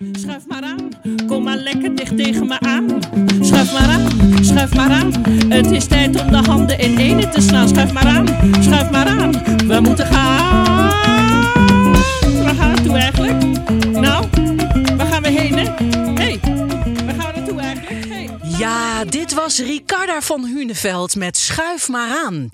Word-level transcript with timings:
Schuif 0.00 0.46
maar 0.48 0.62
aan, 0.62 0.88
kom 1.26 1.42
maar 1.42 1.56
lekker 1.56 1.94
dicht 1.94 2.16
tegen 2.16 2.46
me 2.46 2.60
aan. 2.60 2.86
Schuif 3.40 3.72
maar 3.72 3.88
aan, 3.88 4.08
schuif 4.44 4.74
maar 4.74 4.90
aan. 4.90 5.12
Het 5.48 5.70
is 5.70 5.86
tijd 5.86 6.22
om 6.22 6.30
de 6.30 6.36
handen 6.36 6.78
in 6.78 6.98
ene 6.98 7.28
te 7.28 7.40
slaan. 7.40 7.68
Schuif 7.68 7.92
maar 7.92 8.06
aan, 8.06 8.26
schuif 8.60 8.90
maar 8.90 9.06
aan. 9.06 9.32
We 9.66 9.80
moeten 9.80 10.06
gaan. 10.06 10.64
Waar 12.42 12.54
gaan 12.54 12.74
we 12.74 12.74
naartoe 12.74 12.96
eigenlijk? 12.96 13.44
Nou, 13.92 14.26
waar 14.96 15.06
gaan 15.06 15.22
we 15.22 15.28
heen, 15.28 15.58
hè? 15.58 15.64
hey, 16.14 16.40
Ja, 18.60 19.04
dit 19.04 19.34
was 19.34 19.58
Ricarda 19.58 20.20
van 20.20 20.44
Huneveld 20.44 21.16
met 21.16 21.36
Schuif 21.36 21.88
maar 21.88 22.24
aan. 22.24 22.50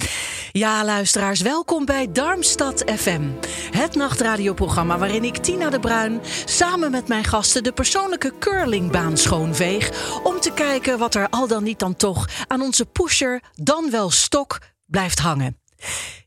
Ja, 0.52 0.84
luisteraars, 0.84 1.40
welkom 1.40 1.84
bij 1.84 2.12
Darmstad 2.12 2.84
FM. 2.96 3.22
Het 3.70 3.94
nachtradioprogramma 3.94 4.98
waarin 4.98 5.24
ik, 5.24 5.36
Tina 5.36 5.70
de 5.70 5.80
Bruin, 5.80 6.20
samen 6.44 6.90
met 6.90 7.08
mijn 7.08 7.24
gasten 7.24 7.62
de 7.62 7.72
persoonlijke 7.72 8.32
curlingbaan 8.38 9.16
schoonveeg. 9.16 9.90
Om 10.22 10.40
te 10.40 10.52
kijken 10.52 10.98
wat 10.98 11.14
er 11.14 11.28
al 11.28 11.46
dan 11.46 11.62
niet 11.62 11.78
dan 11.78 11.96
toch 11.96 12.28
aan 12.46 12.60
onze 12.60 12.86
pusher, 12.86 13.42
dan 13.54 13.90
wel 13.90 14.10
stok, 14.10 14.58
blijft 14.86 15.18
hangen. 15.18 15.65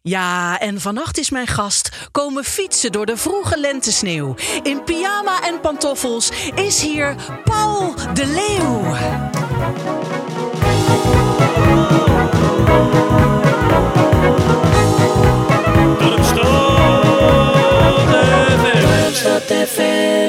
Ja, 0.01 0.59
en 0.59 0.81
vannacht 0.81 1.17
is 1.17 1.29
mijn 1.29 1.47
gast 1.47 1.89
komen 2.11 2.43
fietsen 2.43 2.91
door 2.91 3.05
de 3.05 3.17
vroege 3.17 3.59
lentesneeuw. 3.59 4.35
In 4.63 4.83
pyjama 4.83 5.43
en 5.43 5.59
pantoffels 5.59 6.29
is 6.55 6.81
hier 6.81 7.15
Paul 7.43 7.93
de 8.13 8.25
Leeuw. 8.25 8.97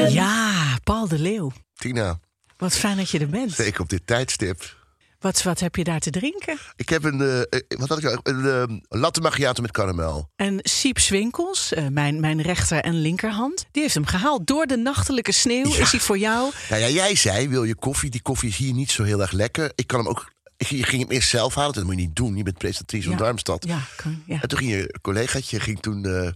Ja, 0.09 0.79
Paul 0.85 1.09
de 1.09 1.19
Leeuw. 1.19 1.53
Tina, 1.75 2.19
Wat 2.57 2.77
fijn 2.77 2.97
dat 2.97 3.11
je 3.11 3.19
er 3.19 3.29
bent. 3.29 3.53
zeker 3.53 3.81
op 3.81 3.89
dit 3.89 4.07
tijdstip. 4.07 4.79
Wat, 5.21 5.43
wat 5.43 5.61
heb 5.61 5.77
je 5.77 5.85
daar 5.85 5.99
te 6.01 6.11
drinken? 6.11 6.59
Ik 6.77 6.89
heb 6.89 7.05
een, 7.05 7.21
eh, 7.21 7.41
eh, 7.41 7.45
wat 7.69 7.89
had 7.89 7.99
ik 7.99 8.05
nou? 8.05 8.19
een 8.23 8.71
eh, 8.71 8.99
latte 9.01 9.21
macchiato 9.21 9.63
met 9.63 9.71
karamel. 9.71 10.31
En 10.37 10.59
Siep 10.63 10.99
Swinkels, 10.99 11.73
mijn, 11.91 12.21
mijn 12.21 12.43
rechter 12.43 12.81
en 12.81 13.01
linkerhand, 13.01 13.67
die 13.71 13.83
heeft 13.83 13.95
hem 13.95 14.07
gehaald. 14.07 14.47
Door 14.47 14.67
de 14.67 14.77
nachtelijke 14.77 15.33
sneeuw 15.33 15.69
Ja. 15.69 15.79
is 15.79 15.91
hij 15.91 16.01
voor 16.01 16.19
jou. 16.19 16.53
Nou 16.71 16.83
ja, 16.83 16.89
jij 16.89 17.15
zei, 17.15 17.49
wil 17.49 17.65
je 17.65 17.75
koffie? 17.75 18.11
Die 18.11 18.23
koffie 18.23 18.49
is 18.49 18.57
hier 18.57 18.73
niet 18.73 18.91
zo 18.91 19.03
heel 19.03 19.21
erg 19.21 19.33
lekker. 19.33 19.73
Ik 19.75 19.87
kan 19.87 19.99
hem 19.99 20.09
ook, 20.09 20.33
je 20.57 20.83
ging 20.85 21.03
hem 21.03 21.11
eerst 21.11 21.29
zelf 21.29 21.55
halen. 21.55 21.73
Dat 21.75 21.85
moet 21.85 21.95
je 21.95 22.01
niet 22.01 22.17
doen. 22.17 22.37
Je 22.37 22.43
bent 22.43 22.59
presentatrice 22.59 23.09
van 23.09 23.13
Ja. 23.13 23.19
Darmstad. 23.19 23.65
Ja, 23.67 23.81
kan, 23.97 24.23
ja. 24.27 24.39
En 24.43 24.49
toen 24.49 24.59
ging 24.59 24.71
je 24.71 24.99
collegaatje, 25.03 25.61
ging 25.61 25.81
toen, 25.81 26.35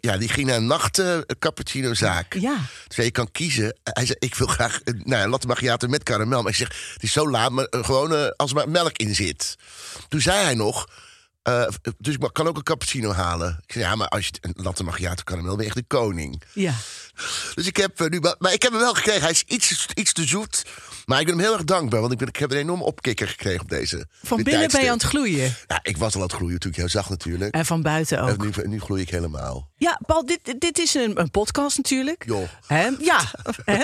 ja, 0.00 0.16
die 0.16 0.28
ging 0.28 0.46
naar 0.46 0.56
een 0.56 0.66
nacht 0.66 0.98
eh, 0.98 1.18
cappuccino 1.38 1.94
zaak. 1.94 2.34
Ja. 2.34 2.54
Toen 2.54 2.66
zei 2.88 3.06
je 3.06 3.12
kan 3.12 3.30
kiezen. 3.32 3.76
Hij 3.82 4.06
zei, 4.06 4.16
ik 4.18 4.34
wil 4.34 4.46
graag 4.46 4.80
een 4.84 5.02
nou, 5.04 5.22
een 5.22 5.30
latte 5.30 5.46
macchiato 5.46 5.88
met 5.88 6.02
karamel. 6.02 6.42
Maar 6.42 6.50
ik 6.50 6.56
zeg, 6.56 6.92
het 6.92 7.02
is 7.02 7.12
zo 7.12 7.30
laat, 7.30 7.50
maar 7.50 7.64
eh, 7.64 7.84
gewoon 7.84 8.14
eh, 8.14 8.26
als 8.36 8.50
er 8.50 8.56
maar 8.56 8.68
melk 8.68 8.96
in 8.96 9.14
zit. 9.14 9.56
Toen 10.08 10.20
zei 10.20 10.44
hij 10.44 10.54
nog, 10.54 10.88
eh, 11.42 11.66
dus 11.98 12.14
ik 12.14 12.28
kan 12.32 12.46
ook 12.48 12.56
een 12.56 12.62
cappuccino 12.62 13.12
halen. 13.12 13.60
Ik 13.66 13.72
zei, 13.72 13.84
ja, 13.84 13.94
maar 13.94 14.08
als 14.08 14.26
je 14.26 14.32
een 14.40 14.54
latte 14.56 14.84
macchiato 14.84 15.22
karamel, 15.22 15.54
ben 15.56 15.60
je 15.64 15.70
echt 15.70 15.76
de 15.88 15.96
koning. 15.96 16.42
ja. 16.52 16.74
Dus 17.54 17.66
ik 17.66 17.76
heb 17.76 18.00
eh, 18.00 18.06
nu, 18.08 18.18
wel- 18.20 18.34
maar 18.38 18.52
ik 18.52 18.62
heb 18.62 18.72
hem 18.72 18.80
wel 18.80 18.94
gekregen. 18.94 19.20
Hij 19.22 19.30
is 19.30 19.42
iets, 19.46 19.86
iets 19.94 20.12
te 20.12 20.24
zoet. 20.26 20.62
Maar 21.04 21.20
ik 21.20 21.26
ben 21.26 21.34
hem 21.34 21.44
heel 21.44 21.52
erg 21.54 21.64
dankbaar, 21.64 22.00
want 22.00 22.12
ik, 22.12 22.18
ben, 22.18 22.28
ik 22.28 22.36
heb 22.36 22.50
een 22.50 22.56
enorme 22.56 22.84
opkikker 22.84 23.28
gekregen 23.28 23.60
op 23.60 23.68
deze. 23.68 24.06
Van 24.22 24.42
binnen 24.42 24.70
ben 24.70 24.80
je 24.82 24.86
aan 24.90 24.96
het 24.96 25.02
gloeien. 25.06 25.54
Ja, 25.66 25.78
ik 25.82 25.96
was 25.96 26.14
al 26.14 26.20
aan 26.20 26.26
het 26.26 26.36
gloeien 26.36 26.58
toen 26.58 26.70
ik 26.70 26.76
jou 26.76 26.88
zag 26.88 27.08
natuurlijk. 27.08 27.54
En 27.54 27.66
van 27.66 27.82
buiten 27.82 28.18
En 28.18 28.24
ook. 28.24 28.44
nu, 28.56 28.68
nu 28.68 28.80
gloei 28.80 29.02
ik 29.02 29.10
helemaal. 29.10 29.70
Ja, 29.76 30.00
Paul, 30.06 30.26
dit, 30.26 30.54
dit 30.60 30.78
is 30.78 30.94
een, 30.94 31.20
een 31.20 31.30
podcast 31.30 31.76
natuurlijk. 31.76 32.24
Joh. 32.26 32.48
Ja. 33.00 33.20
Hè? 33.64 33.82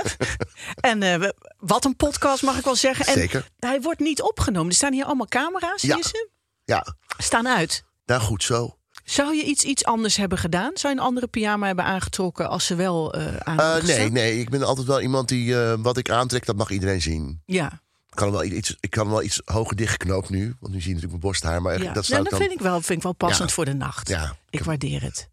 En 0.81 1.03
eh, 1.03 1.29
wat 1.59 1.85
een 1.85 1.97
podcast 1.97 2.43
mag 2.43 2.59
ik 2.59 2.65
wel 2.65 2.77
zeggen. 2.77 3.07
En 3.07 3.13
Zeker. 3.13 3.49
hij 3.59 3.81
wordt 3.81 4.01
niet 4.01 4.23
opgenomen. 4.23 4.69
Er 4.71 4.77
staan 4.77 4.93
hier 4.93 5.05
allemaal 5.05 5.27
camera's, 5.29 5.83
Ja. 5.83 6.03
ze? 6.03 6.29
Ja, 6.69 6.87
Staan 7.19 7.49
uit. 7.49 7.85
nou 8.07 8.21
goed 8.21 8.43
zo. 8.43 8.77
Zou 9.05 9.37
je 9.37 9.43
iets, 9.45 9.65
iets 9.65 9.85
anders 9.85 10.17
hebben 10.17 10.39
gedaan? 10.39 10.71
Zou 10.75 10.95
je 10.95 11.01
een 11.01 11.07
andere 11.07 11.27
pyjama 11.27 11.67
hebben 11.67 11.85
aangetrokken 11.85 12.49
als 12.49 12.67
ze 12.67 12.75
wel 12.75 13.13
eh 13.15 13.37
aan 13.37 13.59
Eh, 13.61 13.83
nee, 13.83 14.11
nee, 14.11 14.41
ik 14.41 14.51
ben 14.51 14.63
altijd 14.63 14.87
wel 14.87 15.01
iemand 15.01 15.29
die 15.29 15.61
eh, 15.63 15.75
wat 15.79 15.97
ik 15.97 16.11
aantrek, 16.11 16.47
dat 16.47 16.57
mag 16.57 16.71
iedereen 16.71 17.03
zien. 17.03 17.43
Ja, 17.47 17.67
Ik 18.11 18.15
kan 18.15 18.27
hem 18.29 18.33
wel 18.37 18.45
iets, 18.45 18.77
ik 18.81 18.91
kan 18.91 19.03
hem 19.05 19.13
wel 19.13 19.23
iets 19.23 19.41
hoger 19.45 19.77
dichtgeknoopt 19.77 20.31
nu, 20.31 20.57
want 20.61 20.73
nu 20.73 20.81
zie 20.81 20.89
je 20.89 20.95
natuurlijk 20.95 21.11
mijn 21.11 21.21
borsthaar. 21.21 21.63
Maar 21.63 21.73
ja. 21.73 21.79
dat 21.85 21.95
Nou, 21.95 22.05
zou 22.05 22.17
dat 22.23 22.25
ik 22.27 22.31
dan. 22.39 22.41
vind 22.41 22.53
ik 22.53 22.61
wel, 22.67 22.81
vind 22.81 22.99
ik 22.99 23.03
wel 23.03 23.13
passend 23.13 23.49
Ja. 23.49 23.55
voor 23.55 23.65
de 23.65 23.75
nacht. 23.75 24.09
Ja, 24.09 24.37
Ik 24.51 24.65
waardeer 24.65 25.03
het. 25.03 25.29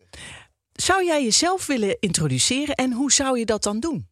Zou 0.73 1.05
jij 1.05 1.23
jezelf 1.23 1.65
willen 1.65 1.97
introduceren 1.99 2.75
en 2.75 2.91
hoe 2.93 3.11
zou 3.11 3.39
je 3.39 3.45
dat 3.45 3.63
dan 3.63 3.79
doen? 3.79 4.07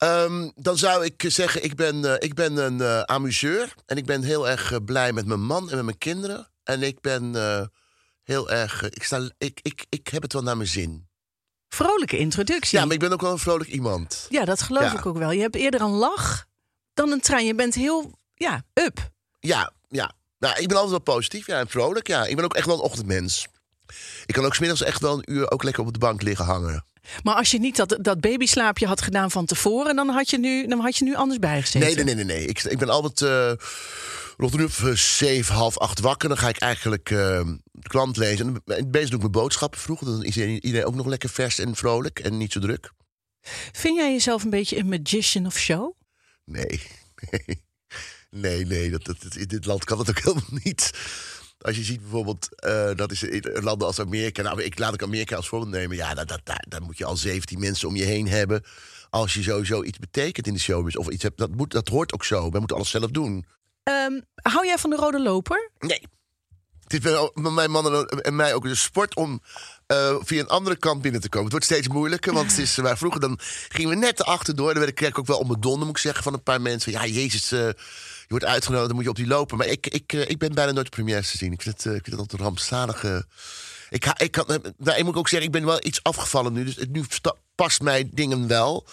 Ehm, 0.00 0.50
dan 0.54 0.78
zou 0.78 1.04
ik 1.04 1.24
zeggen, 1.26 1.64
ik 1.64 1.74
ben, 1.76 2.04
eh, 2.04 2.14
ik 2.28 2.34
ben 2.34 2.56
een 2.56 2.80
eh, 2.80 3.00
amuseur. 3.00 3.74
En 3.86 3.96
ik 3.96 4.06
ben 4.06 4.22
heel 4.22 4.48
erg 4.48 4.72
eh, 4.72 4.78
blij 4.84 5.12
met 5.12 5.26
mijn 5.26 5.42
man 5.42 5.70
en 5.70 5.76
met 5.76 5.84
mijn 5.84 5.98
kinderen. 5.98 6.48
En 6.62 6.82
ik 6.82 7.00
ben 7.00 7.34
heel 8.22 8.50
erg. 8.50 8.90
ik, 8.90 9.02
sta, 9.04 9.30
ik, 9.38 9.58
ik, 9.62 9.86
ik 9.88 10.08
heb 10.08 10.22
het 10.22 10.32
wel 10.32 10.42
naar 10.42 10.56
mijn 10.56 10.68
zin. 10.68 11.08
Vrolijke 11.68 12.18
introductie. 12.18 12.78
Ja, 12.78 12.84
maar 12.84 12.94
ik 12.94 13.00
ben 13.00 13.12
ook 13.12 13.20
wel 13.20 13.32
een 13.32 13.38
vrolijk 13.38 13.70
iemand. 13.70 14.26
Ja, 14.28 14.44
dat 14.44 14.62
geloof 14.62 14.92
Ja. 14.92 14.98
ik 14.98 15.06
ook 15.06 15.18
wel. 15.18 15.30
Je 15.30 15.40
hebt 15.40 15.56
eerder 15.56 15.80
een 15.80 15.90
lach 15.90 16.46
dan 16.94 17.10
een 17.10 17.20
trein. 17.20 17.46
Je 17.46 17.54
bent 17.54 17.74
heel, 17.74 18.18
ja, 18.34 18.64
up. 18.74 19.10
Ja, 19.40 19.72
ja. 19.88 20.12
Nou, 20.38 20.58
ik 20.58 20.68
ben 20.68 20.76
altijd 20.76 21.04
wel 21.04 21.14
positief 21.14 21.46
ja, 21.46 21.58
en 21.58 21.68
vrolijk. 21.68 22.06
Ja. 22.06 22.24
Ik 22.26 22.36
ben 22.36 22.44
ook 22.44 22.54
echt 22.54 22.66
wel 22.66 22.74
een 22.74 22.80
ochtendmens. 22.80 23.46
Ik 24.26 24.34
kan 24.34 24.44
ook 24.44 24.54
smiddags 24.54 24.82
echt 24.82 25.00
wel 25.00 25.14
een 25.14 25.32
uur 25.32 25.50
ook 25.50 25.62
lekker 25.62 25.84
op 25.84 25.92
de 25.92 25.98
bank 25.98 26.22
liggen 26.22 26.44
hangen. 26.44 26.84
Maar 27.22 27.34
als 27.34 27.50
je 27.50 27.58
niet 27.58 27.76
dat, 27.76 27.98
dat 28.00 28.20
babyslaapje 28.20 28.86
had 28.86 29.02
gedaan 29.02 29.30
van 29.30 29.46
tevoren, 29.46 29.96
dan 29.96 30.08
had 30.08 30.30
je 30.30 30.38
nu, 30.38 30.66
dan 30.66 30.80
had 30.80 30.96
je 30.96 31.04
nu 31.04 31.14
anders 31.14 31.38
bijgezeten. 31.38 31.80
Nee, 31.80 31.94
nee, 31.94 32.04
nee, 32.04 32.14
nee. 32.14 32.24
nee. 32.24 32.46
Ik, 32.46 32.62
ik 32.62 32.78
ben 32.78 32.88
altijd 32.88 33.22
eh 33.22 33.66
rond 34.36 34.54
uur 34.56 34.64
of 34.64 34.84
eh, 34.84 34.92
zeven, 34.94 35.54
half 35.54 35.78
acht 35.78 36.00
wakker. 36.00 36.28
Dan 36.28 36.38
ga 36.38 36.48
ik 36.48 36.58
eigenlijk 36.58 37.10
eh, 37.10 37.16
de 37.62 37.88
klant 37.88 38.16
lezen. 38.16 38.62
En 38.64 38.90
bezig 38.90 39.08
doe 39.08 39.16
ik 39.16 39.20
mijn 39.20 39.30
boodschappen 39.44 39.80
vroeg. 39.80 40.00
Dan 40.00 40.24
is 40.24 40.34
iedereen, 40.36 40.64
iedereen 40.64 40.86
ook 40.86 40.94
nog 40.94 41.06
lekker 41.06 41.28
vers 41.28 41.58
en 41.58 41.76
vrolijk 41.76 42.18
en 42.18 42.36
niet 42.36 42.52
zo 42.52 42.60
druk. 42.60 42.92
Vind 43.72 43.96
jij 43.96 44.12
jezelf 44.12 44.42
een 44.44 44.50
beetje 44.50 44.78
een 44.78 44.88
magician 44.88 45.46
of 45.46 45.58
show? 45.58 45.92
Nee, 46.44 46.80
nee. 47.30 47.62
Nee, 48.30 48.66
nee. 48.66 48.90
Dat, 48.90 49.04
dat, 49.04 49.22
dat- 49.22 49.34
in 49.36 49.46
dit 49.48 49.64
land 49.64 49.84
kan 49.84 49.98
dat 49.98 50.08
ook 50.08 50.18
helemaal 50.18 50.60
niet. 50.62 50.90
Als 51.60 51.76
je 51.76 51.82
ziet 51.82 52.00
bijvoorbeeld, 52.00 52.48
eh, 52.60 52.90
dat 52.94 53.10
is 53.10 53.22
in 53.22 53.62
landen 53.62 53.86
als 53.86 54.00
Amerika. 54.00 54.42
Nou, 54.42 54.62
ik 54.62 54.78
laat 54.78 54.94
ik 54.94 55.02
Amerika 55.02 55.36
als 55.36 55.48
voorbeeld 55.48 55.70
nemen. 55.70 55.96
Ja, 55.96 56.14
dat, 56.14 56.28
dat, 56.28 56.40
daar, 56.44 56.64
daar 56.68 56.82
moet 56.82 56.98
je 56.98 57.04
al 57.04 57.16
17 57.16 57.58
mensen 57.58 57.88
om 57.88 57.96
je 57.96 58.04
heen 58.04 58.28
hebben. 58.28 58.62
Als 59.10 59.34
je 59.34 59.42
sowieso 59.42 59.82
iets 59.82 59.98
betekent 59.98 60.46
in 60.46 60.52
de 60.52 60.60
showbiz. 60.60 60.94
Of 60.94 61.08
iets 61.08 61.22
hebt, 61.22 61.38
dat, 61.38 61.50
moet, 61.50 61.70
dat 61.70 61.88
hoort 61.88 62.12
ook 62.12 62.24
zo. 62.24 62.50
We 62.50 62.58
moeten 62.58 62.76
alles 62.76 62.90
zelf 62.90 63.10
doen. 63.10 63.46
Ehm, 63.82 64.20
hou 64.34 64.66
jij 64.66 64.78
van 64.78 64.90
de 64.90 64.96
rode 64.96 65.22
loper? 65.22 65.70
Nee. 65.78 66.02
Het 66.82 67.04
is 67.04 67.10
bij 67.10 67.30
mijn 67.52 67.70
mannen 67.70 68.08
en 68.08 68.36
mij 68.36 68.54
ook 68.54 68.64
een 68.64 68.76
sport 68.76 69.16
om 69.16 69.42
eh, 69.86 70.16
via 70.20 70.40
een 70.40 70.48
andere 70.48 70.76
kant 70.76 71.02
binnen 71.02 71.20
te 71.20 71.28
komen. 71.28 71.44
Het 71.44 71.52
wordt 71.52 71.66
steeds 71.66 71.88
moeilijker, 71.88 72.32
want 72.32 72.50
het 72.50 72.58
is, 72.58 72.76
waar 72.76 72.98
vroeger 72.98 73.20
dan 73.20 73.38
gingen 73.68 73.90
we 73.90 73.96
net 73.96 74.24
achterdoor. 74.24 74.68
Dan 74.68 74.78
werd 74.78 74.88
ik 74.88 74.94
kreeg 74.94 75.08
ik 75.08 75.18
ook 75.18 75.26
wel 75.26 75.38
om 75.38 75.46
mijn 75.46 75.60
donder, 75.60 75.86
moet 75.86 75.96
ik 75.96 76.02
zeggen, 76.02 76.22
van 76.22 76.32
een 76.32 76.42
paar 76.42 76.60
mensen. 76.60 76.92
Ja, 76.92 77.06
jezus, 77.06 77.52
eh, 77.52 77.58
je 77.58 77.74
wordt 78.30 78.44
uitgenodigd, 78.44 78.86
dan 78.86 78.96
moet 78.96 79.04
je 79.04 79.10
op 79.10 79.16
die 79.16 79.26
lopen. 79.26 79.56
Maar 79.56 79.66
ik, 79.66 79.86
ik, 79.86 80.12
eh, 80.12 80.28
ik 80.28 80.38
ben 80.38 80.54
bijna 80.54 80.72
nooit 80.72 80.90
premières 80.90 81.30
te 81.30 81.36
zien. 81.36 81.52
Ik 81.52 81.62
vind 81.62 81.76
het, 81.76 81.86
eh, 81.86 81.94
ik 81.94 82.02
vind 82.04 82.10
het 82.10 82.18
altijd 82.20 82.40
een 82.40 82.46
rampzalige... 82.46 83.26
Ik, 83.90 84.04
ha- 84.04 84.18
ik, 84.18 84.30
kan, 84.30 84.46
eh, 84.46 84.56
nou, 84.76 84.98
ik 84.98 85.04
moet 85.04 85.16
ook 85.16 85.28
zeggen, 85.28 85.46
ik 85.46 85.54
ben 85.54 85.64
wel 85.64 85.86
iets 85.86 86.02
afgevallen 86.02 86.52
nu. 86.52 86.64
Dus 86.64 86.76
het, 86.76 86.90
nu 86.92 87.04
past 87.54 87.82
mij 87.82 88.08
dingen 88.12 88.46
wel. 88.46 88.86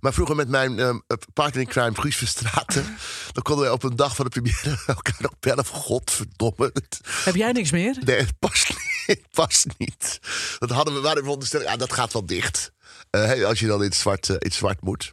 Maar 0.00 0.12
vroeger 0.12 0.36
met 0.36 0.48
mijn 0.48 0.78
eh, 0.78 0.94
partner 1.32 1.62
in 1.62 1.68
crime, 1.68 2.00
Guus 2.00 2.16
Verstraten... 2.16 2.96
dan 3.32 3.42
konden 3.42 3.64
wij 3.64 3.72
op 3.72 3.82
een 3.82 3.96
dag 3.96 4.16
van 4.16 4.24
de 4.24 4.30
première 4.30 4.78
elkaar 4.86 5.16
nog 5.18 5.32
bellen. 5.40 5.66
Godverdomme. 5.66 6.72
Heb 7.24 7.34
jij 7.34 7.52
niks 7.52 7.70
meer? 7.70 7.98
Nee, 8.04 8.18
het 8.18 8.38
past 8.38 8.68
niet. 8.68 8.88
Het 9.06 9.26
past 9.30 9.66
niet. 9.78 10.20
Dat 10.58 10.70
hadden 10.70 10.94
we, 10.94 11.00
waren 11.00 11.16
we 11.16 11.22
verondersteld, 11.22 11.62
ja, 11.62 11.76
dat 11.76 11.92
gaat 11.92 12.12
wel 12.12 12.26
dicht. 12.26 12.72
Eh, 13.10 13.44
als 13.44 13.60
je 13.60 13.66
dan 13.66 13.78
in 13.78 13.84
het, 13.88 13.94
zwart, 13.94 14.28
eh, 14.28 14.50
zwart 14.52 14.80
moet. 14.80 15.12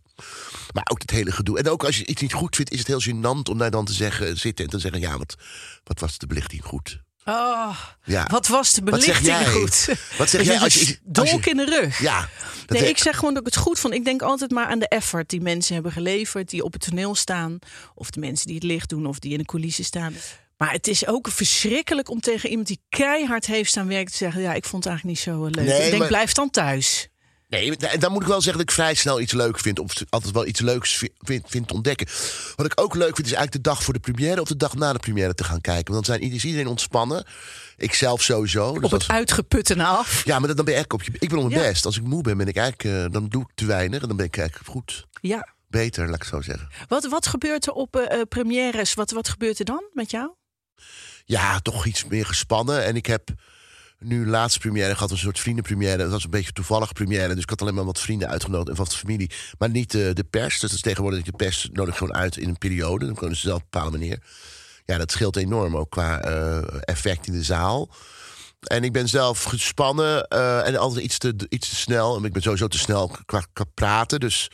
Maar 0.74 0.88
ook 0.92 1.02
het 1.02 1.12
hele 1.12 1.32
gedoe. 1.32 1.60
En 1.60 1.70
ook 1.70 1.84
als 1.84 1.98
je 1.98 2.06
iets 2.06 2.22
niet 2.22 2.34
goed 2.34 2.56
vindt, 2.56 2.72
is 2.72 2.80
het 2.80 2.88
heel 2.88 3.02
gênant 3.02 3.50
om 3.50 3.58
daar 3.58 3.72
dan 3.72 3.86
te 3.86 3.94
zeggen, 3.94 4.38
zitten 4.38 4.66
en 4.66 4.72
te 4.72 4.80
zeggen: 4.80 5.02
Ja, 5.02 5.18
wat, 5.18 5.36
wat 5.84 6.00
was 6.00 6.18
de 6.18 6.28
belichting 6.28 6.64
goed? 6.64 7.02
Oh, 7.26 7.78
Ja. 8.04 8.28
wat 8.32 8.48
was 8.48 8.74
de 8.74 8.82
Wat 8.84 9.04
zeg 9.04 9.22
belichting 9.22 9.46
jij? 9.52 9.52
goed? 9.62 9.86
Wat 10.18 10.30
zeg 10.30 10.42
Dus 10.42 10.50
jij 10.50 10.54
dat 10.56 10.64
als 10.64 10.74
je 10.74 10.80
je- 10.86 11.00
als 11.14 11.30
dolk 11.30 11.44
je- 11.44 11.50
in 11.50 11.58
de 11.58 11.66
rug. 11.66 12.00
Ja. 12.00 12.30
Nee, 12.68 12.82
he- 12.82 12.88
ik 12.88 12.98
zeg 12.98 13.16
gewoon 13.16 13.34
dat 13.34 13.48
ik 13.48 13.54
het 13.54 13.64
goed 13.64 13.80
vond. 13.80 13.94
Ik 13.94 14.06
denk 14.06 14.22
altijd 14.22 14.52
maar 14.52 14.66
aan 14.66 14.80
de 14.80 14.88
effort 14.88 15.30
die 15.30 15.42
mensen 15.42 15.74
hebben 15.74 15.92
geleverd, 15.92 16.50
die 16.50 16.64
op 16.64 16.74
het 16.74 16.82
toneel 16.82 17.16
staan, 17.16 17.60
of 17.96 18.10
de 18.10 18.20
mensen 18.20 18.46
die 18.46 18.56
het 18.56 18.64
licht 18.64 18.90
doen, 18.90 19.06
of 19.06 19.20
die 19.20 19.32
in 19.32 19.38
de 19.38 19.46
coulissen 19.46 19.84
staan. 19.86 20.14
Maar 20.58 20.72
het 20.72 20.88
is 20.88 21.08
ook 21.08 21.28
verschrikkelijk 21.28 22.10
om 22.10 22.20
tegen 22.20 22.50
iemand 22.50 22.68
die 22.68 22.82
keihard 22.90 23.46
heeft 23.46 23.70
staan 23.70 23.88
werken 23.88 24.12
te 24.12 24.18
zeggen: 24.18 24.42
Ja, 24.42 24.54
ik 24.54 24.66
vond 24.66 24.84
het 24.84 24.94
eigenlijk 24.94 25.18
niet 25.18 25.28
zo 25.36 25.46
eh, 25.46 25.52
leuk. 25.52 25.66
Nee, 25.66 25.76
ik 25.84 25.88
denk, 25.90 25.98
maar- 25.98 26.08
blijf 26.08 26.32
dan 26.34 26.50
thuis. 26.50 27.08
Nee, 27.48 27.78
en 27.78 28.00
dan 28.00 28.12
moet 28.12 28.22
ik 28.22 28.28
wel 28.28 28.42
zeggen 28.42 28.60
dat 28.62 28.70
ik 28.70 28.76
vrij 28.76 28.94
snel 28.94 29.20
iets 29.20 29.32
leuk 29.34 29.60
vind. 29.60 29.80
Of 29.80 29.94
altijd 30.10 30.34
wel 30.34 30.46
iets 30.46 30.60
leuks 30.60 30.96
vi- 30.98 31.10
vind, 31.18 31.46
vind 31.50 31.68
te 31.68 31.74
ontdekken. 31.74 32.08
Wat 32.56 32.66
ik 32.66 32.82
ook 32.82 32.96
leuk 32.96 33.16
vind, 33.16 33.28
is 33.28 33.34
eigenlijk 33.34 33.52
de 33.64 33.70
dag 33.70 33.84
voor 33.84 33.94
de 33.94 34.00
première 34.00 34.42
of 34.42 34.48
de 34.48 34.58
dag 34.58 34.76
na 34.76 34.94
de 34.94 35.00
première 35.00 35.34
te 35.34 35.44
gaan 35.44 35.62
kijken. 35.62 35.94
Want 35.94 36.06
dan 36.06 36.16
zijn, 36.20 36.32
is 36.32 36.46
iedereen 36.46 36.68
ontspannen. 36.68 37.26
Ik 37.78 37.94
zelf 37.94 38.22
sowieso. 38.22 38.74
Dus 38.74 38.84
Op 38.84 38.92
het 38.92 39.08
uitgeputte 39.08 39.76
na 39.76 39.88
af. 39.88 40.26
ja, 40.26 40.40
maar 40.40 40.56
dan 40.56 40.66
ben 40.66 40.74
eigenlijk 40.76 40.94
op 40.94 41.04
je. 41.04 41.20
Ik 41.20 41.30
ben 41.30 41.38
op 41.38 41.50
mijn 41.50 41.62
Ja. 41.62 41.68
best. 41.70 41.86
Als 41.86 41.98
ik 41.98 42.04
moe 42.04 42.22
ben, 42.24 42.38
ben 42.38 42.48
ik 42.48 42.56
eigenlijk, 42.58 43.06
eh, 43.06 43.12
dan 43.14 43.28
doe 43.28 43.42
ik 43.42 43.50
te 43.56 43.66
weinig. 43.66 44.02
En 44.02 44.08
dan 44.08 44.18
ben 44.18 44.26
ik 44.26 44.38
eigenlijk 44.38 44.70
goed. 44.70 45.06
Ja. 45.22 45.48
Beter, 45.68 46.06
laat 46.06 46.16
ik 46.16 46.22
het 46.22 46.30
zo 46.30 46.42
zeggen. 46.42 46.68
Wat, 46.88 47.06
wat 47.08 47.28
gebeurt 47.28 47.66
er 47.68 47.74
op 47.74 47.96
eh, 47.96 48.22
premières? 48.30 48.94
Wat, 48.94 49.12
wat 49.12 49.30
gebeurt 49.30 49.60
er 49.60 49.66
dan 49.66 49.84
met 49.94 50.12
jou? 50.12 50.30
Ja, 51.26 51.60
toch 51.60 51.86
iets 51.86 52.06
meer 52.06 52.26
gespannen. 52.26 52.84
En 52.86 52.96
ik 52.96 53.06
heb 53.06 53.30
nu 54.00 54.28
laatste 54.28 54.60
première 54.60 54.94
gehad, 54.94 55.12
een 55.12 55.18
soort 55.18 55.40
vriendenpremière. 55.40 55.98
Dat 55.98 56.12
was 56.12 56.24
een 56.24 56.30
beetje 56.30 56.52
toevallig 56.52 56.94
première. 56.94 57.34
Dus 57.34 57.44
ik 57.44 57.50
had 57.50 57.62
alleen 57.62 57.74
maar 57.74 57.86
wat 57.86 58.00
vrienden 58.00 58.30
uitgenodigd 58.30 58.70
en 58.70 58.84
wat 58.84 58.96
familie. 58.96 59.32
Maar 59.58 59.70
niet 59.70 59.96
eh, 59.96 60.14
de 60.14 60.24
pers. 60.24 60.52
Dus 60.52 60.62
dat 60.62 60.72
is 60.72 60.82
tegenwoordig 60.82 61.24
de 61.24 61.32
pers 61.32 61.70
nodig 61.72 61.98
gewoon 61.98 62.16
uit 62.16 62.38
in 62.38 62.50
een 62.50 62.58
periode. 62.58 63.06
Dan 63.06 63.16
kunnen 63.16 63.36
ze 63.36 63.48
zelf 63.48 63.62
bepalen 63.62 63.92
wanneer. 63.92 64.20
Ja, 64.86 64.98
dat 64.98 65.12
scheelt 65.12 65.36
enorm 65.36 65.78
ook 65.78 65.90
qua 65.90 66.22
eh, 66.22 66.64
effect 66.82 67.28
in 67.28 67.34
de 67.34 67.44
zaal. 67.44 67.90
En 68.60 68.84
ik 68.84 68.92
ben 68.92 69.08
zelf 69.08 69.44
gespannen 69.44 70.28
eh, 70.28 70.68
en 70.68 70.76
altijd 70.76 71.04
iets 71.04 71.18
te, 71.18 71.36
iets 71.50 71.70
te 71.70 71.76
snel. 71.76 72.26
Ik 72.26 72.34
ben 72.34 72.42
sowieso 72.42 72.68
te 72.68 72.78
snel 72.78 73.12
qua 73.26 73.44
praten. 73.74 74.20
Dus 74.20 74.52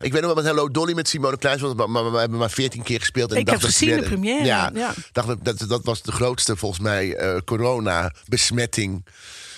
ik 0.00 0.12
weet 0.12 0.22
nog 0.22 0.34
wel 0.34 0.34
met 0.34 0.44
Hello 0.44 0.70
Dolly 0.70 0.92
met 0.92 1.08
Simone 1.08 1.38
Kleins. 1.38 1.60
want- 1.62 1.76
Maar, 1.76 1.88
maar 1.90 2.12
we 2.12 2.18
hebben 2.18 2.38
maar 2.38 2.50
veertien 2.50 2.82
keer 2.82 2.98
gespeeld. 3.00 3.32
En 3.32 3.36
Ik 3.38 3.46
dacht 3.46 3.60
heb 3.62 3.70
dat 3.70 3.78
gezien 3.78 3.96
de 3.96 4.02
première, 4.02 4.44
Ja, 4.44 4.70
ja. 4.74 4.94
Dacht 5.12 5.44
dat, 5.44 5.64
dat, 5.68 5.84
was 5.84 6.02
de 6.02 6.12
grootste 6.12 6.56
volgens 6.56 6.80
mij 6.80 7.14
eh, 7.16 7.36
corona-besmetting. 7.44 9.04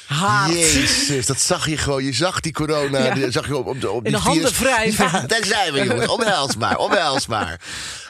Haat. 0.07 0.53
Jezus, 0.53 1.27
dat 1.27 1.41
zag 1.41 1.69
je 1.69 1.77
gewoon. 1.77 2.05
Je 2.05 2.13
zag 2.13 2.41
die 2.41 2.53
corona. 2.53 3.05
Ja. 3.05 3.15
Die 3.15 3.31
zag 3.31 3.47
je 3.47 3.57
op, 3.57 3.67
op, 3.67 3.81
de, 3.81 3.91
op 3.91 3.97
In 3.97 4.03
die 4.03 4.13
de 4.13 4.19
handen. 4.19 4.43
Ja, 5.13 5.21
daar 5.21 5.45
zijn 5.45 5.73
we, 5.73 5.85
jongens. 5.85 6.07
Omhels 6.07 6.57
maar, 6.57 6.79
omhels 6.79 7.27
maar. 7.27 7.61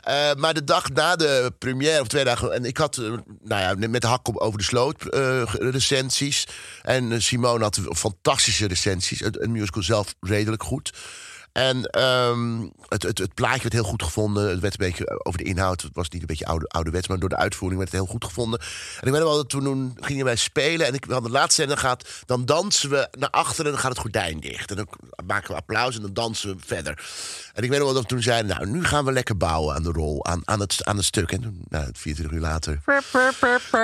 Eh, 0.02 0.34
maar 0.34 0.54
de 0.54 0.64
dag 0.64 0.90
na 0.90 1.16
de 1.16 1.52
première, 1.58 2.00
of 2.00 2.06
twee 2.06 2.24
dagen... 2.24 2.52
En 2.52 2.64
ik 2.64 2.76
had, 2.76 2.96
eh, 2.96 3.04
nou 3.42 3.78
ja, 3.78 3.88
met 3.88 4.00
de 4.00 4.06
hak 4.06 4.28
op 4.28 4.36
over 4.36 4.58
de 4.58 4.64
sloot 4.64 5.02
recensies. 5.58 6.46
En 6.82 7.22
Simone 7.22 7.62
had 7.62 7.80
fantastische 7.94 8.66
recensies. 8.66 9.20
Het, 9.20 9.34
het 9.34 9.50
musical 9.50 9.82
zelf 9.82 10.14
redelijk 10.20 10.62
goed. 10.62 10.92
En 11.56 11.84
ehm, 11.90 12.66
het, 12.88 13.02
het, 13.02 13.18
het 13.18 13.34
plaatje 13.34 13.62
werd 13.62 13.72
heel 13.72 13.84
goed 13.84 14.02
gevonden. 14.02 14.48
Het 14.48 14.60
werd 14.60 14.80
een 14.80 14.86
beetje 14.86 15.24
over 15.24 15.38
de 15.38 15.44
inhoud. 15.44 15.82
Het 15.82 15.94
was 15.94 16.08
niet 16.08 16.20
een 16.20 16.26
beetje 16.26 16.46
oude, 16.46 16.66
ouderwets, 16.68 17.08
maar 17.08 17.18
door 17.18 17.28
de 17.28 17.36
uitvoering 17.36 17.80
werd 17.80 17.92
het 17.92 18.00
heel 18.00 18.10
goed 18.10 18.24
gevonden. 18.24 18.60
En 19.00 19.06
ik 19.06 19.12
weet 19.12 19.22
wel 19.22 19.34
dat 19.34 19.48
toen 19.48 19.96
gingen 20.00 20.24
wij 20.24 20.36
spelen. 20.36 20.86
En 20.86 20.94
ik 20.94 21.04
hadden 21.04 21.30
de 21.30 21.38
laatste 21.38 21.62
scène 21.62 21.76
gehad. 21.76 22.08
Dan 22.26 22.44
dansen 22.44 22.90
we 22.90 23.08
naar 23.18 23.30
achteren 23.30 23.64
en 23.64 23.70
dan 23.70 23.80
gaat 23.80 23.90
het 23.90 24.00
gordijn 24.00 24.40
dicht. 24.40 24.70
En 24.70 24.76
dan 24.76 24.88
maken 25.26 25.50
we 25.50 25.56
applaus 25.56 25.96
en 25.96 26.02
dan 26.02 26.12
dansen 26.12 26.56
we 26.56 26.62
verder. 26.66 27.04
En 27.52 27.62
ik 27.62 27.70
weet 27.70 27.78
wel 27.78 27.92
dat 27.92 28.02
we 28.02 28.08
toen 28.08 28.22
zeiden: 28.22 28.56
Nou, 28.56 28.66
nu 28.70 28.84
gaan 28.84 29.04
we 29.04 29.12
lekker 29.12 29.36
bouwen 29.36 29.74
aan 29.74 29.82
de 29.82 29.92
rol, 29.92 30.26
aan, 30.26 30.42
aan, 30.44 30.60
het, 30.60 30.84
aan 30.84 30.96
het 30.96 31.04
stuk. 31.04 31.32
En 31.32 31.40
toen, 31.40 31.64
nou, 31.68 31.88
24 31.92 32.36
uur 32.36 32.42
later. 32.42 32.80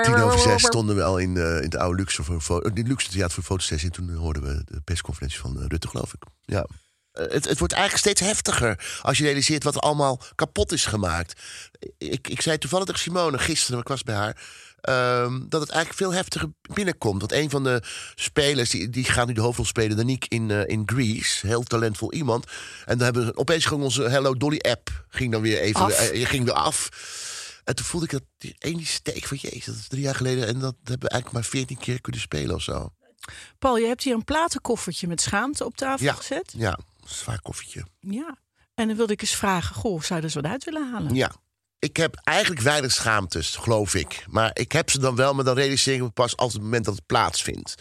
Tien 0.03 0.15
over 0.15 0.39
zes 0.39 0.63
stonden 0.63 0.95
we 0.95 1.03
al 1.03 1.17
in, 1.17 1.37
eh, 1.37 1.55
in 1.57 1.63
het 1.63 1.75
oude 1.75 1.97
Luxe, 1.97 2.23
voor, 2.23 2.65
in 2.65 2.77
het 2.77 2.87
Luxe 2.87 3.09
Theater 3.09 3.33
voor 3.33 3.43
fotosessie. 3.43 3.89
En 3.89 3.95
toen 3.95 4.13
hoorden 4.15 4.43
we 4.43 4.61
de 4.65 4.81
persconferentie 4.81 5.39
van 5.39 5.59
eh, 5.59 5.65
Rutte, 5.67 5.87
geloof 5.87 6.13
ik. 6.13 6.23
Ja. 6.45 6.65
Eh, 7.13 7.25
Het, 7.31 7.47
het 7.47 7.59
wordt 7.59 7.73
eigenlijk 7.73 8.03
steeds 8.05 8.21
heftiger 8.21 8.99
als 9.01 9.17
je 9.17 9.23
realiseert 9.23 9.63
wat 9.63 9.75
er 9.75 9.81
allemaal 9.81 10.21
kapot 10.35 10.71
is 10.71 10.85
gemaakt. 10.85 11.41
Ik, 11.97 12.27
ik 12.27 12.41
zei 12.41 12.57
toevallig 12.57 12.85
tegen 12.85 13.01
Simone 13.01 13.37
gisteren, 13.39 13.79
ik 13.79 13.87
was 13.87 14.03
bij 14.03 14.15
haar. 14.15 14.41
ehm, 14.81 15.39
dat 15.49 15.61
het 15.61 15.69
eigenlijk 15.69 15.99
veel 15.99 16.13
heftiger 16.13 16.49
binnenkomt. 16.73 17.19
Want 17.19 17.31
een 17.31 17.49
van 17.49 17.63
de 17.63 17.81
spelers, 18.15 18.69
die, 18.69 18.89
die 18.89 19.03
gaat 19.03 19.27
nu 19.27 19.33
de 19.33 19.41
hoofdrol 19.41 19.65
spelen, 19.65 19.97
Danique 19.97 20.29
in, 20.29 20.51
eh, 20.51 20.67
in 20.67 20.83
Greece. 20.85 21.47
Heel 21.47 21.63
talentvol 21.63 22.13
iemand. 22.13 22.45
En 22.85 22.97
dan 22.97 23.03
hebben 23.05 23.25
we 23.25 23.35
opeens 23.37 23.65
gewoon 23.65 23.83
onze 23.83 24.01
Hello 24.09 24.33
Dolly 24.37 24.57
app. 24.61 25.05
Ging 25.09 25.31
dan 25.31 25.41
weer 25.41 25.59
even 25.59 25.81
Af. 25.81 26.09
eh, 26.09 26.27
ging 26.27 26.43
weer 26.45 26.53
af. 26.53 26.89
En 27.63 27.75
toen 27.75 27.85
voelde 27.85 28.05
ik 28.05 28.11
dat 28.11 28.23
die 28.37 28.55
ene 28.59 28.85
steek 28.85 29.25
van 29.25 29.37
jezus, 29.37 29.65
dat 29.65 29.75
is 29.75 29.87
drie 29.87 30.01
jaar 30.01 30.15
geleden. 30.15 30.47
En 30.47 30.59
dat 30.59 30.75
hebben 30.83 30.99
we 31.07 31.09
eigenlijk 31.09 31.31
maar 31.31 31.43
veertien 31.51 31.77
keer 31.77 32.01
kunnen 32.01 32.21
spelen 32.21 32.55
of 32.55 32.61
zo. 32.61 32.93
Paul, 33.59 33.77
je 33.77 33.87
hebt 33.87 34.03
hier 34.03 34.13
een 34.13 34.23
platenkoffertje 34.23 35.07
met 35.07 35.21
schaamte 35.21 35.65
op 35.65 35.77
tafel 35.77 36.05
Ja, 36.05 36.13
gezet. 36.13 36.53
ja, 36.57 36.79
zwaar 37.05 37.41
koffietje. 37.41 37.85
Ja. 37.99 38.37
En 38.73 38.87
dan 38.87 38.97
wilde 38.97 39.13
ik 39.13 39.21
eens 39.21 39.35
vragen: 39.35 39.75
Goh, 39.75 40.01
zou 40.01 40.09
je 40.09 40.15
er 40.15 40.23
eens 40.23 40.33
wat 40.33 40.45
uit 40.45 40.63
willen 40.63 40.91
halen? 40.91 41.15
Ja. 41.15 41.31
Ik 41.79 41.97
heb 41.97 42.15
eigenlijk 42.23 42.61
weinig 42.61 42.91
schaamtes, 42.91 43.55
geloof 43.55 43.95
ik. 43.95 44.25
Maar 44.29 44.51
ik 44.53 44.71
heb 44.71 44.89
ze 44.89 44.99
dan 44.99 45.15
wel, 45.15 45.33
maar 45.33 45.43
dan 45.43 45.55
realiseer 45.55 45.93
ik 45.93 46.01
me 46.01 46.09
pas 46.09 46.35
op 46.35 46.51
het 46.51 46.61
moment 46.61 46.85
dat 46.85 46.95
het 46.95 47.05
plaatsvindt. 47.05 47.75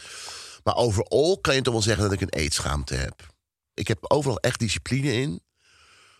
Maar 0.65 0.77
overal 0.77 1.39
kan 1.41 1.55
je 1.55 1.63
toch 1.63 1.73
wel 1.73 1.83
zeggen 1.83 2.03
dat 2.03 2.13
ik 2.13 2.21
een 2.21 2.29
eetschaamte 2.29 2.95
heb. 2.95 3.27
Ik 3.75 3.89
heb 3.89 3.99
overal 4.01 4.39
echt 4.39 4.59
discipline 4.59 5.13
in. 5.13 5.43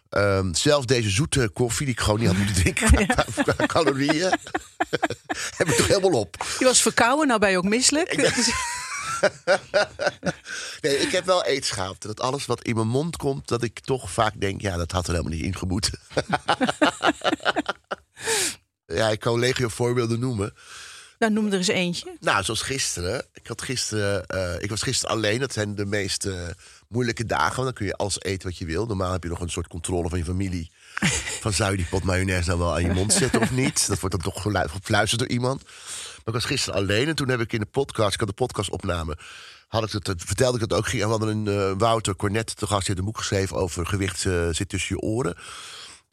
Ehm, 0.09 0.55
zelfs 0.55 0.87
deze 0.87 1.11
zoete 1.11 1.51
koffie 1.53 1.87
die 1.87 1.95
ik 1.95 2.01
gewoon 2.01 2.19
niet 2.19 2.29
had 2.29 2.37
moeten 2.37 2.55
drinken 2.55 3.07
qua, 3.07 3.25
qua 3.45 3.67
calorieën. 3.67 4.31
heb 5.59 5.69
ik 5.69 5.75
toch 5.77 5.87
helemaal 5.87 6.21
op. 6.21 6.47
Je 6.59 6.65
was 6.65 6.83
verkouden, 6.83 7.27
nou 7.27 7.41
ben 7.41 7.51
je 7.51 7.57
ook 7.57 7.65
misselijk. 7.65 8.15
Nee, 10.81 10.99
ik 10.99 11.13
heb 11.13 11.25
wel 11.25 11.45
eetschaamte. 11.45 12.07
Dat 12.07 12.21
alles 12.21 12.47
wat 12.47 12.63
in 12.63 12.75
mijn 12.75 12.89
mond 12.89 13.17
komt, 13.17 13.49
dat 13.49 13.63
ik 13.63 13.81
toch 13.81 14.11
vaak 14.11 14.41
denk... 14.41 14.61
ja, 14.61 14.77
dat 14.77 14.93
had 14.93 15.07
er 15.07 15.11
helemaal 15.11 15.33
niet 15.33 15.45
ingemoeten. 15.45 15.99
ja, 18.99 19.09
ik 19.09 19.21
kan 19.21 19.39
legio 19.39 19.69
voorbeelden 19.69 20.21
noemen. 20.21 20.55
Nou, 21.19 21.35
noem 21.35 21.47
er 21.47 21.53
eens 21.53 21.69
eentje. 21.69 22.17
Nou, 22.21 22.45
zoals 22.45 22.63
gisteren. 22.63 23.27
Ik, 23.33 23.47
had 23.47 23.63
gisteren 23.63 24.27
eh, 24.27 24.63
ik 24.63 24.71
was 24.71 24.83
gisteren 24.83 25.17
alleen. 25.17 25.41
Dat 25.41 25.53
zijn 25.53 25.75
de 25.75 25.87
meest 25.87 26.25
eh, 26.25 26.49
moeilijke 26.89 27.27
dagen. 27.27 27.55
Want 27.55 27.65
dan 27.65 27.73
kun 27.73 27.87
je 27.87 27.97
alles 27.97 28.21
eten 28.21 28.49
wat 28.49 28.59
je 28.59 28.65
wil. 28.65 28.87
Normaal 28.87 29.13
heb 29.13 29.23
je 29.23 29.29
nog 29.29 29.41
een 29.41 29.51
soort 29.51 29.69
controle 29.69 30.09
van 30.09 30.19
je 30.19 30.25
familie. 30.25 30.71
Van 31.41 31.53
zou 31.53 31.71
je 31.71 31.77
die 31.77 31.87
pot 31.87 32.03
mayonaise 32.03 32.49
nou 32.49 32.61
wel 32.61 32.75
aan 32.75 32.83
je 32.83 32.93
mond 32.93 33.13
zetten 33.13 33.41
of 33.41 33.51
niet? 33.51 33.89
Dat 33.89 34.01
wordt 34.01 34.23
dan 34.23 34.33
toch 34.33 34.43
gefluisterd 34.43 35.21
door 35.21 35.31
iemand. 35.31 35.63
Ik 36.25 36.33
was 36.33 36.45
gisteren 36.45 36.81
alleen. 36.81 37.09
En 37.09 37.15
toen 37.15 37.29
heb 37.29 37.41
ik 37.41 37.53
in 37.53 37.61
de 37.61 37.67
podcast... 37.67 38.15
Ik 38.15 38.21
had 38.21 38.29
de 38.29 38.35
podcastopname... 38.35 39.17
Had 39.69 39.85
ik 39.85 39.93
het, 39.93 40.05
dat 40.05 40.23
vertelde 40.23 40.59
ik 40.59 40.69
dat 40.69 40.79
ook. 40.79 40.87
En 40.87 40.99
we 40.99 41.05
hadden 41.05 41.29
een 41.29 41.49
eh, 41.49 41.79
Wouter 41.79 42.17
Cornet 42.17 42.57
te 42.57 42.67
gast. 42.67 42.89
Had 42.89 42.99
een 42.99 43.05
boek 43.05 43.19
geschreven 43.19 43.57
over 43.57 43.87
gewicht 43.87 44.25
eh, 44.25 44.49
zit 44.51 44.69
tussen 44.69 44.97
je 44.97 45.03
oren. 45.03 45.37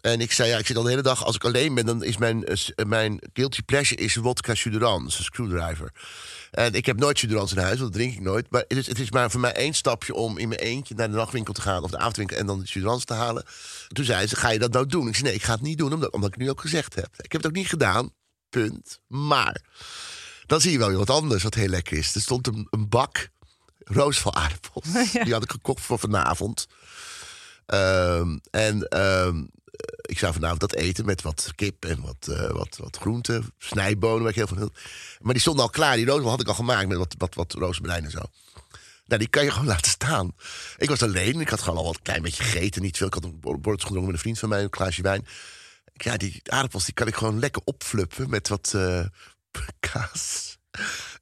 En 0.01 0.21
ik 0.21 0.31
zei, 0.31 0.50
ja, 0.50 0.57
ik 0.57 0.65
zit 0.65 0.77
al 0.77 0.83
de 0.83 0.89
hele 0.89 1.01
dag, 1.01 1.25
als 1.25 1.35
ik 1.35 1.44
alleen 1.44 1.73
ben, 1.73 1.85
dan 1.85 2.03
is 2.03 2.17
mijn, 2.17 2.45
eh, 2.45 2.67
eh, 2.75 2.85
mijn 2.85 3.19
guilty 3.33 3.61
pleasure 3.61 4.01
is 4.01 4.15
wodka 4.15 4.56
Suderans, 4.56 5.17
een 5.17 5.23
screwdriver. 5.23 5.91
En 6.51 6.73
ik 6.73 6.85
heb 6.85 7.00
nooit 7.00 7.19
Suderans 7.19 7.51
in 7.51 7.57
huis, 7.57 7.79
want 7.79 7.94
dat 7.94 8.01
drink 8.01 8.13
ik 8.13 8.21
nooit. 8.21 8.45
Maar 8.50 8.63
het 8.68 8.78
is, 8.78 8.87
het 8.87 8.99
is 8.99 9.11
maar 9.11 9.31
voor 9.31 9.39
mij 9.39 9.54
één 9.54 9.73
stapje 9.73 10.13
om 10.13 10.37
in 10.37 10.47
mijn 10.47 10.59
eentje 10.59 10.95
naar 10.95 11.09
de 11.09 11.16
nachtwinkel 11.16 11.54
te 11.54 11.61
gaan 11.61 11.83
of 11.83 11.92
de 11.92 11.97
avondwinkel 11.97 12.37
en 12.37 12.45
dan 12.45 12.61
Suderans 12.66 13.06
te 13.06 13.13
halen. 13.13 13.44
Toen 13.87 14.06
zei 14.06 14.28
ze, 14.28 14.35
ga 14.35 14.49
je 14.49 14.59
dat 14.59 14.71
nou 14.71 14.85
doen? 14.85 15.07
Ik 15.07 15.16
zei, 15.16 15.25
nee, 15.28 15.35
ik 15.35 15.44
ga 15.44 15.54
het 15.54 15.61
niet 15.61 15.78
doen, 15.78 15.94
omdat, 15.94 16.11
omdat 16.11 16.30
ik 16.30 16.37
nu 16.37 16.49
ook 16.49 16.61
gezegd 16.61 16.95
heb. 16.95 17.09
Ik 17.18 17.31
heb 17.31 17.42
het 17.42 17.51
ook 17.51 17.57
niet 17.57 17.69
gedaan, 17.69 18.11
punt. 18.49 18.99
Maar, 19.07 19.61
dan 20.45 20.61
zie 20.61 20.71
je 20.71 20.77
wel 20.77 20.87
weer 20.87 20.97
wat 20.97 21.09
anders 21.09 21.44
wat 21.44 21.53
heel 21.53 21.68
lekker 21.68 21.97
is. 21.97 22.15
Er 22.15 22.21
stond 22.21 22.47
een, 22.47 22.68
een 22.69 22.89
bak 22.89 23.29
roosvalaardappels. 23.83 24.85
Die 25.23 25.33
had 25.33 25.44
ik 25.44 25.51
gekocht 25.51 25.81
voor 25.81 25.99
vanavond. 25.99 26.68
Ehm, 27.65 28.37
en 28.51 28.87
ehm, 28.87 29.44
ik 30.01 30.19
zou 30.19 30.33
vanavond 30.33 30.59
dat 30.59 30.73
eten 30.73 31.06
met 31.06 31.21
wat 31.21 31.51
kip 31.56 31.85
en 31.85 32.01
wat, 32.01 32.37
eh 32.37 32.51
wat, 32.51 32.77
wat 32.77 32.97
groenten, 32.97 33.53
snijbonen, 33.57 34.21
waar 34.21 34.29
ik 34.29 34.35
heel 34.35 34.47
veel. 34.47 34.71
Maar 35.19 35.33
die 35.33 35.41
stonden 35.41 35.63
al 35.63 35.69
klaar. 35.69 35.95
Die 35.95 36.06
roosbal 36.06 36.29
had 36.29 36.41
ik 36.41 36.47
al 36.47 36.53
gemaakt 36.53 36.87
met 36.87 36.97
wat, 36.97 37.15
wat, 37.18 37.35
wat 37.35 37.53
rozemarijn 37.53 38.06
en 38.06 38.11
zo. 38.11 38.21
Nou, 39.06 39.21
die 39.21 39.29
kan 39.29 39.44
je 39.44 39.51
gewoon 39.51 39.68
laten 39.75 39.91
staan. 39.91 40.35
Ik 40.77 40.89
was 40.89 41.03
alleen. 41.03 41.41
Ik 41.41 41.49
had 41.49 41.61
gewoon 41.61 41.77
al 41.77 41.83
wat 41.83 41.95
een 41.95 42.01
klein 42.01 42.21
beetje 42.21 42.44
gegeten. 42.44 42.81
Niet 42.81 42.97
veel. 42.97 43.07
Ik 43.07 43.13
had 43.13 43.23
een 43.23 43.39
borreltje 43.39 43.87
gedronken 43.87 44.06
met 44.06 44.13
een 44.13 44.19
vriend 44.19 44.39
van 44.39 44.49
mij, 44.49 44.63
een 44.63 44.68
glaasje 44.71 45.01
wijn. 45.01 45.27
Ja, 46.03 46.18
die 46.18 46.41
aardappels 46.45 46.85
die 46.85 46.94
kan 46.94 47.07
ik 47.07 47.15
gewoon 47.15 47.39
lekker 47.39 47.61
opfluppen 47.65 48.29
met 48.29 48.47
wat 48.47 48.71
eh, 48.75 49.06
kaas. 49.91 50.57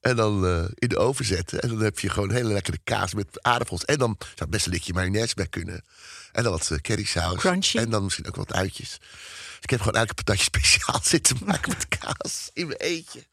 En 0.01 0.15
dan 0.15 0.45
eh, 0.45 0.65
in 0.73 0.87
de 0.87 0.97
oven 0.97 1.25
zetten. 1.25 1.61
En 1.61 1.69
dan 1.69 1.79
heb 1.79 1.99
je 1.99 2.09
gewoon 2.09 2.31
hele 2.31 2.53
lekkere 2.53 2.79
kaas 2.83 3.13
met 3.13 3.43
aardappels. 3.43 3.85
En 3.85 3.97
dan 3.97 4.17
zou 4.35 4.49
best 4.49 4.65
een 4.65 4.71
likje 4.71 4.93
mayonaise 4.93 5.35
bij 5.35 5.47
kunnen. 5.47 5.83
En 6.31 6.43
dan 6.43 6.51
wat 6.51 6.69
uh, 6.71 6.77
currysaus. 6.77 7.39
Crunchy. 7.39 7.77
En 7.77 7.89
dan 7.89 8.03
misschien 8.03 8.27
ook 8.27 8.35
wat 8.35 8.53
uitjes. 8.53 8.97
Dus 8.99 9.59
ik 9.61 9.69
heb 9.69 9.81
gewoon 9.81 10.01
een 10.01 10.13
patatje 10.13 10.43
speciaal 10.53 10.99
zitten 11.03 11.37
maken 11.45 11.69
met 11.69 11.87
kaas 11.87 12.49
in 12.53 12.67
mijn 12.67 12.79
eentje. 12.79 13.25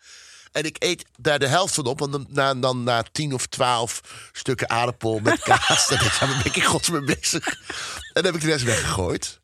En 0.53 0.65
ik 0.65 0.77
eet 0.79 1.05
daar 1.19 1.39
de 1.39 1.47
helft 1.47 1.75
van 1.75 1.87
op. 1.87 1.99
Want 1.99 2.13
dan, 2.13 2.27
na, 2.29 2.55
dan 2.55 2.83
na 2.83 3.05
tien 3.13 3.33
of 3.33 3.47
twaalf 3.47 4.01
stukken 4.33 4.71
aardappel 4.71 5.19
met 5.19 5.43
kaas... 5.51 5.89
dan 5.89 5.99
denk 5.99 6.13
ik, 6.13 6.21
ja, 6.21 6.27
waar 6.27 6.37
ben 6.37 6.47
ik 6.47 6.57
in 6.57 6.63
godsnaam 6.63 7.05
bezig? 7.05 7.47
En 7.47 8.23
dan 8.23 8.25
heb 8.25 8.35
ik 8.35 8.41
de 8.41 8.47
rest 8.47 8.65
weggegooid. 8.65 9.41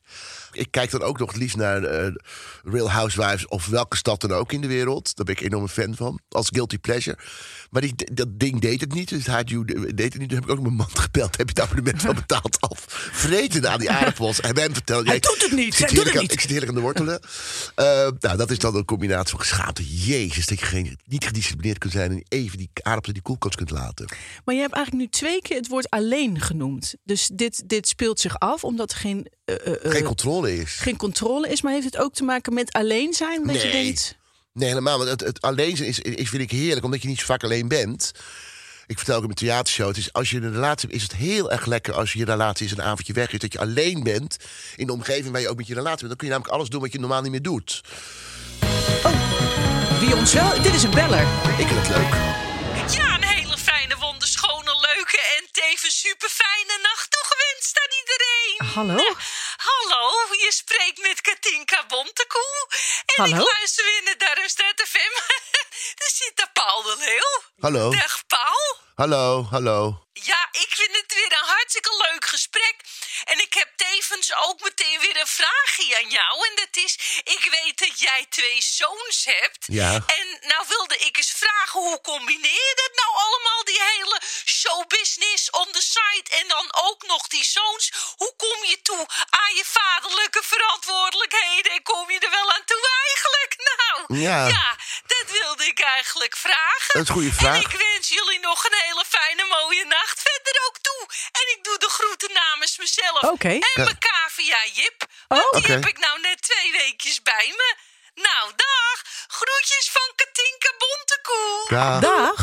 Ik 0.52 0.70
kijk 0.70 0.90
dan 0.90 1.02
ook 1.02 1.18
nog 1.18 1.28
het 1.28 1.40
liefst 1.40 1.56
naar 1.56 1.82
eh, 1.84 2.12
Real 2.62 2.90
Housewives 2.90 3.46
of 3.46 3.66
welke 3.66 3.96
stad 3.96 4.20
dan 4.20 4.32
ook 4.32 4.52
in 4.52 4.60
de 4.60 4.66
wereld. 4.66 5.16
Daar 5.16 5.24
ben 5.24 5.34
ik 5.34 5.40
enorm 5.40 5.62
een 5.62 5.68
fan 5.68 5.94
van. 5.94 6.20
Als 6.28 6.48
guilty 6.52 6.78
pleasure. 6.78 7.18
Maar 7.70 7.82
die, 7.82 7.94
dat 8.12 8.28
ding 8.30 8.60
deed 8.60 8.80
het 8.80 8.92
niet. 8.94 9.08
Dus 9.08 9.26
het 9.26 9.34
HDU 9.34 9.64
deed 9.94 10.12
het 10.12 10.18
niet. 10.18 10.28
Toen 10.28 10.38
heb 10.38 10.48
ik 10.48 10.50
ook 10.50 10.60
mijn 10.60 10.74
man 10.74 10.96
gebeld. 11.06 11.36
Heb 11.36 11.48
je 11.48 11.60
het 11.60 11.70
abonnement 11.70 12.02
wel 12.02 12.14
betaald 12.14 12.60
af? 12.60 12.84
Vreten 13.12 13.70
aan 13.70 13.78
die 13.78 13.90
aardappels. 13.90 14.40
En 14.40 14.58
hem 14.58 14.72
verteld. 14.72 15.06
Hij 15.06 15.18
doet 15.20 15.42
het 15.42 15.52
niet, 15.52 15.72
Ik 15.72 15.78
hij 15.78 15.88
zit, 15.88 15.88
doet 15.88 15.88
heerlijk 15.88 16.06
het 16.06 16.16
aan, 16.16 16.22
niet. 16.22 16.32
ik 16.32 16.40
zit 16.40 16.50
heerlijk 16.50 16.70
aan 16.70 16.76
de 16.76 16.80
wortelen. 16.80 17.20
Eh, 17.74 18.08
nou, 18.20 18.36
dat 18.36 18.50
is 18.50 18.58
dan 18.58 18.76
een 18.76 18.84
combinatie 18.84 19.30
van 19.30 19.40
geschaamte. 19.40 19.96
Jezus, 20.06 20.46
dat 20.46 20.58
je 20.60 20.66
geen, 20.66 20.98
niet 21.04 21.24
gedisciplineerd 21.24 21.78
kunt 21.78 21.92
zijn... 21.92 22.10
en 22.10 22.24
even 22.28 22.58
die 22.58 22.70
aardappels 22.74 23.06
in 23.08 23.12
die 23.12 23.22
koelkast 23.22 23.54
kunt 23.56 23.70
laten. 23.70 24.08
Maar 24.44 24.54
je 24.54 24.60
hebt 24.60 24.74
eigenlijk 24.74 25.04
nu 25.04 25.10
twee 25.10 25.42
keer 25.42 25.56
het 25.56 25.68
woord 25.68 25.90
alleen 25.90 26.40
genoemd. 26.40 26.94
Dus 27.04 27.30
dit, 27.34 27.68
dit 27.68 27.88
speelt 27.88 28.20
zich 28.20 28.38
af 28.38 28.64
omdat 28.64 28.90
er 28.90 28.96
geen, 28.96 29.26
eh, 29.44 29.54
Geen 29.82 30.04
controle 30.04 30.39
is. 30.44 30.72
geen 30.74 30.96
controle 30.96 31.48
is. 31.48 31.62
Maar 31.62 31.72
heeft 31.72 31.84
het 31.84 31.96
ook 31.96 32.14
te 32.14 32.24
maken 32.24 32.54
met 32.54 32.72
alleen 32.72 33.12
zijn? 33.12 33.46
Dat 33.46 33.62
je 33.62 33.68
Nee. 33.68 33.82
denkt, 33.84 34.18
Nee, 34.52 34.68
helemaal. 34.68 34.98
Want 34.98 35.10
het, 35.10 35.20
het 35.20 35.40
alleen 35.40 35.76
zijn 35.76 35.88
is, 35.88 35.98
is, 36.00 36.28
vind 36.28 36.42
ik 36.42 36.50
heerlijk, 36.50 36.84
omdat 36.84 37.02
je 37.02 37.08
niet 37.08 37.18
zo 37.18 37.24
vaak 37.24 37.44
alleen 37.44 37.68
bent. 37.68 38.12
Ik 38.86 38.96
vertel 38.96 39.14
ook 39.14 39.20
in 39.20 39.26
mijn 39.26 39.38
theatershow. 39.38 39.88
Het 39.88 39.96
is, 39.96 40.12
als 40.12 40.30
je 40.30 40.36
een 40.36 40.52
relatie 40.52 40.88
hebt, 40.88 41.02
is 41.02 41.02
het 41.02 41.14
heel 41.16 41.50
erg 41.50 41.66
lekker 41.66 41.94
als 41.94 42.12
je 42.12 42.18
je 42.18 42.24
relatie 42.24 42.66
is 42.66 42.72
een 42.72 42.82
avondje 42.82 43.12
weg 43.12 43.32
is. 43.32 43.38
Dat 43.38 43.52
je 43.52 43.58
alleen 43.58 44.02
bent 44.02 44.36
in 44.76 44.86
de 44.86 44.92
omgeving 44.92 45.32
waar 45.32 45.40
je 45.40 45.48
ook 45.48 45.56
met 45.56 45.66
je 45.66 45.74
relatie 45.74 45.96
bent. 45.96 46.08
Dan 46.08 46.16
kun 46.16 46.26
je 46.26 46.32
namelijk 46.32 46.54
alles 46.54 46.68
doen 46.68 46.80
wat 46.80 46.92
je 46.92 46.98
normaal 47.00 47.22
niet 47.22 47.30
meer 47.30 47.42
doet. 47.42 47.80
wie 50.00 50.16
ons 50.16 50.32
wel... 50.32 50.62
Dit 50.62 50.74
is 50.74 50.82
een 50.82 50.90
beller. 50.90 51.22
Ik 51.58 51.66
vind 51.66 51.86
het 51.86 51.88
leuk. 51.96 52.12
Ja, 52.96 53.14
een 53.14 53.22
hele 53.24 53.58
fijne, 53.58 53.96
wonderschone, 53.98 54.72
leuke 54.94 55.18
en 55.38 55.44
tevens 55.52 56.00
superfijne 56.00 56.78
nacht 56.82 57.08
toegewenst 57.10 57.80
aan 57.82 57.92
iedereen. 58.00 58.74
Hallo? 58.74 59.14
Hallo, 59.68 60.10
je 60.44 60.52
spreekt 60.52 60.98
met 60.98 61.20
Katinka 61.20 61.86
Bontekoe. 61.86 62.66
En 63.06 63.22
Hallo? 63.22 63.36
ik 63.36 63.52
luister 63.52 63.84
weer 63.84 64.02
naar 64.04 64.18
Darmstad 64.18 64.82
FM. 64.88 65.12
Daar 66.00 66.10
zit 66.14 66.32
daar 66.34 66.50
Paul 66.52 66.82
de 66.82 66.96
Leeuw. 66.98 67.42
Hallo. 67.60 67.90
Dag 67.90 68.26
Paul. 68.26 68.76
Hallo, 68.94 69.46
hallo. 69.50 70.06
Ja, 70.12 70.48
ik 70.52 70.68
vind 70.70 70.96
het 70.96 71.14
weer 71.14 71.32
een 71.32 71.48
hartstikke 71.48 72.06
leuk 72.10 72.24
gesprek. 72.24 72.76
En 73.24 73.38
ik 73.40 73.54
heb 73.54 73.68
tevens 73.76 74.34
ook 74.34 74.60
meteen 74.60 75.00
weer 75.00 75.20
een 75.20 75.26
vraagje 75.26 75.96
aan 75.96 76.10
jou. 76.10 76.48
En 76.48 76.54
dat 76.54 76.76
is, 76.84 76.98
ik 77.24 77.48
weet 77.50 77.78
dat 77.78 78.00
jij 78.00 78.26
twee 78.28 78.62
zoons 78.62 79.24
hebt. 79.24 79.64
Ja. 79.66 79.92
En 79.92 80.38
nou 80.40 80.64
wilde 80.68 80.96
ik 80.96 81.16
eens 81.16 81.32
vragen, 81.36 81.80
hoe 81.80 82.00
combineer 82.00 82.64
je 82.70 82.74
dat 82.84 83.04
nou 83.04 83.24
allemaal, 83.24 83.64
die 83.64 83.80
hele 83.82 84.20
showbusiness 84.44 85.50
on 85.50 85.68
the 85.72 85.82
side 85.82 86.36
en 86.40 86.48
dan 86.48 86.66
ook 86.86 87.06
nog 87.06 87.26
die 87.28 87.44
zoons? 87.44 87.92
Hoe 88.16 88.34
kom 88.36 88.64
je 88.64 88.82
toe 88.82 89.06
aan 89.30 89.54
je 89.54 89.64
vaderlijke 89.64 90.42
verantwoordelijkheden 90.44 91.72
en 91.72 91.82
kom 91.82 92.10
je 92.10 92.18
er 92.18 92.30
wel 92.30 92.50
aan 92.52 92.64
toe 92.64 92.88
eigenlijk? 93.06 93.54
Nou, 93.70 94.20
Ja. 94.20 94.76
dat 95.06 95.30
wilde 95.30 95.59
ik 95.80 95.86
eigenlijk 95.98 96.36
vragen. 96.36 96.92
Dat 96.96 97.02
is 97.02 97.08
een 97.08 97.14
goede 97.14 97.32
vraag. 97.32 97.54
En 97.54 97.60
ik 97.70 97.76
wens 97.88 98.08
jullie 98.08 98.40
nog 98.40 98.64
een 98.64 98.78
hele 98.86 99.04
fijne 99.08 99.44
mooie 99.56 99.84
nacht 99.84 100.18
verder 100.28 100.62
ook 100.66 100.78
toe. 100.88 101.02
En 101.40 101.46
ik 101.54 101.58
doe 101.64 101.78
de 101.78 101.88
groeten 101.88 102.32
namens 102.32 102.78
mezelf 102.78 103.22
Oké. 103.22 103.48
en 103.48 103.70
mijn 103.74 103.98
cavia 103.98 104.58
Jip. 104.72 104.98
Oh, 105.28 105.38
Want 105.38 105.52
die 105.52 105.62
oké. 105.62 105.72
heb 105.72 105.86
ik 105.86 105.98
nou 105.98 106.20
net 106.20 106.42
twee 106.42 106.72
weekjes 106.72 107.22
bij 107.22 107.54
me. 107.56 107.74
Nou, 108.14 108.52
dag. 108.56 108.96
Groetjes 109.26 109.90
van 109.92 110.08
Katinka 110.16 110.70
Bontekoe. 110.82 112.00
Dag. 112.00 112.40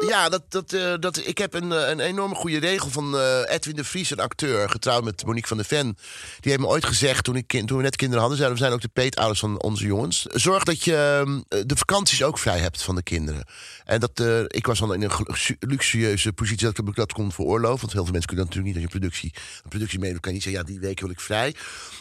Ja, 0.00 0.28
dat, 0.28 0.42
dat, 0.48 0.72
eh, 0.72 0.94
dat, 1.00 1.26
ik 1.26 1.38
heb 1.38 1.54
een, 1.54 1.72
eh, 1.72 1.88
een 1.88 2.00
enorme 2.00 2.34
goede 2.34 2.58
regel 2.58 2.90
van 2.90 3.18
eh, 3.18 3.40
Edwin 3.46 3.76
de 3.76 3.84
Vries, 3.84 4.10
een 4.10 4.20
acteur, 4.20 4.70
getrouwd 4.70 5.04
met 5.04 5.24
Monique 5.24 5.48
van 5.48 5.56
der 5.56 5.66
Ven. 5.66 5.96
Die 6.40 6.50
heeft 6.50 6.58
me 6.58 6.66
ooit 6.66 6.84
gezegd, 6.84 7.24
toen, 7.24 7.36
ik, 7.36 7.62
toen 7.66 7.76
we 7.76 7.82
net 7.82 7.96
kinderen 7.96 8.20
hadden, 8.20 8.38
zeiden 8.38 8.58
we 8.58 8.64
zijn 8.64 8.76
ook 8.76 8.84
de 8.84 9.00
peetouders 9.00 9.40
van 9.40 9.62
onze 9.62 9.86
jongens. 9.86 10.22
Zorg 10.22 10.64
dat 10.64 10.84
je 10.84 11.22
eh, 11.48 11.60
de 11.66 11.76
vakanties 11.76 12.22
ook 12.22 12.38
vrij 12.38 12.58
hebt 12.58 12.82
van 12.82 12.94
de 12.94 13.02
kinderen. 13.02 13.46
En 13.84 14.00
dat, 14.00 14.20
eh, 14.20 14.40
ik 14.46 14.66
was 14.66 14.78
dan 14.78 14.94
in 14.94 15.02
een 15.02 15.10
luxueuze 15.60 16.32
positie 16.32 16.66
dat 16.72 16.78
ik 16.88 16.94
dat 16.94 17.12
kon 17.12 17.32
veroorloven. 17.32 17.80
Want 17.80 17.92
heel 17.92 18.02
veel 18.02 18.12
mensen 18.12 18.28
kunnen 18.28 18.46
dat 18.46 18.54
natuurlijk 18.54 18.64
niet 18.64 18.84
als 18.84 18.92
je 18.92 18.98
productie, 18.98 19.32
een 19.62 19.68
productie 19.68 19.98
meedoet. 19.98 20.20
kan 20.20 20.30
je 20.30 20.36
niet 20.36 20.46
zeggen, 20.46 20.62
ja, 20.62 20.68
die 20.72 20.80
week 20.88 21.00
wil 21.00 21.10
ik 21.10 21.20
vrij. 21.20 21.54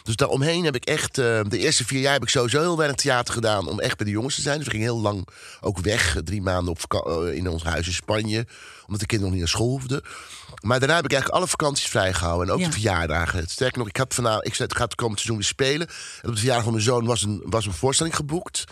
Dus 0.03 0.15
daaromheen 0.15 0.63
heb 0.63 0.75
ik 0.75 0.85
echt, 0.85 1.17
eh, 1.17 1.41
de 1.47 1.57
eerste 1.57 1.85
vier 1.85 1.99
jaar 2.01 2.13
heb 2.13 2.21
ik 2.23 2.29
sowieso 2.29 2.59
heel 2.59 2.77
weinig 2.77 2.97
theater 2.97 3.33
gedaan 3.33 3.67
om 3.67 3.79
echt 3.79 3.97
bij 3.97 4.05
de 4.05 4.11
jongens 4.11 4.35
te 4.35 4.41
zijn. 4.41 4.55
Dus 4.57 4.65
we 4.65 4.71
gingen 4.71 4.87
heel 4.87 5.01
lang 5.01 5.27
ook 5.61 5.79
weg, 5.79 6.17
drie 6.23 6.41
maanden 6.41 6.75
op 6.79 7.05
eh, 7.07 7.35
in 7.37 7.47
ons 7.49 7.63
huis 7.63 7.87
in 7.87 7.93
Spanje. 7.93 8.47
Omdat 8.85 8.99
de 8.99 9.05
kinderen 9.05 9.19
nog 9.21 9.31
niet 9.31 9.39
naar 9.39 9.47
school 9.61 9.69
hoefden. 9.69 10.01
Maar 10.61 10.79
daarna 10.79 10.95
heb 10.95 11.05
ik 11.05 11.11
eigenlijk 11.11 11.41
alle 11.41 11.49
vakanties 11.49 11.87
vrijgehouden. 11.87 12.47
En 12.47 12.53
ook 12.53 12.59
Ja. 12.59 12.65
de 12.65 12.71
verjaardagen. 12.71 13.47
Sterker 13.49 13.77
nog, 13.77 13.87
ik, 13.87 13.97
had 13.97 14.13
vanavond, 14.13 14.47
ik 14.47 14.55
zei, 14.55 14.67
het 14.67 14.77
gaat 14.77 14.87
het 14.91 14.95
komend 14.99 15.19
seizoen 15.19 15.37
weer 15.37 15.47
spelen. 15.47 15.87
En 16.21 16.29
op 16.29 16.33
de 16.33 16.37
verjaardag 16.37 16.63
van 16.63 16.73
mijn 16.73 16.85
zoon 16.85 17.05
was 17.05 17.23
een, 17.23 17.41
was 17.45 17.65
een 17.65 17.73
voorstelling 17.73 18.15
geboekt. 18.15 18.63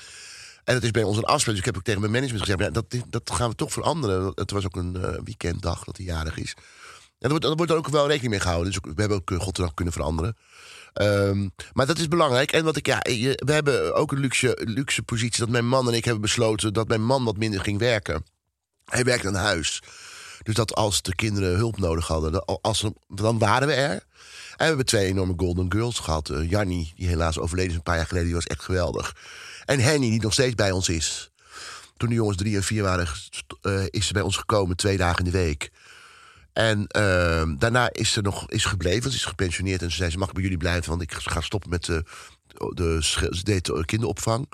En 0.63 0.73
dat 0.73 0.83
is 0.83 0.91
bij 0.91 1.03
ons 1.03 1.17
een 1.17 1.23
afspraak. 1.23 1.55
Dus 1.55 1.59
ik 1.59 1.65
heb 1.65 1.77
ook 1.77 1.83
tegen 1.83 1.99
mijn 1.99 2.13
management 2.13 2.43
gezegd... 2.43 2.73
dat, 2.73 2.85
dat 3.09 3.31
gaan 3.31 3.49
we 3.49 3.55
toch 3.55 3.71
veranderen. 3.71 4.31
Het 4.35 4.51
was 4.51 4.65
ook 4.65 4.75
een 4.75 4.95
eh, 4.95 5.19
weekenddag 5.23 5.83
dat 5.83 5.97
hij 5.97 6.05
jarig 6.05 6.37
is. 6.37 6.53
En 7.19 7.29
daar 7.39 7.55
wordt, 7.55 7.71
ook 7.71 7.87
wel 7.87 8.07
rekening 8.07 8.31
mee 8.31 8.39
gehouden. 8.39 8.71
Dus 8.71 8.93
we 8.93 9.01
hebben 9.01 9.17
ook 9.17 9.31
uh, 9.31 9.67
kunnen 9.73 9.93
veranderen. 9.93 10.37
Ehm, 10.93 11.47
maar 11.73 11.85
dat 11.85 11.97
is 11.97 12.07
belangrijk. 12.07 12.51
En 12.51 12.63
wat 12.63 12.75
ik, 12.75 12.85
ja, 12.85 12.99
we 13.01 13.51
hebben 13.51 13.95
ook 13.95 14.11
een 14.11 14.19
luxe, 14.19 14.57
luxe 14.63 15.03
positie... 15.03 15.39
dat 15.39 15.49
mijn 15.49 15.67
man 15.67 15.87
en 15.87 15.93
ik 15.93 16.05
hebben 16.05 16.21
besloten... 16.21 16.73
dat 16.73 16.87
mijn 16.87 17.05
man 17.05 17.23
wat 17.23 17.37
minder 17.37 17.61
ging 17.61 17.79
werken. 17.79 18.25
Hij 18.85 19.03
werkte 19.03 19.27
aan 19.27 19.35
huis. 19.35 19.81
Dus 20.43 20.55
dat 20.55 20.75
als 20.75 21.01
de 21.01 21.15
kinderen 21.15 21.55
hulp 21.55 21.77
nodig 21.77 22.07
hadden, 22.07 22.45
als 22.45 22.85
dan 23.07 23.39
waren 23.39 23.67
we 23.67 23.73
er. 23.73 23.91
En 23.91 24.01
we 24.57 24.63
hebben 24.63 24.85
twee 24.85 25.05
enorme 25.05 25.33
Golden 25.37 25.71
Girls 25.71 25.99
gehad. 25.99 26.29
Uh, 26.29 26.49
Jannie, 26.49 26.93
die 26.95 27.07
helaas 27.07 27.39
overleden 27.39 27.71
is 27.71 27.77
een 27.77 27.83
paar 27.83 27.95
jaar 27.95 28.05
geleden, 28.05 28.27
die 28.27 28.35
was 28.35 28.47
echt 28.47 28.63
geweldig. 28.63 29.15
En 29.65 29.79
Henny, 29.79 30.09
die 30.09 30.21
nog 30.21 30.33
steeds 30.33 30.55
bij 30.55 30.71
ons 30.71 30.89
is. 30.89 31.31
Toen 31.97 32.09
de 32.09 32.15
jongens 32.15 32.37
drie 32.37 32.55
en 32.55 32.63
vier 32.63 32.83
waren, 32.83 33.07
eh, 33.61 33.83
is 33.89 34.07
ze 34.07 34.13
bij 34.13 34.21
ons 34.21 34.37
gekomen, 34.37 34.75
twee 34.75 34.97
dagen 34.97 35.25
in 35.25 35.31
de 35.31 35.37
week. 35.37 35.71
En 36.53 36.87
eh, 36.87 37.43
daarna 37.57 37.89
is 37.91 38.11
ze 38.11 38.21
nog 38.21 38.49
is 38.49 38.65
gebleven, 38.65 39.01
want 39.01 39.13
ze 39.13 39.19
is 39.19 39.25
gepensioneerd. 39.25 39.81
En 39.81 39.91
ze 39.91 39.97
zei, 39.97 40.09
ze 40.09 40.17
mag 40.17 40.31
bij 40.31 40.43
jullie 40.43 40.57
blijven, 40.57 40.89
want 40.89 41.01
ik 41.01 41.13
ga 41.13 41.41
stoppen 41.41 41.69
met 41.69 41.85
de, 41.85 42.03
de, 42.73 43.83
kinderopvang. 43.85 44.47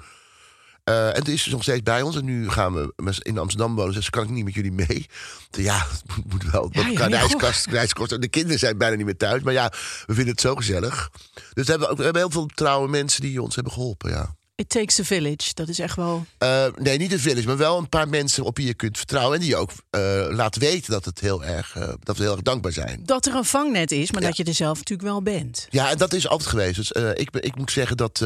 Eh, 0.84 1.18
en 1.18 1.24
toen 1.24 1.34
is 1.34 1.44
ze 1.44 1.50
nog 1.50 1.62
steeds 1.62 1.84
bij 1.84 2.02
ons. 2.02 2.16
En 2.16 2.26
nu 2.26 2.50
gaan 2.50 2.74
we 2.74 2.94
in 3.22 3.38
Amsterdam 3.38 3.76
wonen. 3.76 3.94
Dus 3.94 4.10
kan 4.10 4.24
ik 4.24 4.30
niet 4.30 4.44
met 4.44 4.54
jullie 4.54 4.72
mee. 4.72 5.06
Ja, 5.52 5.78
het 6.16 6.32
moet 6.32 6.52
wel. 6.52 6.70
Ja, 6.72 6.88
ja. 6.88 8.18
De 8.20 8.28
kinderen 8.28 8.60
zijn 8.60 8.78
bijna 8.78 8.96
niet 8.96 9.06
meer 9.06 9.18
thuis. 9.18 9.42
Maar 9.42 9.54
ja, 9.54 9.70
we 10.06 10.14
vinden 10.14 10.28
het 10.28 10.42
zo 10.42 10.56
gezellig. 10.56 11.10
Dus 11.54 11.66
we 11.66 11.72
hebben, 11.72 11.90
ook, 11.90 11.98
we 11.98 12.04
hebben 12.04 12.22
heel 12.22 12.32
veel 12.32 12.46
trouwe 12.46 12.88
mensen 12.88 13.22
die 13.22 13.42
ons 13.42 13.56
hebben 13.56 13.74
geholpen. 13.74 14.10
Ja. 14.10 14.36
It 14.60 14.70
takes 14.70 15.00
a 15.00 15.04
village. 15.04 15.54
Dat 15.54 15.68
is 15.68 15.80
echt 15.80 15.96
wel... 15.96 16.26
Eh, 16.38 16.66
nee, 16.76 16.98
niet 16.98 17.12
een 17.12 17.20
village, 17.20 17.48
maar 17.48 17.58
wel 17.58 17.78
een 17.78 17.90
paar 17.90 18.08
mensen 18.10 18.44
op 18.44 18.58
wie 18.58 18.66
je 18.66 18.74
kunt 18.74 18.98
vertrouwen. 18.98 19.34
En 19.34 19.40
die 19.40 19.50
je 19.50 19.56
ook 19.56 19.72
eh, 19.90 20.26
laat 20.30 20.56
weten 20.56 20.92
dat, 20.92 21.06
het 21.06 21.20
heel 21.20 21.44
erg, 21.44 21.76
eh, 21.76 21.90
dat 22.04 22.18
we 22.18 22.24
heel 22.24 22.32
erg 22.32 22.42
dankbaar 22.42 22.72
zijn. 22.72 23.02
Dat 23.06 23.26
er 23.26 23.36
een 23.36 23.46
vangnet 23.46 23.92
is, 23.92 24.12
maar 24.12 24.22
Ja. 24.22 24.28
dat 24.28 24.38
je 24.38 24.44
er 24.44 24.54
zelf 24.54 24.78
natuurlijk 24.78 25.08
wel 25.10 25.22
bent. 25.22 25.68
Ja, 25.70 25.90
en 25.90 25.98
dat 25.98 26.14
is 26.14 26.28
altijd 26.28 26.50
geweest. 26.50 26.76
Dus 26.76 26.92
ik, 27.14 27.30
ik 27.36 27.56
moet 27.56 27.72
zeggen 27.72 27.98
dat 27.98 28.26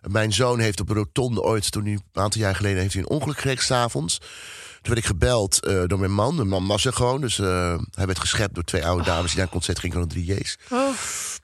mijn 0.00 0.32
zoon 0.32 0.58
heeft 0.58 0.80
op 0.80 0.88
een 0.88 0.96
rotonde 0.96 1.42
ooit, 1.42 1.70
toen 1.72 1.84
hij 1.84 1.92
een 1.92 2.02
aantal 2.22 2.40
jaar 2.40 2.54
geleden, 2.56 2.80
heeft 2.80 2.92
hij 2.94 3.02
een 3.02 3.08
ongeluk 3.08 3.36
gekregen 3.36 3.64
s'avonds. 3.64 4.18
Toen 4.18 4.94
werd 4.94 4.98
ik 4.98 5.04
gebeld 5.04 5.60
door 5.86 5.98
mijn 5.98 6.12
man. 6.14 6.36
De 6.36 6.44
man 6.44 6.66
was 6.66 6.84
er 6.84 6.92
gewoon. 6.92 7.20
Dus 7.20 7.36
hij 7.36 8.06
werd 8.06 8.18
geschept 8.18 8.54
door 8.54 8.64
twee 8.64 8.86
oude 8.86 9.04
dames 9.04 9.26
die 9.26 9.36
naar 9.36 9.46
een 9.46 9.52
concert 9.52 9.78
gingen 9.78 9.98
van 9.98 10.08
de 10.08 10.14
3J's. 10.14 10.56
Oh. 10.70 10.88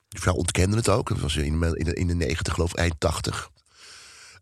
Die 0.08 0.20
vrouw 0.22 0.34
ontkende 0.34 0.76
het 0.76 0.88
ook. 0.88 1.08
Dat 1.08 1.18
was 1.20 1.36
in 1.36 1.60
de, 1.60 1.76
in 1.78 1.84
de, 1.84 1.94
in 1.94 2.06
de 2.06 2.14
90, 2.14 2.54
geloof 2.54 2.70
ik, 2.70 2.76
eind 2.78 2.94
80. 2.98 3.50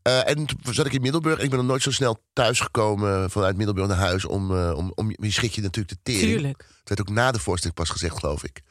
Eh, 0.03 0.29
en 0.29 0.47
toen 0.47 0.75
zat 0.75 0.87
ik 0.87 0.93
in 0.93 1.01
Middelburg. 1.01 1.39
En 1.39 1.45
ik 1.45 1.51
ben 1.51 1.59
nog 1.59 1.69
nooit 1.69 1.83
zo 1.83 1.91
snel 1.91 2.23
thuisgekomen 2.33 3.31
vanuit 3.31 3.57
Middelburg 3.57 3.89
naar 3.89 3.97
huis. 3.97 4.25
Om, 4.25 4.57
eh, 4.57 4.77
om, 4.77 4.93
om 4.95 5.15
je 5.17 5.31
schrik 5.31 5.53
je 5.53 5.61
natuurlijk 5.61 5.95
de 5.95 6.13
tering. 6.13 6.31
Tuurlijk. 6.33 6.67
Het 6.79 6.89
werd 6.89 7.01
ook 7.01 7.09
na 7.09 7.33
de 7.33 7.39
voorstelling 7.39 7.79
pas 7.79 7.91
gezegd, 7.91 8.19
geloof 8.19 8.45
ik. 8.45 8.63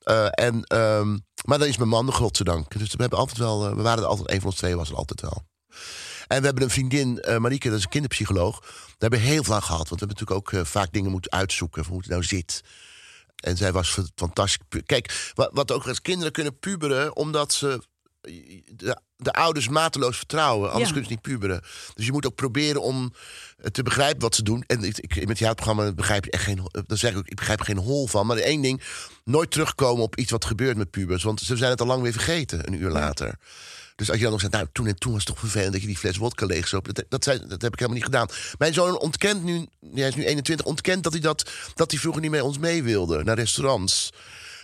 Eh, 0.00 0.26
en, 0.30 0.64
ehm, 0.64 1.18
maar 1.44 1.58
dan 1.58 1.68
is 1.68 1.76
mijn 1.76 1.88
man, 1.88 2.06
de 2.06 2.12
godzijdank. 2.12 2.78
Dus 2.78 2.92
we, 2.92 3.00
hebben 3.00 3.18
altijd 3.18 3.38
wel, 3.38 3.76
we 3.76 3.82
waren 3.82 4.02
er 4.02 4.08
altijd, 4.08 4.30
een 4.30 4.40
van 4.40 4.50
ons 4.50 4.58
twee 4.58 4.76
was 4.76 4.90
er 4.90 4.96
altijd 4.96 5.20
wel. 5.20 5.44
En 6.26 6.38
we 6.38 6.44
hebben 6.44 6.62
een 6.62 6.70
vriendin, 6.70 7.20
eh 7.20 7.36
Marieke, 7.36 7.68
dat 7.68 7.78
is 7.78 7.84
een 7.84 7.90
kinderpsycholoog. 7.90 8.60
Daar 8.60 8.96
hebben 8.98 9.20
we 9.20 9.26
heel 9.26 9.44
veel 9.44 9.54
aan 9.54 9.62
gehad. 9.62 9.88
Want 9.88 10.00
we 10.00 10.06
hebben 10.06 10.26
natuurlijk 10.26 10.58
ook 10.58 10.66
vaak 10.66 10.92
dingen 10.92 11.10
moeten 11.10 11.32
uitzoeken 11.32 11.84
van 11.84 11.92
hoe 11.92 12.02
het 12.02 12.10
nou 12.10 12.22
zit. 12.22 12.62
En 13.36 13.56
zij 13.56 13.72
was 13.72 13.98
fantastisch. 14.14 14.82
Kijk, 14.86 15.30
wat, 15.34 15.50
wat 15.52 15.72
ook 15.72 15.88
als 15.88 16.02
kinderen 16.02 16.32
kunnen 16.32 16.58
puberen, 16.58 17.16
omdat 17.16 17.52
ze 17.52 17.82
de, 18.20 19.00
de 19.16 19.32
ouders 19.32 19.68
mateloos 19.68 20.16
vertrouwen. 20.16 20.66
Anders 20.70 20.88
Ja. 20.88 20.92
kunnen 20.94 21.04
ze 21.10 21.10
niet 21.14 21.22
puberen. 21.22 21.60
Dus 21.94 22.06
je 22.06 22.12
moet 22.12 22.26
ook 22.26 22.34
proberen 22.34 22.82
om 22.82 23.12
eh, 23.58 23.66
te 23.70 23.82
begrijpen 23.82 24.20
wat 24.20 24.34
ze 24.34 24.42
doen. 24.42 24.64
En 24.66 24.84
ik, 24.84 24.98
ik, 24.98 25.26
met 25.26 25.38
jouw 25.38 25.54
programma 25.54 25.92
begrijp 25.92 26.24
je 26.24 26.30
echt 26.30 26.44
geen. 26.44 26.58
eh, 26.58 26.82
Dan 26.86 26.96
zeg 26.98 27.10
ik 27.12 27.16
ook, 27.18 27.28
ik 27.28 27.36
begrijp 27.36 27.60
geen 27.60 27.78
hol 27.78 28.06
van. 28.06 28.26
Maar 28.26 28.36
één 28.36 28.62
ding: 28.62 28.82
nooit 29.24 29.50
terugkomen 29.50 30.02
op 30.04 30.16
iets 30.16 30.30
wat 30.30 30.44
gebeurt 30.44 30.76
met 30.76 30.90
pubers. 30.90 31.22
Want 31.22 31.40
ze 31.40 31.56
zijn 31.56 31.70
het 31.70 31.80
al 31.80 31.86
lang 31.86 32.02
weer 32.02 32.12
vergeten, 32.12 32.66
een 32.66 32.80
uur 32.82 32.90
later. 32.90 33.34
Dus 33.96 34.08
als 34.08 34.18
je 34.18 34.22
dan 34.24 34.32
nog 34.32 34.40
zegt, 34.40 34.52
nou, 34.52 34.66
toen 34.72 34.86
en 34.86 34.98
toen 34.98 35.12
was 35.12 35.24
het 35.24 35.30
toch 35.34 35.38
vervelend 35.38 35.72
dat 35.72 35.80
je 35.80 35.86
die 35.86 35.96
fles 35.98 36.16
wodka 36.16 36.46
leegzoop. 36.46 36.94
Dat, 36.94 37.04
dat, 37.08 37.24
zei, 37.24 37.38
dat 37.38 37.62
heb 37.62 37.72
ik 37.72 37.78
helemaal 37.78 37.94
niet 37.96 38.04
gedaan. 38.04 38.28
Mijn 38.58 38.74
zoon 38.74 38.98
ontkent 38.98 39.42
nu, 39.44 39.66
hij 39.94 40.08
is 40.08 40.14
nu 40.14 40.24
21, 40.24 40.66
ontkent 40.66 41.02
dat 41.02 41.12
hij, 41.12 41.20
dat, 41.20 41.50
dat 41.74 41.90
hij 41.90 42.00
vroeger 42.00 42.22
niet 42.22 42.30
met 42.30 42.40
ons 42.42 42.58
mee 42.58 42.82
wilde 42.82 43.24
naar 43.24 43.36
restaurants. 43.36 44.10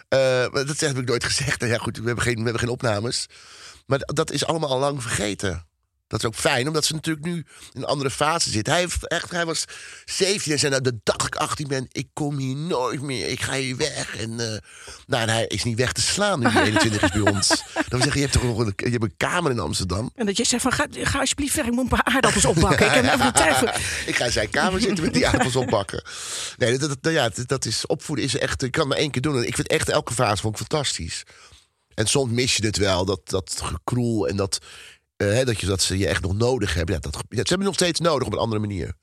Eh, 0.08 0.52
dat 0.52 0.80
heb 0.80 0.98
ik 0.98 1.08
nooit 1.08 1.24
gezegd. 1.24 1.60
Nou 1.60 1.72
ja, 1.72 1.78
goed, 1.78 1.98
we 1.98 2.06
hebben 2.06 2.24
geen, 2.24 2.36
we 2.36 2.42
hebben 2.42 2.60
geen 2.60 2.68
opnames. 2.68 3.26
Maar 3.86 3.98
dat 4.04 4.30
is 4.30 4.46
allemaal 4.46 4.70
al 4.70 4.78
lang 4.78 5.02
vergeten. 5.02 5.66
Dat 6.08 6.18
is 6.18 6.26
ook 6.26 6.34
fijn, 6.34 6.66
omdat 6.66 6.84
ze 6.84 6.94
natuurlijk 6.94 7.26
nu 7.26 7.34
in 7.34 7.46
een 7.72 7.84
andere 7.84 8.10
fase 8.10 8.50
zit. 8.50 8.66
Hij, 8.66 8.78
heeft 8.78 9.08
echt, 9.08 9.30
hij 9.30 9.46
was 9.46 9.64
17 10.04 10.52
en 10.52 10.58
zei, 10.58 10.70
nou, 10.70 10.82
de 10.82 11.00
dag 11.02 11.26
ik 11.26 11.36
18 11.36 11.68
ben, 11.68 11.86
ik 11.92 12.08
kom 12.12 12.38
hier 12.38 12.56
nooit 12.56 13.02
meer. 13.02 13.28
Ik 13.28 13.42
ga 13.42 13.54
hier 13.54 13.76
weg. 13.76 14.16
En, 14.16 14.40
eh, 14.40 14.58
nou, 15.06 15.22
en 15.22 15.28
hij 15.28 15.46
is 15.46 15.64
niet 15.64 15.76
weg 15.76 15.92
te 15.92 16.00
slaan 16.00 16.40
nu 16.40 16.46
hij 16.48 16.64
21 16.66 17.02
is 17.02 17.10
bij 17.10 17.32
ons. 17.32 17.48
Dan 17.88 18.02
zeggen, 18.02 18.20
je 18.20 18.26
hebt 18.26 18.32
toch 18.32 18.42
nog 18.42 18.58
een, 18.58 18.72
je 18.76 18.90
hebt 18.90 19.02
een 19.02 19.16
kamer 19.16 19.50
in 19.50 19.58
Amsterdam? 19.58 20.10
En 20.14 20.26
dat 20.26 20.36
je 20.36 20.44
zegt 20.44 20.62
van, 20.62 20.72
ga, 20.72 20.86
ga 20.90 21.18
alsjeblieft 21.18 21.54
weg, 21.54 21.66
ik 21.66 21.72
moet 21.72 21.82
een 21.82 21.88
paar 21.88 22.14
aardappels 22.14 22.44
opbakken. 22.44 22.86
Ik 22.86 22.92
heb 22.92 23.04
even 23.14 23.26
de 23.26 23.32
tijd 23.32 23.56
voor... 23.56 23.68
ik 24.10 24.16
ga 24.16 24.24
in 24.24 24.32
zijn 24.32 24.50
kamer 24.50 24.80
zitten 24.80 25.04
met 25.04 25.14
die 25.14 25.26
aardappels 25.26 25.56
opbakken. 25.56 26.04
Nee, 26.56 26.78
dat, 26.78 26.96
dat, 27.00 27.12
ja, 27.12 27.30
dat 27.46 27.64
is, 27.64 27.86
opvoeden 27.86 28.24
is 28.24 28.38
echt, 28.38 28.62
ik 28.62 28.70
kan 28.70 28.80
het 28.80 28.90
maar 28.90 28.98
één 28.98 29.10
keer 29.10 29.22
doen. 29.22 29.36
En 29.36 29.46
ik 29.46 29.54
vind 29.54 29.68
echt 29.68 29.88
elke 29.88 30.12
fase 30.12 30.42
vond 30.42 30.60
ik 30.60 30.66
fantastisch. 30.66 31.22
En 31.94 32.06
soms 32.06 32.32
mis 32.32 32.56
je 32.56 32.66
het 32.66 32.76
wel, 32.76 33.04
dat, 33.04 33.20
dat 33.24 33.60
gekroel 33.64 34.28
en 34.28 34.36
dat, 34.36 34.58
hè, 35.16 35.44
dat, 35.44 35.60
je, 35.60 35.66
dat 35.66 35.82
ze 35.82 35.98
je 35.98 36.06
echt 36.06 36.22
nog 36.22 36.34
nodig 36.34 36.74
hebben. 36.74 36.94
Ja, 36.94 37.00
dat, 37.00 37.14
ze 37.14 37.36
hebben 37.36 37.58
je 37.58 37.64
nog 37.64 37.74
steeds 37.74 38.00
nodig 38.00 38.26
op 38.26 38.32
een 38.32 38.38
andere 38.38 38.60
manier. 38.60 38.94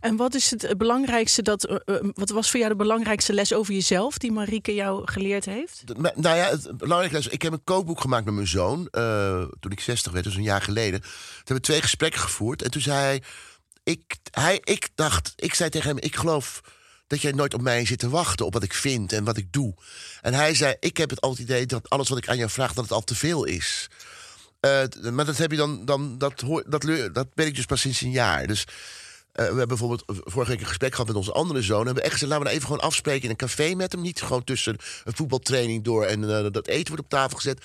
En 0.00 0.16
wat 0.16 0.34
is 0.34 0.50
het 0.50 0.78
belangrijkste 0.78 1.42
dat, 1.42 1.64
eh, 1.64 1.76
eh, 1.84 2.08
wat 2.12 2.30
was 2.30 2.50
voor 2.50 2.58
jou 2.60 2.72
de 2.72 2.78
belangrijkste 2.78 3.32
les 3.32 3.52
over 3.52 3.74
jezelf 3.74 4.18
die 4.18 4.32
Marieke 4.32 4.74
jou 4.74 5.10
geleerd 5.10 5.44
heeft? 5.44 5.82
Nou 5.96 6.36
ja, 6.36 6.48
het 6.50 6.76
belangrijke 6.76 7.18
is, 7.18 7.28
ik 7.28 7.42
heb 7.42 7.52
een 7.52 7.64
kookboek 7.64 8.00
gemaakt 8.00 8.24
met 8.24 8.34
mijn 8.34 8.46
zoon. 8.46 8.88
eh, 8.90 9.42
toen 9.60 9.72
ik 9.72 9.80
60 9.80 10.12
werd, 10.12 10.24
dus 10.24 10.34
een 10.36 10.42
jaar 10.42 10.62
geleden. 10.62 11.00
Toen 11.00 11.10
hebben 11.34 11.56
we 11.56 11.60
twee 11.60 11.82
gesprekken 11.82 12.20
gevoerd. 12.20 12.62
En 12.62 12.70
toen 12.70 12.82
zei 12.82 12.98
hij, 12.98 13.22
ik, 13.82 14.16
hij, 14.30 14.60
ik 14.64 14.88
dacht, 14.94 15.32
ik 15.36 15.54
zei 15.54 15.70
tegen 15.70 15.88
hem, 15.88 15.98
ik 15.98 16.16
geloof 16.16 16.60
dat 17.06 17.20
jij 17.20 17.32
nooit 17.32 17.54
op 17.54 17.60
mij 17.60 17.86
zit 17.86 17.98
te 17.98 18.08
wachten 18.08 18.46
op 18.46 18.52
wat 18.52 18.62
ik 18.62 18.74
vind 18.74 19.12
en 19.12 19.24
wat 19.24 19.36
ik 19.36 19.52
doe. 19.52 19.74
En 20.20 20.34
hij 20.34 20.54
zei, 20.54 20.74
ik 20.80 20.96
heb 20.96 21.10
het 21.10 21.20
altijd 21.20 21.48
idee 21.48 21.66
dat 21.66 21.88
alles 21.88 22.08
wat 22.08 22.18
ik 22.18 22.28
aan 22.28 22.36
jou 22.36 22.50
vraag, 22.50 22.72
dat 22.72 22.84
het 22.84 22.92
al 22.92 23.04
te 23.04 23.14
veel 23.14 23.44
is. 23.44 23.88
Eh, 24.62 25.12
maar 25.12 25.24
dat 25.24 25.36
heb 25.36 25.50
je 25.50 25.56
dan, 25.56 25.84
dan 25.84 26.18
dat, 26.18 26.40
hoor, 26.40 26.64
dat, 26.66 26.86
dat 27.12 27.34
ben 27.34 27.46
ik 27.46 27.54
dus 27.54 27.64
pas 27.64 27.80
sinds 27.80 28.00
een 28.00 28.10
jaar. 28.10 28.46
Dus 28.46 28.64
eh, 29.32 29.42
we 29.42 29.42
hebben 29.42 29.68
bijvoorbeeld 29.68 30.04
vorige 30.06 30.50
week 30.50 30.60
een 30.60 30.66
gesprek 30.66 30.90
gehad 30.90 31.06
met 31.06 31.16
onze 31.16 31.32
andere 31.32 31.62
zoon. 31.62 31.76
En 31.76 31.80
we 31.80 31.86
hebben 31.86 32.04
echt 32.04 32.12
gezegd, 32.12 32.30
laten 32.30 32.44
we 32.44 32.50
nou 32.50 32.56
even 32.56 32.68
gewoon 32.68 32.88
afspreken 32.90 33.24
in 33.24 33.30
een 33.30 33.36
café 33.36 33.74
met 33.74 33.92
hem. 33.92 34.00
Niet 34.00 34.22
gewoon 34.22 34.44
tussen 34.44 34.76
een 35.04 35.14
voetbaltraining 35.14 35.84
door 35.84 36.04
en 36.04 36.36
eh, 36.36 36.50
dat 36.50 36.66
eten 36.66 36.88
wordt 36.88 37.02
op 37.02 37.08
tafel 37.08 37.36
gezet. 37.36 37.64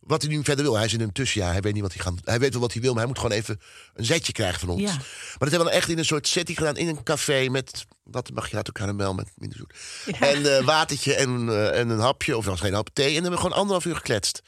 Wat 0.00 0.22
hij 0.22 0.30
nu 0.30 0.44
verder 0.44 0.64
wil. 0.64 0.76
Hij 0.76 0.84
is 0.84 0.92
in 0.92 1.00
een 1.00 1.12
tussenjaar. 1.12 1.52
Hij 1.52 1.60
weet 1.60 1.72
niet 1.72 1.82
wat 1.82 1.92
hij 1.92 2.02
gaat. 2.02 2.14
Hij 2.24 2.38
weet 2.38 2.52
wel 2.52 2.60
wat 2.60 2.72
hij 2.72 2.82
wil, 2.82 2.90
maar 2.90 2.98
hij 2.98 3.08
moet 3.08 3.18
gewoon 3.18 3.36
even 3.36 3.60
een 3.94 4.04
zetje 4.04 4.32
krijgen 4.32 4.60
van 4.60 4.68
ons. 4.68 4.80
Ja. 4.80 4.92
Maar 4.92 5.02
dat 5.38 5.50
hebben 5.50 5.58
we 5.58 5.64
dan 5.64 5.72
echt 5.72 5.88
in 5.88 5.98
een 5.98 6.04
soort 6.04 6.28
setting 6.28 6.58
gedaan. 6.58 6.76
In 6.76 6.88
een 6.88 7.02
café 7.02 7.48
met, 7.48 7.84
wat 8.02 8.30
mag 8.32 8.50
je 8.50 8.56
uit 8.56 8.72
karamel 8.72 9.14
met 9.14 9.28
minder 9.36 9.58
zoet. 9.58 9.72
En 10.20 10.56
eh 10.56 10.64
watertje 10.64 11.14
en, 11.14 11.48
eh, 11.48 11.78
en 11.78 11.88
een 11.88 12.00
hapje. 12.00 12.36
Of 12.36 12.44
was 12.44 12.60
geen 12.60 12.74
hap 12.74 12.88
thee. 12.92 13.06
En 13.06 13.12
dan 13.12 13.22
hebben 13.22 13.40
we 13.40 13.46
gewoon 13.46 13.58
anderhalf 13.58 13.84
uur 13.84 13.96
gekletst. 13.96 14.42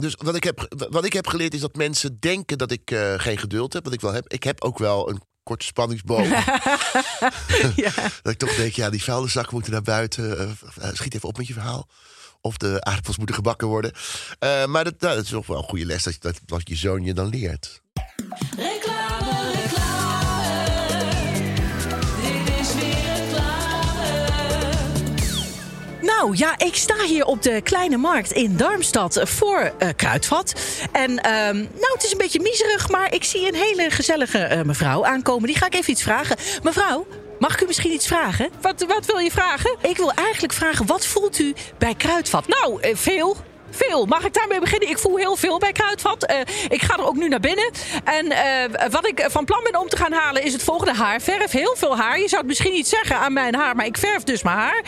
Dus 0.00 0.14
wat 0.18 0.36
ik, 0.36 0.44
heb, 0.44 0.66
wat 0.90 1.04
ik 1.04 1.12
heb 1.12 1.26
geleerd 1.26 1.54
is 1.54 1.60
dat 1.60 1.76
mensen 1.76 2.16
denken 2.20 2.58
dat 2.58 2.70
ik 2.70 2.90
eh, 2.90 3.14
geen 3.16 3.38
geduld 3.38 3.72
heb. 3.72 3.84
Wat 3.84 3.92
ik 3.92 4.00
wel 4.00 4.12
heb. 4.12 4.32
Ik 4.32 4.42
heb 4.42 4.62
ook 4.62 4.78
wel 4.78 5.10
een 5.10 5.22
korte 5.42 5.64
spanningsboog. 5.64 6.28
Ja. 7.76 7.90
Dat 8.22 8.32
ik 8.32 8.38
toch 8.38 8.54
denk, 8.54 8.72
ja, 8.72 8.90
die 8.90 9.02
vuilniszakken 9.02 9.54
moeten 9.54 9.72
naar 9.72 9.82
buiten. 9.82 10.38
Eh, 10.38 10.50
eh, 10.88 10.94
schiet 10.94 11.14
even 11.14 11.28
op 11.28 11.36
met 11.36 11.46
je 11.46 11.52
verhaal. 11.52 11.88
Of 12.40 12.56
de 12.56 12.80
aardappels 12.84 13.16
moeten 13.16 13.34
gebakken 13.36 13.68
worden. 13.68 13.92
Eh, 14.38 14.64
maar 14.66 14.84
dat, 14.84 15.00
nou, 15.00 15.14
dat 15.14 15.24
is 15.24 15.30
toch 15.30 15.46
wel 15.46 15.58
een 15.58 15.64
goede 15.68 15.84
les 15.86 16.02
dat, 16.02 16.12
je- 16.14 16.20
dat, 16.20 16.40
dat 16.44 16.60
je 16.68 16.76
zoon 16.76 17.04
je 17.04 17.14
dan 17.14 17.28
leert. 17.28 17.80
Reclame, 18.56 18.87
Nou 26.18 26.36
ja, 26.36 26.58
ik 26.58 26.74
sta 26.74 27.04
hier 27.04 27.24
op 27.24 27.42
de 27.42 27.60
kleine 27.62 27.96
markt 27.96 28.32
in 28.32 28.56
Darmstad 28.56 29.20
voor 29.22 29.72
eh, 29.78 29.88
Kruidvat. 29.96 30.54
En 30.92 31.18
ehm, 31.18 31.56
nou, 31.56 31.92
het 31.92 32.04
is 32.04 32.12
een 32.12 32.18
beetje 32.18 32.40
miserig, 32.40 32.88
maar 32.88 33.14
ik 33.14 33.24
zie 33.24 33.48
een 33.48 33.54
hele 33.54 33.90
gezellige 33.90 34.38
eh, 34.38 34.62
mevrouw 34.62 35.04
aankomen. 35.04 35.46
Die 35.46 35.56
ga 35.56 35.66
ik 35.66 35.74
even 35.74 35.90
iets 35.90 36.02
vragen. 36.02 36.36
Mevrouw, 36.62 37.06
mag 37.38 37.52
ik 37.52 37.60
u 37.60 37.66
misschien 37.66 37.92
iets 37.92 38.06
vragen? 38.06 38.50
Wat, 38.60 38.84
wat 38.88 39.06
wil 39.06 39.18
je 39.18 39.30
vragen? 39.30 39.76
Ik 39.82 39.96
wil 39.96 40.12
eigenlijk 40.12 40.52
vragen, 40.52 40.86
wat 40.86 41.06
voelt 41.06 41.38
u 41.38 41.54
bij 41.78 41.94
Kruidvat? 41.94 42.46
Nou, 42.46 42.80
eh, 42.80 42.96
veel. 42.96 43.36
Veel. 43.70 44.06
Mag 44.06 44.24
ik 44.24 44.34
daarmee 44.34 44.60
beginnen? 44.60 44.88
Ik 44.88 44.98
voel 44.98 45.16
heel 45.16 45.36
veel 45.36 45.58
bij 45.58 45.72
Kruidvat. 45.72 46.32
Ik 46.68 46.82
ga 46.82 46.96
er 46.96 47.06
ook 47.06 47.16
nu 47.16 47.28
naar 47.28 47.40
binnen. 47.40 47.70
En 48.04 48.32
wat 48.90 49.06
ik 49.06 49.26
van 49.28 49.44
plan 49.44 49.60
ben 49.62 49.80
om 49.80 49.88
te 49.88 49.96
gaan 49.96 50.12
halen 50.12 50.42
is 50.42 50.52
het 50.52 50.62
volgende 50.62 50.94
haarverf. 50.94 51.50
Heel 51.50 51.74
veel 51.76 51.96
haar. 51.96 52.20
Je 52.20 52.28
zou 52.28 52.40
het 52.40 52.46
misschien 52.46 52.72
niet 52.72 52.88
zeggen 52.88 53.16
aan 53.16 53.32
mijn 53.32 53.54
haar, 53.54 53.76
maar 53.76 53.86
ik 53.86 53.96
verf 53.96 54.22
dus 54.22 54.42
mijn 54.42 54.56
haar. 54.56 54.82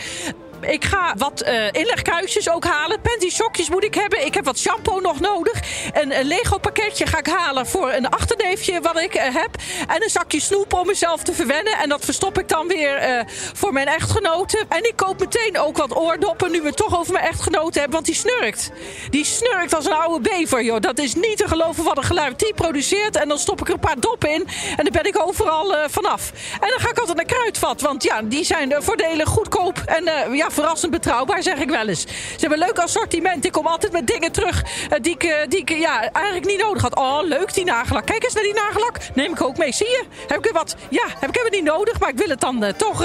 Ik 0.61 0.85
ga 0.85 1.13
wat 1.17 1.41
eh 1.41 1.65
inlegkuisjes 1.71 2.49
ook 2.49 2.65
halen. 2.65 3.01
Panty 3.01 3.29
sokjes 3.29 3.69
moet 3.69 3.83
ik 3.83 3.93
hebben. 3.93 4.25
Ik 4.25 4.33
heb 4.33 4.45
wat 4.45 4.59
shampoo 4.59 4.99
nog 4.99 5.19
nodig. 5.19 5.61
Een, 5.93 6.19
een 6.19 6.25
Lego 6.25 6.57
pakketje 6.57 7.05
ga 7.05 7.17
ik 7.17 7.27
halen 7.27 7.67
voor 7.67 7.91
een 7.91 8.09
achterneefje 8.09 8.81
wat 8.81 8.99
ik 8.99 9.13
eh, 9.13 9.35
heb. 9.35 9.55
En 9.87 10.03
een 10.03 10.09
zakje 10.09 10.39
snoep 10.39 10.73
om 10.73 10.87
mezelf 10.87 11.23
te 11.23 11.33
verwennen. 11.33 11.73
En 11.77 11.89
dat 11.89 12.05
verstop 12.05 12.39
ik 12.39 12.47
dan 12.47 12.67
weer 12.67 12.95
eh, 12.95 13.25
voor 13.53 13.73
mijn 13.73 13.87
echtgenote. 13.87 14.65
En 14.69 14.87
ik 14.87 14.95
koop 14.95 15.19
meteen 15.19 15.59
ook 15.59 15.77
wat 15.77 15.95
oordoppen 15.95 16.51
nu 16.51 16.61
we 16.61 16.67
het 16.67 16.77
toch 16.77 16.99
over 16.99 17.13
mijn 17.13 17.25
echtgenote 17.25 17.79
hebben. 17.79 17.95
Want 17.95 18.05
die 18.05 18.15
snurkt. 18.15 18.71
Die 19.09 19.25
snurkt 19.25 19.75
als 19.75 19.85
een 19.85 19.93
oude 19.93 20.29
bever, 20.29 20.63
joh. 20.63 20.79
Dat 20.79 20.99
is 20.99 21.15
niet 21.15 21.37
te 21.37 21.47
geloven 21.47 21.83
wat 21.83 21.97
een 21.97 22.03
geluid 22.03 22.39
die 22.39 22.53
produceert. 22.53 23.15
En 23.15 23.27
dan 23.27 23.37
stop 23.37 23.61
ik 23.61 23.67
er 23.67 23.73
een 23.73 23.79
paar 23.79 23.99
doppen 23.99 24.29
in. 24.29 24.47
En 24.77 24.83
dan 24.83 24.91
ben 24.91 25.05
ik 25.05 25.25
overal 25.27 25.75
vanaf. 25.89 26.31
En 26.61 26.69
dan 26.69 26.79
ga 26.79 26.89
ik 26.89 26.97
altijd 26.97 27.17
naar 27.17 27.25
Kruidvat. 27.25 27.81
Want 27.81 28.03
ja, 28.03 28.21
die 28.21 28.43
zijn 28.43 28.75
voordelig, 28.79 29.29
goedkoop. 29.29 29.81
En 29.85 30.07
eh, 30.07 30.29
verrassend 30.51 30.91
betrouwbaar, 30.91 31.43
zeg 31.43 31.57
ik 31.57 31.69
wel 31.69 31.87
eens. 31.87 32.01
Ze 32.01 32.37
hebben 32.37 32.61
een 32.61 32.67
leuk 32.67 32.79
assortiment. 32.79 33.45
Ik 33.45 33.51
kom 33.51 33.67
altijd 33.67 33.91
met 33.91 34.07
dingen 34.07 34.31
terug 34.31 34.63
eh, 34.89 34.99
die 35.01 35.13
ik, 35.13 35.23
eh, 35.23 35.47
die 35.47 35.79
ja, 35.79 36.11
eigenlijk 36.11 36.45
niet 36.45 36.61
nodig 36.61 36.81
had. 36.81 36.95
Oh, 36.95 37.19
leuk 37.23 37.53
die 37.53 37.65
nagellak. 37.65 38.05
Kijk 38.05 38.23
eens 38.23 38.33
naar 38.33 38.43
die 38.43 38.53
nagellak. 38.53 38.97
Neem 39.13 39.31
ik 39.31 39.41
ook 39.41 39.57
mee. 39.57 39.71
Zie 39.71 39.87
je? 39.87 40.03
Heb 40.27 40.37
ik 40.37 40.45
er 40.45 40.53
wat? 40.53 40.75
Ja, 40.89 41.05
heb 41.19 41.29
ik 41.29 41.35
hem 41.35 41.51
niet 41.51 41.63
nodig. 41.63 41.99
Maar 41.99 42.09
ik 42.09 42.17
wil 42.17 42.29
het 42.29 42.41
dan 42.41 42.63
eh, 42.63 42.73
toch 42.73 43.03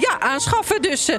ja, 0.00 0.20
aanschaffen. 0.20 0.82
Dus 0.82 1.10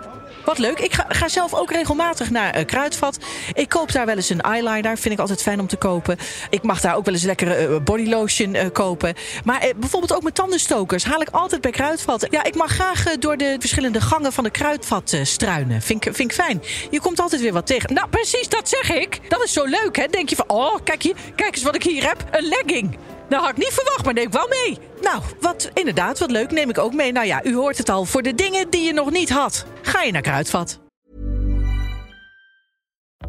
Wat 0.46 0.58
leuk. 0.58 0.80
Ik 0.80 0.94
ga, 0.94 1.06
ga 1.10 1.28
zelf 1.28 1.54
ook 1.54 1.72
regelmatig 1.72 2.30
naar 2.30 2.54
eh, 2.54 2.66
Kruidvat. 2.66 3.18
Ik 3.54 3.70
koop 3.70 3.92
daar 3.92 4.06
wel 4.06 4.16
eens 4.16 4.30
een 4.30 4.42
eyeliner. 4.42 4.98
Vind 4.98 5.14
ik 5.14 5.20
altijd 5.20 5.42
fijn 5.42 5.60
om 5.60 5.68
te 5.68 5.76
kopen. 5.76 6.18
Ik 6.50 6.64
mag 6.64 6.82
daar 6.82 6.96
ook 6.96 7.06
wel 7.06 7.14
eens 7.14 7.24
lekkere 7.24 7.54
eh, 7.54 7.76
bodylotion 7.84 8.54
eh, 8.54 8.72
kopen. 8.72 9.14
Maar 9.44 9.72
bijvoorbeeld 9.78 10.16
ook 10.16 10.22
mijn 10.22 10.34
tandenstokers 10.34 11.04
haal 11.04 11.22
ik 11.22 11.30
altijd 11.30 11.62
bij 11.62 11.72
Kruidvat. 11.72 12.28
Ja, 12.30 12.44
ik 12.44 12.56
mag 12.56 12.72
graag 12.72 13.04
door 13.04 13.38
de 13.38 13.56
verschillende 13.60 14.02
gangen 14.02 14.34
van 14.34 14.44
de 14.44 14.50
Kruidvat 14.50 15.18
struinen. 15.24 15.82
Vind 15.82 16.06
ik, 16.06 16.16
vind 16.16 16.32
ik 16.32 16.38
fijn. 16.38 16.62
Je 16.90 17.02
komt 17.02 17.20
altijd 17.20 17.42
weer 17.42 17.54
wat 17.54 17.68
tegen. 17.68 17.94
Nou, 17.94 18.08
precies, 18.10 18.50
dat 18.50 18.70
zeg 18.70 18.94
ik. 18.94 19.20
Dat 19.30 19.44
is 19.44 19.54
zo 19.54 19.64
leuk, 19.64 19.96
hè? 19.96 20.08
Denk 20.08 20.30
je 20.30 20.36
van, 20.36 20.50
oh, 20.50 20.76
kijk, 20.84 21.04
hier, 21.04 21.16
kijk 21.36 21.56
eens 21.56 21.64
wat 21.64 21.76
ik 21.76 21.84
hier 21.84 22.08
heb. 22.08 22.24
Een 22.32 22.48
legging. 22.48 22.98
Dat 23.30 23.42
had 23.42 23.50
ik 23.50 23.58
niet 23.58 23.74
verwacht, 23.74 24.06
maar 24.06 24.14
neem 24.14 24.26
ik 24.26 24.34
wel 24.34 24.48
mee. 24.48 24.78
Nou, 25.02 25.22
wat 25.40 25.70
inderdaad, 25.74 26.20
wat 26.20 26.32
leuk. 26.32 26.52
Neem 26.52 26.70
ik 26.70 26.78
ook 26.78 26.94
mee. 26.94 27.12
Nou 27.12 27.26
ja, 27.26 27.44
u 27.44 27.56
hoort 27.56 27.78
het 27.78 27.90
al. 27.90 28.06
Voor 28.06 28.22
de 28.22 28.36
dingen 28.36 28.70
die 28.70 28.82
je 28.82 28.94
nog 28.94 29.12
niet 29.12 29.30
had, 29.30 29.66
ga 29.82 30.02
je 30.02 30.12
naar 30.12 30.22
Kruidvat. 30.22 30.80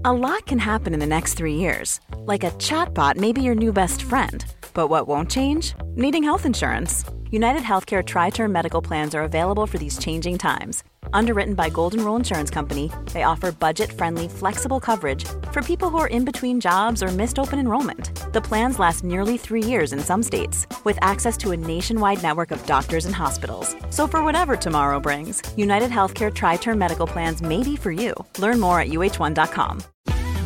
A 0.07 0.13
lot 0.15 0.45
can 0.45 0.59
happen 0.59 0.93
in 0.93 0.99
the 0.99 1.07
next 1.07 1.37
three 1.37 1.57
years. 1.57 1.99
Like 2.27 2.47
a 2.47 2.51
chatbot 2.59 3.17
may 3.17 3.33
be 3.33 3.41
your 3.41 3.57
new 3.57 3.73
best 3.73 4.03
friend. 4.03 4.45
But 4.73 4.89
what 4.89 5.07
won't 5.07 5.33
change? 5.33 5.75
Needing 5.95 6.25
health 6.25 6.45
insurance. 6.45 7.05
United 7.31 7.63
Healthcare 7.63 8.03
Tri 8.03 8.31
Term 8.31 8.53
Medical 8.53 8.81
Plans 8.81 9.15
are 9.15 9.25
available 9.25 9.67
for 9.67 9.79
these 9.79 9.99
changing 9.99 10.39
times. 10.39 10.83
Underwritten 11.13 11.55
by 11.55 11.71
Golden 11.71 12.05
Rule 12.05 12.17
Insurance 12.17 12.51
Company, 12.51 12.91
they 13.13 13.23
offer 13.23 13.53
budget 13.53 13.93
friendly, 13.93 14.29
flexible 14.29 14.81
coverage 14.81 15.25
for 15.53 15.63
people 15.63 15.91
who 15.91 15.99
are 15.99 16.09
in 16.09 16.25
between 16.25 16.61
jobs 16.61 17.03
or 17.03 17.09
missed 17.09 17.39
open 17.39 17.59
enrollment. 17.59 18.33
The 18.33 18.41
plans 18.41 18.79
last 18.79 19.05
nearly 19.05 19.37
three 19.37 19.63
years 19.63 19.93
in 19.93 20.01
some 20.01 20.23
states, 20.23 20.67
with 20.85 20.99
access 21.01 21.37
to 21.39 21.53
a 21.53 21.57
nationwide 21.57 22.23
network 22.23 22.51
of 22.51 22.65
doctors 22.67 23.07
and 23.07 23.15
hospitals. 23.15 23.75
So, 23.91 24.07
for 24.07 24.25
whatever 24.25 24.57
tomorrow 24.57 25.01
brings, 25.01 25.43
United 25.57 25.91
Healthcare 25.91 26.35
Tri 26.35 26.57
Term 26.57 26.79
Medical 26.79 27.07
Plans 27.07 27.43
may 27.43 27.63
be 27.63 27.77
for 27.77 27.93
you. 27.93 28.15
Learn 28.39 28.61
more 28.61 28.81
at 28.81 28.89
uh1.com. 28.89 29.83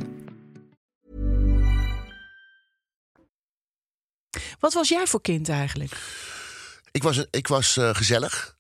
Wat 4.61 4.73
was 4.73 4.89
jij 4.89 5.07
voor 5.07 5.21
kind 5.21 5.49
eigenlijk? 5.49 5.93
Ik 6.91 7.03
was, 7.03 7.27
ik 7.31 7.49
was 7.49 7.77
eh, 7.77 7.95
gezellig. 7.95 8.57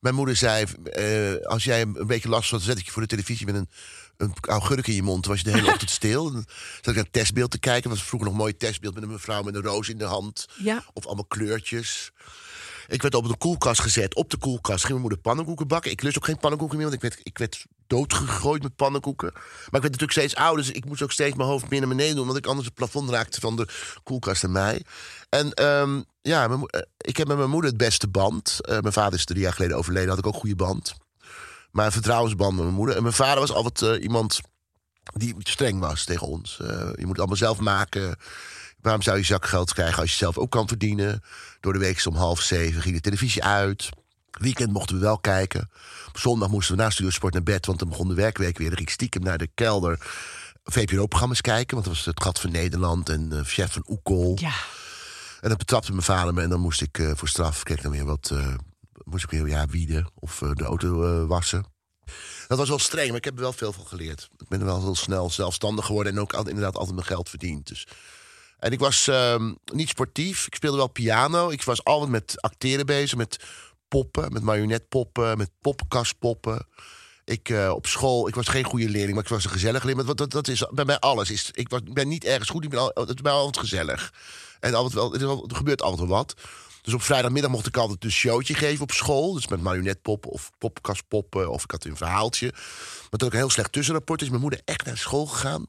Mijn 0.00 0.14
moeder 0.14 0.36
zei, 0.36 0.66
eh, 0.84 1.46
als 1.46 1.64
jij 1.64 1.80
een 1.80 2.06
beetje 2.06 2.28
last 2.28 2.50
had, 2.50 2.62
zet 2.62 2.78
ik 2.78 2.84
je 2.84 2.90
voor 2.90 3.02
de 3.02 3.08
televisie 3.08 3.46
met 3.46 3.54
een, 3.54 3.68
een 4.16 4.34
augurk 4.40 4.86
in 4.86 4.94
je 4.94 5.02
mond. 5.02 5.22
Dan 5.22 5.32
was 5.32 5.42
je 5.42 5.50
de 5.50 5.56
hele 5.56 5.70
ochtend 5.72 5.90
stil. 5.90 6.32
Dan 6.32 6.44
zat 6.76 6.86
ik 6.86 6.94
naar 6.94 7.04
het 7.04 7.12
testbeeld 7.12 7.50
te 7.50 7.58
kijken. 7.58 7.88
Dat 7.88 7.98
was 7.98 8.08
vroeger 8.08 8.28
nog 8.28 8.36
een 8.36 8.42
mooi 8.44 8.56
testbeeld 8.56 8.94
met 8.94 9.02
een 9.02 9.10
mevrouw 9.10 9.42
met 9.42 9.54
een 9.54 9.62
roos 9.62 9.88
in 9.88 9.98
de 9.98 10.04
hand. 10.04 10.46
Ja. 10.56 10.84
Of 10.92 11.06
allemaal 11.06 11.24
kleurtjes. 11.24 12.12
Ik 12.88 13.02
werd 13.02 13.14
op 13.14 13.28
de 13.28 13.36
koelkast 13.36 13.80
gezet. 13.80 14.14
Op 14.14 14.30
de 14.30 14.36
koelkast 14.36 14.78
ging 14.78 14.88
mijn 14.88 15.00
moeder 15.00 15.18
pannenkoeken 15.18 15.68
bakken. 15.68 15.90
Ik 15.90 16.02
lust 16.02 16.16
ook 16.16 16.24
geen 16.24 16.38
pannenkoeken 16.38 16.76
meer, 16.76 16.86
want 16.86 17.02
ik 17.02 17.10
werd, 17.10 17.20
ik 17.22 17.38
werd 17.38 17.66
doodgegooid 17.86 18.62
met 18.62 18.76
pannenkoeken. 18.76 19.30
Maar 19.32 19.42
ik 19.44 19.70
werd 19.70 19.82
natuurlijk 19.82 20.12
steeds 20.12 20.34
ouder, 20.34 20.64
dus 20.64 20.74
ik 20.74 20.84
moest 20.84 21.02
ook 21.02 21.12
steeds 21.12 21.36
mijn 21.36 21.48
hoofd 21.48 21.70
meer 21.70 21.80
naar 21.80 21.88
beneden 21.88 22.12
doen... 22.12 22.22
omdat 22.22 22.36
ik 22.36 22.46
anders 22.46 22.66
het 22.66 22.74
plafond 22.74 23.10
raakte 23.10 23.40
van 23.40 23.56
de 23.56 23.68
koelkast 24.02 24.44
en 24.44 24.52
mij. 24.52 24.82
En 25.28 25.52
ehm, 25.52 26.02
ja, 26.22 26.48
eh, 26.48 26.80
ik 26.96 27.16
heb 27.16 27.28
met 27.28 27.36
mijn 27.36 27.50
moeder 27.50 27.70
het 27.70 27.78
beste 27.78 28.08
band. 28.08 28.58
Eh, 28.60 28.78
mijn 28.80 28.92
vader 28.92 29.18
is 29.18 29.24
drie 29.24 29.40
jaar 29.40 29.52
geleden 29.52 29.76
overleden, 29.76 30.08
had 30.08 30.18
ik 30.18 30.26
ook 30.26 30.34
een 30.34 30.40
goede 30.40 30.56
band. 30.56 30.94
Maar 31.70 31.86
een 31.86 31.92
vertrouwensband 31.92 32.54
met 32.54 32.64
mijn 32.64 32.76
moeder. 32.76 32.96
En 32.96 33.02
mijn 33.02 33.14
vader 33.14 33.40
was 33.40 33.52
altijd 33.52 33.82
eh, 33.82 34.02
iemand 34.02 34.40
die 35.12 35.34
streng 35.38 35.80
was 35.80 36.04
tegen 36.04 36.26
ons. 36.26 36.56
Je 36.56 36.94
moet 36.96 37.08
het 37.08 37.18
allemaal 37.18 37.36
zelf 37.36 37.58
maken. 37.58 38.16
Waarom 38.80 39.02
zou 39.02 39.16
je 39.16 39.24
zakgeld 39.24 39.72
krijgen 39.72 40.00
als 40.00 40.10
je 40.10 40.16
zelf 40.16 40.38
ook 40.38 40.50
kan 40.50 40.68
verdienen? 40.68 41.22
Door 41.60 41.72
de 41.72 41.78
week 41.78 42.06
om 42.06 42.14
half 42.14 42.40
zeven 42.40 42.82
ging 42.82 42.94
de 42.94 43.00
televisie 43.00 43.44
uit. 43.44 43.88
Weekend 44.30 44.72
mochten 44.72 44.94
we 44.96 45.02
wel 45.02 45.18
kijken. 45.18 45.70
Op 46.08 46.18
zondag 46.18 46.48
moesten 46.48 46.76
we 46.76 46.82
na 46.82 46.90
Studiosport 46.90 47.32
naar 47.32 47.42
bed, 47.42 47.66
want 47.66 47.78
dan 47.78 47.88
begon 47.88 48.08
de 48.08 48.14
werkweek 48.14 48.58
weer. 48.58 48.66
Dan 48.66 48.76
ging 48.76 48.88
ik 48.88 48.94
stiekem 48.94 49.22
naar 49.22 49.38
de 49.38 49.48
kelder 49.54 49.98
VPRO-programma's 50.64 51.40
kijken. 51.40 51.74
Want 51.74 51.86
dat 51.86 51.94
was 51.96 52.04
het 52.04 52.22
Gat 52.22 52.40
van 52.40 52.50
Nederland 52.50 53.08
en 53.08 53.32
eh, 53.32 53.40
Chef 53.44 53.72
van 53.72 53.84
Oekel. 53.88 54.36
Ja. 54.40 54.52
En 55.40 55.48
dan 55.48 55.58
betrapte 55.58 55.90
mijn 55.92 56.02
vader 56.02 56.34
me 56.34 56.42
en 56.42 56.48
dan 56.50 56.60
moest 56.60 56.80
ik 56.82 56.98
eh, 56.98 57.10
voor 57.14 57.28
straf... 57.28 57.68
ik 57.68 57.82
dan 57.82 57.92
weer 57.92 58.04
wat... 58.04 58.30
eh, 58.32 58.54
moest 59.04 59.24
ik 59.24 59.30
weer 59.30 59.48
ja, 59.48 59.66
wieden 59.66 60.10
of 60.14 60.38
de 60.54 60.64
auto 60.64 61.26
wassen. 61.26 61.64
Dat 62.48 62.58
was 62.58 62.68
wel 62.68 62.78
streng, 62.78 63.08
maar 63.08 63.16
ik 63.16 63.24
heb 63.24 63.34
er 63.34 63.40
wel 63.40 63.52
veel 63.52 63.72
van 63.72 63.86
geleerd. 63.86 64.28
Ik 64.38 64.48
ben 64.48 64.58
er 64.60 64.66
wel 64.66 64.80
heel 64.80 64.94
snel 64.96 65.30
zelfstandig 65.30 65.86
geworden... 65.86 66.12
en 66.12 66.20
ook 66.20 66.32
al- 66.32 66.48
inderdaad 66.48 66.76
altijd 66.76 66.94
mijn 66.94 67.06
geld 67.06 67.28
verdiend. 67.28 67.66
Dus. 67.68 67.86
En 68.58 68.72
ik 68.72 68.78
was 68.78 69.08
ehm, 69.08 69.54
niet 69.72 69.88
sportief. 69.88 70.46
Ik 70.46 70.54
speelde 70.54 70.76
wel 70.76 70.88
piano. 70.88 71.50
Ik 71.50 71.62
was 71.62 71.84
altijd 71.84 72.10
met 72.10 72.34
acteren 72.40 72.86
bezig, 72.86 73.18
met 73.18 73.44
poppen, 73.88 74.32
met 74.32 74.42
marionetpoppen... 74.42 75.38
met 75.38 75.50
poppenkastpoppen. 75.60 76.66
Ik 77.24 77.48
eh, 77.48 77.70
op 77.74 77.86
school, 77.86 78.28
ik 78.28 78.34
was 78.34 78.48
geen 78.48 78.64
goede 78.64 78.88
leerling, 78.88 79.14
maar 79.14 79.24
ik 79.24 79.30
was 79.30 79.44
een 79.44 79.50
gezellige 79.50 79.86
leerling. 79.86 80.06
Want 80.06 80.18
dat, 80.18 80.30
dat 80.30 80.48
is 80.48 80.66
bij 80.70 80.84
mij 80.84 80.98
alles. 80.98 81.30
Is, 81.30 81.50
ik 81.52 81.68
was, 81.68 81.80
ben 81.92 82.08
niet 82.08 82.24
ergens 82.24 82.50
goed, 82.50 82.64
ik 82.64 82.70
ben 82.70 82.92
is 82.94 83.24
altijd 83.24 83.58
gezellig. 83.58 84.12
En 84.60 84.74
altijd 84.74 84.94
wel, 84.94 85.14
er, 85.14 85.56
gebeurt 85.56 85.82
altijd 85.82 86.08
wat. 86.08 86.34
Dus 86.82 86.94
op 86.94 87.02
vrijdagmiddag 87.02 87.50
mocht 87.50 87.66
ik 87.66 87.76
altijd 87.76 88.04
een 88.04 88.10
showtje 88.10 88.54
geven 88.54 88.82
op 88.82 88.90
school. 88.90 89.32
Dus 89.32 89.48
met 89.48 89.60
marionetpoppen 89.60 90.30
of 90.30 90.50
poppenkastpoppen. 90.58 91.50
Of 91.50 91.64
ik 91.64 91.70
had 91.70 91.84
een 91.84 91.96
verhaaltje. 91.96 92.52
Maar 93.10 93.18
toen 93.18 93.28
ook 93.28 93.32
een 93.32 93.38
heel 93.38 93.50
slecht 93.50 93.72
tussenrapport. 93.72 94.22
Is 94.22 94.28
mijn 94.28 94.40
moeder 94.40 94.60
echt 94.64 94.84
naar 94.84 94.96
school 94.96 95.26
gegaan. 95.26 95.66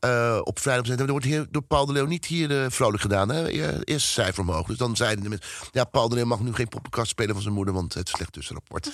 Eh, 0.00 0.40
op 0.42 0.58
vrijdag 0.58 0.86
zei, 0.86 0.98
er 0.98 1.06
wordt 1.06 1.26
hier 1.26 1.46
door 1.50 1.62
Paul 1.62 1.86
de 1.86 1.92
Leeuw 1.92 2.06
niet 2.06 2.24
hier 2.26 2.62
eh, 2.62 2.70
vrolijk 2.70 3.02
gedaan. 3.02 3.28
Hè? 3.28 3.46
Ja, 3.48 3.72
Eerste 3.84 4.10
cijfer 4.10 4.42
omhoog. 4.42 4.66
Dus 4.66 4.76
dan 4.76 4.96
zeiden 4.96 5.22
de 5.22 5.28
mensen... 5.28 5.48
Ja, 5.72 5.84
Paul 5.84 6.08
de 6.08 6.14
Leeuw 6.14 6.24
mag 6.24 6.40
nu 6.40 6.54
geen 6.54 6.68
poppenkast 6.68 7.10
spelen 7.10 7.32
van 7.34 7.42
zijn 7.42 7.54
moeder... 7.54 7.74
want 7.74 7.94
het 7.94 8.06
is 8.06 8.12
slecht 8.14 8.32
tussenrapport. 8.32 8.92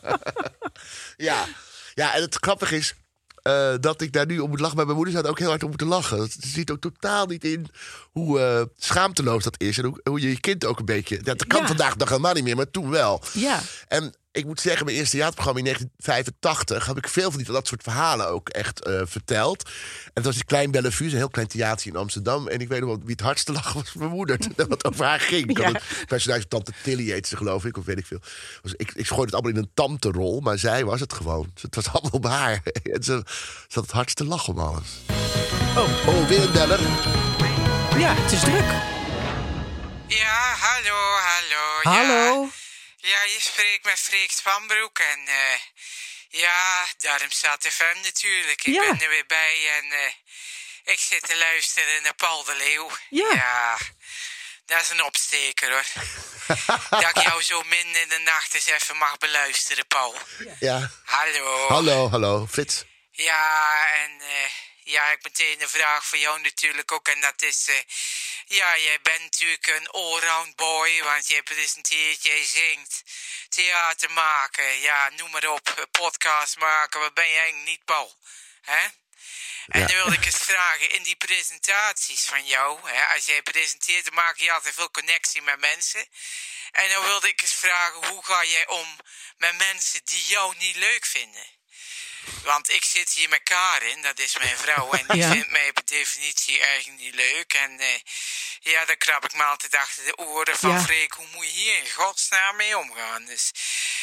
ja. 1.16 1.46
ja, 1.94 2.14
en 2.14 2.22
het 2.22 2.36
grappige 2.40 2.76
is... 2.76 2.94
eh, 3.42 3.74
dat 3.80 4.00
ik 4.00 4.12
daar 4.12 4.26
nu 4.26 4.38
om 4.38 4.48
moet 4.50 4.60
lachen. 4.60 4.76
Maar 4.76 4.84
mijn 4.84 4.96
moeder 4.96 5.14
zou 5.14 5.24
er 5.24 5.30
ook 5.32 5.38
heel 5.38 5.48
hard 5.48 5.62
om 5.62 5.68
moeten 5.68 5.86
lachen. 5.86 6.18
Het 6.18 6.36
ziet 6.40 6.70
ook 6.70 6.80
totaal 6.80 7.26
niet 7.26 7.44
in 7.44 7.66
hoe 8.12 8.70
schaamteloos 8.78 9.44
dat 9.44 9.60
is. 9.60 9.78
En 9.78 9.84
hoe, 9.84 10.00
hoe 10.04 10.20
je 10.20 10.28
je 10.28 10.40
kind 10.40 10.64
ook 10.64 10.78
een 10.78 10.84
beetje... 10.84 11.22
Dat 11.22 11.46
kan 11.46 11.60
Ja. 11.60 11.66
vandaag 11.66 11.96
dag 11.96 12.08
helemaal 12.08 12.34
niet 12.34 12.44
meer, 12.44 12.56
maar 12.56 12.70
toen 12.70 12.90
wel. 12.90 13.22
Ja. 13.32 13.60
En 13.88 14.14
ik 14.32 14.44
moet 14.44 14.60
zeggen, 14.60 14.84
mijn 14.84 14.96
eerste 14.96 15.16
theaterprogramma 15.16 15.58
in 15.58 15.64
1985 15.64 16.86
heb 16.86 16.96
ik 16.96 17.08
veel 17.08 17.30
van 17.30 17.42
die, 17.42 17.52
dat 17.52 17.66
soort 17.66 17.82
verhalen 17.82 18.28
ook 18.28 18.48
echt 18.48 18.84
eh, 18.84 19.00
verteld. 19.04 19.64
En 20.04 20.10
het 20.14 20.24
was 20.24 20.36
een 20.36 20.44
klein 20.44 20.70
Bellevue, 20.70 21.10
een 21.10 21.16
heel 21.16 21.28
klein 21.28 21.48
theater 21.48 21.86
in 21.86 21.96
Amsterdam. 21.96 22.48
En 22.48 22.60
ik 22.60 22.68
weet 22.68 22.80
nog 22.80 22.88
wel 22.88 22.98
wie 22.98 23.10
het 23.10 23.20
hardste 23.20 23.52
lachen 23.52 23.74
was 23.74 23.92
mijn 23.92 24.10
moeder. 24.10 24.38
Wat 24.56 24.68
het 24.68 24.84
over 24.84 25.04
haar 25.04 25.20
ging. 25.20 25.58
Ja. 25.58 25.66
een 25.66 25.80
personage 26.06 26.48
Tante 26.48 26.72
Tilly 26.82 27.10
heet 27.10 27.26
ze 27.26 27.36
geloof 27.36 27.64
ik, 27.64 27.76
of 27.76 27.84
weet 27.84 27.98
ik 27.98 28.06
veel. 28.06 28.20
Dus 28.62 28.72
ik, 28.76 28.92
ik 28.94 29.06
gooide 29.06 29.24
het 29.24 29.34
allemaal 29.34 29.52
in 29.52 29.56
een 29.56 29.70
tante-rol, 29.74 30.40
maar 30.40 30.58
zij 30.58 30.84
was 30.84 31.00
het 31.00 31.12
gewoon. 31.12 31.50
Dus 31.54 31.62
het 31.62 31.74
was 31.74 31.88
allemaal 31.88 32.10
op 32.10 32.26
haar. 32.26 32.60
En 32.82 33.02
ze, 33.02 33.22
ze 33.26 33.74
had 33.74 33.82
het 33.82 33.92
hardste 33.92 34.24
lachen 34.24 34.52
om 34.52 34.58
alles. 34.58 35.00
Oh, 35.76 36.08
oh 36.08 36.28
weer 36.28 36.42
een 36.42 36.52
beller. 36.52 36.80
Ja, 37.98 38.14
het 38.14 38.32
is 38.32 38.40
druk. 38.40 38.70
Ja, 40.06 40.54
hallo, 40.58 40.98
hallo. 41.20 41.98
Hallo. 41.98 42.42
Ja, 42.42 42.61
ja 43.02 43.22
je 43.22 43.36
spreekt 43.40 43.84
met 43.84 43.98
Freek 43.98 44.30
Spanbroek 44.32 44.98
en 44.98 45.26
eh 45.28 45.58
ja, 46.28 46.86
daarom 46.98 47.30
staat 47.30 47.66
FM 47.66 48.00
natuurlijk. 48.02 48.64
Ik 48.64 48.74
Ja. 48.74 48.80
ben 48.90 49.00
er 49.02 49.08
weer 49.08 49.26
bij 49.26 49.70
en 49.78 49.92
eh, 49.92 50.12
ik 50.92 50.98
zit 50.98 51.22
te 51.26 51.36
luisteren 51.36 52.02
naar 52.02 52.14
Paul 52.14 52.44
de 52.44 52.54
Leeuw. 52.54 52.90
Ja. 53.10 53.78
dat 54.66 54.80
is 54.82 54.88
een 54.90 55.02
opsteker 55.04 55.70
hoor. 55.70 55.84
dat 57.02 57.16
ik 57.16 57.22
jou 57.22 57.42
zo 57.42 57.62
min 57.62 57.96
in 57.96 58.08
de 58.08 58.18
nacht 58.18 58.54
eens 58.54 58.66
even 58.66 58.96
mag 58.96 59.18
beluisteren, 59.18 59.86
Paul. 59.86 60.18
Ja. 60.60 60.90
Hallo. 61.04 61.68
Hallo, 61.68 62.10
hallo. 62.10 62.46
Frits. 62.50 62.84
Ja, 63.10 63.86
en 63.94 64.20
eh, 64.20 64.50
ja, 64.92 65.10
ik 65.12 65.22
meteen 65.22 65.62
een 65.62 65.68
vraag 65.68 66.06
voor 66.06 66.18
jou 66.18 66.40
natuurlijk 66.40 66.92
ook. 66.92 67.08
En 67.08 67.20
dat 67.20 67.42
is, 67.42 67.68
eh, 67.68 67.76
ja, 68.46 68.78
jij 68.78 69.00
bent 69.02 69.20
natuurlijk 69.20 69.66
een 69.66 69.88
allround 69.88 70.56
boy, 70.56 71.02
want 71.02 71.28
jij 71.28 71.42
presenteert, 71.42 72.22
jij 72.22 72.44
zingt, 72.44 73.02
theater 73.48 74.10
maken, 74.10 74.80
ja, 74.80 75.10
noem 75.16 75.30
maar 75.30 75.46
op, 75.48 75.68
eh, 75.68 75.82
podcast 75.90 76.56
maken. 76.56 77.00
Wat 77.00 77.14
ben 77.14 77.24
eigenlijk 77.24 77.64
niet, 77.64 77.84
Paul? 77.84 78.16
Hè? 78.60 78.82
En 79.68 79.80
Ja. 79.80 79.86
dan 79.86 79.96
wilde 79.96 80.14
ik 80.14 80.24
eens 80.24 80.36
vragen, 80.44 80.90
in 80.90 81.02
die 81.02 81.16
presentaties 81.16 82.22
van 82.24 82.46
jou, 82.46 82.90
hè, 82.90 83.06
als 83.06 83.24
jij 83.24 83.42
presenteert, 83.42 84.04
dan 84.04 84.14
maak 84.14 84.36
je 84.38 84.52
altijd 84.52 84.74
veel 84.74 84.90
connectie 84.90 85.42
met 85.42 85.58
mensen. 85.60 86.06
En 86.72 86.88
dan 86.90 87.04
wilde 87.04 87.28
ik 87.28 87.42
eens 87.42 87.54
vragen, 87.54 88.06
hoe 88.06 88.24
ga 88.24 88.44
jij 88.44 88.66
om 88.66 88.96
met 89.36 89.56
mensen 89.58 90.04
die 90.04 90.24
jou 90.26 90.56
niet 90.56 90.76
leuk 90.76 91.06
vinden? 91.06 91.46
Want 92.44 92.70
ik 92.70 92.84
zit 92.84 93.10
hier 93.10 93.28
met 93.28 93.40
Karin, 93.42 94.02
dat 94.02 94.18
is 94.18 94.36
mijn 94.38 94.56
vrouw, 94.56 94.92
en 94.92 95.04
die 95.08 95.16
Ja. 95.22 95.30
vindt 95.30 95.50
mij 95.50 95.72
per 95.72 95.82
definitie 95.84 96.60
eigenlijk 96.64 97.00
niet 97.00 97.14
leuk. 97.14 97.52
En 97.54 97.80
eh, 97.80 97.86
ja, 98.60 98.84
dan 98.84 98.96
krab 98.96 99.24
ik 99.24 99.34
me 99.34 99.42
altijd 99.44 99.76
achter 99.76 100.04
de 100.04 100.16
oren 100.16 100.58
van 100.58 100.70
Ja. 100.70 100.80
Freek, 100.82 101.12
hoe 101.12 101.26
moet 101.34 101.44
je 101.44 101.50
hier 101.52 101.76
in 101.78 101.90
godsnaam 101.90 102.56
mee 102.56 102.78
omgaan? 102.78 103.24
Dus 103.24 103.50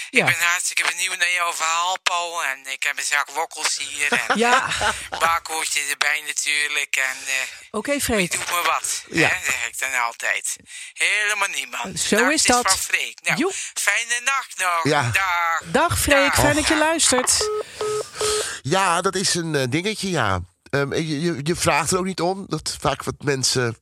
Ja. 0.09 0.27
ik 0.27 0.37
ben 0.37 0.47
hartstikke 0.47 0.83
benieuwd 0.87 1.17
naar 1.17 1.31
jouw 1.31 1.53
verhaal, 1.53 1.99
Paul. 1.99 2.43
En 2.43 2.65
ik 2.67 2.83
heb 2.83 2.97
een 2.97 3.03
zak 3.03 3.29
wokkels 3.29 3.77
hier 3.77 4.11
en 4.11 4.37
Ja. 4.37 4.69
bakhoortje 5.19 5.81
erbij 5.89 6.21
natuurlijk. 6.25 6.95
En 6.95 7.17
eh 7.27 7.33
Oké, 7.71 7.91
wie 7.91 8.01
Freek. 8.01 8.31
doet 8.31 8.51
me 8.51 8.61
wat, 8.61 9.03
Ja. 9.09 9.27
hè, 9.27 9.45
zeg 9.45 9.67
ik 9.67 9.79
dan 9.79 9.93
altijd. 9.93 10.55
Helemaal 10.93 11.47
niemand. 11.47 11.99
Zo 11.99 12.27
is 12.29 12.43
dat. 12.43 12.67
van 12.69 12.77
Freek. 12.79 13.17
Nou, 13.21 13.51
fijne 13.73 14.19
nacht 14.19 14.57
nog. 14.57 14.83
Ja. 14.83 15.01
Dag. 15.13 15.61
Dag 15.63 15.99
Freek, 15.99 16.31
Dag. 16.35 16.39
fijn 16.39 16.55
dat 16.55 16.67
je 16.67 16.75
luistert. 16.75 17.37
Ja, 18.61 19.01
dat 19.01 19.15
is 19.15 19.35
een 19.35 19.55
eh, 19.55 19.63
dingetje, 19.69 20.09
ja. 20.09 20.41
Ehm, 20.69 20.93
je, 20.93 21.21
je, 21.21 21.39
je 21.43 21.55
vraagt 21.55 21.91
er 21.91 21.97
ook 21.97 22.05
niet 22.05 22.21
om. 22.21 22.45
Dat 22.47 22.77
vaak 22.79 23.03
wat 23.03 23.15
mensen 23.23 23.75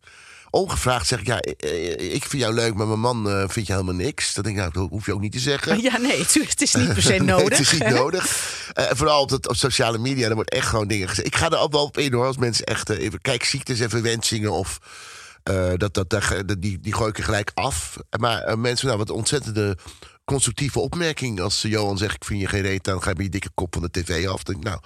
ongevraagd 0.50 1.08
zeggen... 1.08 1.28
ja, 1.28 1.38
ik, 1.42 1.62
eh, 1.62 2.14
ik 2.14 2.26
vind 2.26 2.42
jou 2.42 2.54
leuk, 2.54 2.74
maar 2.74 2.88
mijn 2.88 3.00
man 3.00 3.30
eh, 3.30 3.44
vindt 3.48 3.68
je 3.68 3.74
helemaal 3.74 3.96
niks. 3.96 4.34
Dan 4.34 4.44
denk 4.44 4.56
ik, 4.56 4.62
nou, 4.62 4.74
dat 4.74 4.90
hoef 4.90 5.06
je 5.06 5.14
ook 5.14 5.20
niet 5.22 5.32
te 5.32 5.40
zeggen. 5.40 5.82
Ja, 5.82 5.98
nee, 5.98 6.18
het 6.50 6.62
is 6.62 6.74
niet 6.76 6.94
per 6.94 7.02
se 7.02 7.10
Nee, 7.18 7.20
nodig. 7.22 7.50
het 7.50 7.60
is 7.60 7.72
niet 7.72 7.90
nodig. 8.02 8.26
Eh, 8.74 8.86
vooral 8.90 9.22
op, 9.22 9.40
sociale 9.56 9.98
media, 9.98 10.28
er 10.30 10.36
wordt 10.36 10.52
echt 10.52 10.68
gewoon 10.68 10.88
dingen 10.88 11.08
gezegd. 11.10 11.28
Ik 11.28 11.36
ga 11.36 11.50
er 11.50 11.60
ook 11.60 11.72
wel 11.72 11.84
op 11.84 11.98
in 11.98 12.14
hoor, 12.14 12.26
als 12.26 12.38
mensen 12.38 12.66
echt 12.66 12.90
eh, 12.90 13.00
even 13.00 13.22
kijkziektes 13.22 13.80
en 13.80 13.90
verwensingen 13.90 14.52
of... 14.52 14.78
eh, 15.44 15.72
dat, 15.76 15.94
dat, 15.94 16.10
daar- 16.10 16.46
dat, 16.46 16.62
die, 16.62 16.80
die 16.80 16.94
gooi 16.94 17.10
ik 17.10 17.18
er 17.18 17.24
gelijk 17.24 17.52
af. 17.54 17.98
Maar 18.20 18.42
eh, 18.42 18.56
mensen, 18.56 18.86
nou, 18.88 18.98
wat 19.00 19.10
ontzettende 19.10 19.78
constructieve 20.28 20.80
opmerking. 20.80 21.40
Als 21.40 21.62
Johan 21.62 21.98
zegt, 21.98 22.16
ik 22.16 22.26
vind 22.26 22.40
je 22.40 22.48
geen 22.48 22.62
reet 22.62 22.84
dan 22.84 23.02
ga 23.02 23.10
je 23.10 23.16
met 23.16 23.26
je 23.26 23.32
dikke 23.32 23.50
kop 23.54 23.74
van 23.74 23.82
de 23.82 23.92
tv 23.92 24.28
af. 24.28 24.44
Dan 24.44 24.54
denk 24.54 24.66
nou, 24.66 24.80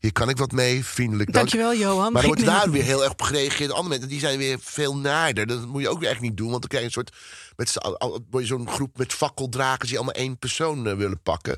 hier 0.00 0.12
kan 0.12 0.28
ik 0.28 0.36
wat 0.36 0.52
mee, 0.52 0.84
vriendelijk 0.84 1.32
dank. 1.32 1.50
Dankjewel, 1.50 1.78
Johan. 1.78 2.12
Maar 2.12 2.22
er 2.22 2.28
wordt 2.28 2.44
daar 2.44 2.70
weer 2.70 2.82
heel 2.82 3.02
erg 3.02 3.12
op 3.12 3.22
gereageerd. 3.22 3.70
Andere 3.70 3.88
mensen 3.88 4.08
die 4.08 4.20
zijn 4.20 4.38
weer 4.38 4.58
veel 4.60 4.96
naarder. 4.96 5.46
Dat 5.46 5.66
moet 5.66 5.82
je 5.82 5.88
ook 5.88 6.02
echt 6.02 6.20
niet 6.20 6.36
doen. 6.36 6.50
Want 6.50 6.60
dan 6.60 6.68
krijg 6.68 6.82
je 6.82 6.88
een 6.88 7.04
soort. 7.04 7.16
Met 7.56 8.46
zo'n 8.46 8.68
groep 8.68 8.98
met 8.98 9.12
fakkeldrakers 9.12 9.88
die 9.88 9.98
allemaal 9.98 10.14
één 10.14 10.38
persoon 10.38 10.86
eh, 10.86 10.96
willen 10.96 11.22
pakken. 11.22 11.56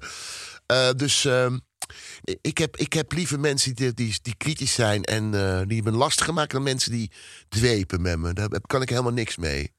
Eh, 0.66 0.90
dus 0.96 1.24
ehm, 1.24 1.59
ik, 2.40 2.59
heb, 2.59 2.77
ik 2.77 2.92
heb 2.92 3.12
liever 3.12 3.40
mensen 3.40 3.74
die, 3.74 3.94
die, 3.94 4.18
die 4.22 4.37
kritisch 4.37 4.72
zijn 4.72 5.05
en 5.05 5.35
eh, 5.35 5.66
die 5.66 5.83
me 5.83 5.90
lastig 5.90 6.31
maken 6.33 6.55
dan 6.55 6.62
mensen 6.62 6.90
die 6.90 7.11
dwepen 7.48 8.03
met 8.03 8.18
me. 8.18 8.33
Daar 8.33 8.48
kan 8.66 8.83
ik 8.83 8.88
helemaal 8.88 9.12
niks 9.12 9.37
mee. 9.37 9.72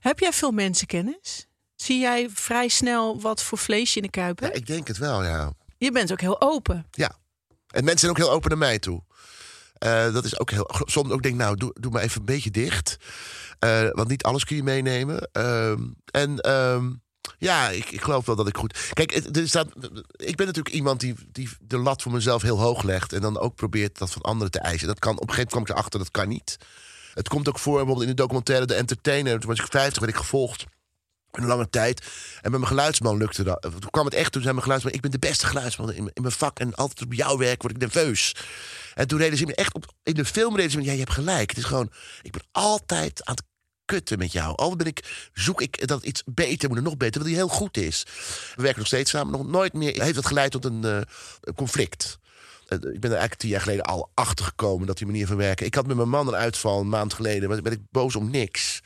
Heb 0.00 0.18
jij 0.18 0.32
veel 0.32 0.50
mensenkennis? 0.50 1.46
Zie 1.76 2.00
jij 2.00 2.28
vrij 2.34 2.68
snel 2.68 3.20
wat 3.20 3.42
voor 3.42 3.58
vlees 3.58 3.90
je 3.94 3.96
in 4.00 4.06
de 4.06 4.10
kuip 4.10 4.40
Ja, 4.40 4.52
ik 4.52 4.66
denk 4.66 4.88
het 4.88 4.98
wel, 4.98 5.24
ja. 5.24 5.52
Je 5.78 5.92
bent 5.92 6.12
ook 6.12 6.20
heel 6.20 6.40
open. 6.40 6.86
Ja. 6.90 7.18
En 7.66 7.84
mensen 7.84 7.98
zijn 7.98 8.10
ook 8.10 8.18
heel 8.18 8.30
open 8.30 8.48
naar 8.48 8.58
mij 8.58 8.78
toe. 8.78 9.02
Eh, 9.74 10.12
dat 10.12 10.24
is 10.24 10.38
ook 10.38 10.50
heel. 10.50 10.70
Soms 10.84 11.10
ook 11.10 11.22
denk 11.22 11.36
nou, 11.36 11.56
doe, 11.56 11.74
doe 11.80 11.92
maar 11.92 12.02
even 12.02 12.18
een 12.20 12.26
beetje 12.26 12.50
dicht. 12.50 12.96
Eh, 13.58 13.88
want 13.92 14.08
niet 14.08 14.22
alles 14.22 14.44
kun 14.44 14.56
je 14.56 14.62
meenemen. 14.62 15.28
Ehm, 15.32 15.82
en 16.10 16.38
ehm, 16.40 16.92
Ja, 17.38 17.68
ik, 17.68 17.90
ik 17.90 18.00
geloof 18.02 18.26
wel 18.26 18.36
dat 18.36 18.48
ik 18.48 18.56
goed. 18.56 18.90
Kijk, 18.92 19.14
het- 19.14 19.36
er 19.36 19.48
staat, 19.48 19.66
ik 20.10 20.36
ben 20.36 20.46
natuurlijk 20.46 20.74
iemand 20.74 21.00
die, 21.00 21.14
die 21.32 21.48
de 21.60 21.78
lat 21.78 22.02
voor 22.02 22.12
mezelf 22.12 22.42
heel 22.42 22.60
hoog 22.60 22.82
legt. 22.82 23.12
En 23.12 23.20
dan 23.20 23.38
ook 23.38 23.54
probeert 23.54 23.98
dat 23.98 24.10
van 24.10 24.22
anderen 24.22 24.50
te 24.50 24.58
eisen. 24.58 24.86
Dat 24.86 24.98
kan, 24.98 25.12
op 25.14 25.20
een 25.28 25.34
gegeven 25.34 25.48
moment 25.50 25.64
kwam 25.66 25.76
ik 25.76 25.80
erachter, 25.80 25.98
dat 25.98 26.10
kan 26.10 26.28
niet. 26.28 26.56
Het 27.14 27.28
komt 27.28 27.48
ook 27.48 27.58
voor, 27.58 27.72
bijvoorbeeld 27.76 28.02
in 28.08 28.14
de 28.14 28.22
documentaire 28.22 28.66
De 28.66 28.74
Entertainer. 28.74 29.40
Toen 29.40 29.48
was 29.50 29.58
ik 29.60 29.66
50, 29.70 29.98
werd 30.00 30.12
ik 30.12 30.18
gevolgd. 30.18 30.64
Een 31.36 31.46
lange 31.46 31.70
tijd. 31.70 32.00
En 32.42 32.50
met 32.50 32.60
mijn 32.60 32.66
geluidsman 32.66 33.16
lukte 33.16 33.42
dat. 33.42 33.62
Toen 33.62 33.90
kwam 33.90 34.04
het 34.04 34.14
echt, 34.14 34.32
toen 34.32 34.40
zei 34.42 34.52
mijn 34.52 34.64
geluidsman... 34.64 34.94
ik 34.94 35.00
ben 35.00 35.10
de 35.10 35.18
beste 35.18 35.46
geluidsman 35.46 35.92
in, 35.92 36.10
in 36.12 36.22
mijn 36.22 36.34
vak... 36.34 36.58
en 36.58 36.74
altijd 36.74 37.02
op 37.02 37.12
jouw 37.12 37.38
werk 37.38 37.62
word 37.62 37.74
ik 37.74 37.80
nerveus. 37.80 38.36
En 38.94 39.08
toen 39.08 39.18
reden 39.18 39.38
ze 39.38 39.46
me 39.46 39.54
echt 39.54 39.74
op... 39.74 39.92
in 40.02 40.14
de 40.14 40.24
film 40.24 40.56
reden 40.56 40.70
ze 40.70 40.76
me... 40.78 40.84
ja, 40.84 40.92
je 40.92 40.98
hebt 40.98 41.12
gelijk. 41.12 41.48
Het 41.50 41.58
is 41.58 41.64
gewoon... 41.64 41.90
ik 42.22 42.32
ben 42.32 42.42
altijd 42.52 43.24
aan 43.24 43.34
het 43.34 43.44
kutten 43.84 44.18
met 44.18 44.32
jou. 44.32 44.56
Al 44.56 44.76
ben 44.76 44.86
ik, 44.86 45.28
zoek 45.32 45.60
ik 45.60 45.86
dat 45.86 46.04
iets 46.04 46.22
beter 46.26 46.68
moet 46.68 46.82
nog 46.82 46.96
beter... 46.96 47.18
dat 47.20 47.28
die 47.28 47.36
heel 47.36 47.48
goed 47.48 47.76
is. 47.76 48.02
We 48.54 48.62
werken 48.62 48.78
nog 48.78 48.86
steeds 48.86 49.10
samen. 49.10 49.32
Nog 49.32 49.46
nooit 49.46 49.72
meer 49.72 50.02
heeft 50.02 50.14
dat 50.14 50.26
geleid 50.26 50.50
tot 50.50 50.64
een, 50.64 50.84
eh, 50.84 51.54
conflict. 51.54 52.18
Eh, 52.66 52.78
Ik 52.78 53.00
ben 53.00 53.10
er 53.10 53.18
eigenlijk 53.18 53.34
tien 53.34 53.50
jaar 53.50 53.60
geleden 53.60 53.84
al 53.84 54.10
achter 54.14 54.44
gekomen... 54.44 54.86
dat 54.86 54.98
die 54.98 55.06
manier 55.06 55.26
van 55.26 55.36
werken... 55.36 55.66
Ik 55.66 55.74
had 55.74 55.86
met 55.86 55.96
mijn 55.96 56.08
man 56.08 56.28
een 56.28 56.34
uitval 56.34 56.80
een 56.80 56.88
maand 56.88 57.14
geleden... 57.14 57.48
maar 57.48 57.62
ben 57.62 57.72
ik 57.72 57.80
boos 57.90 58.16
om 58.16 58.30
niks... 58.30 58.80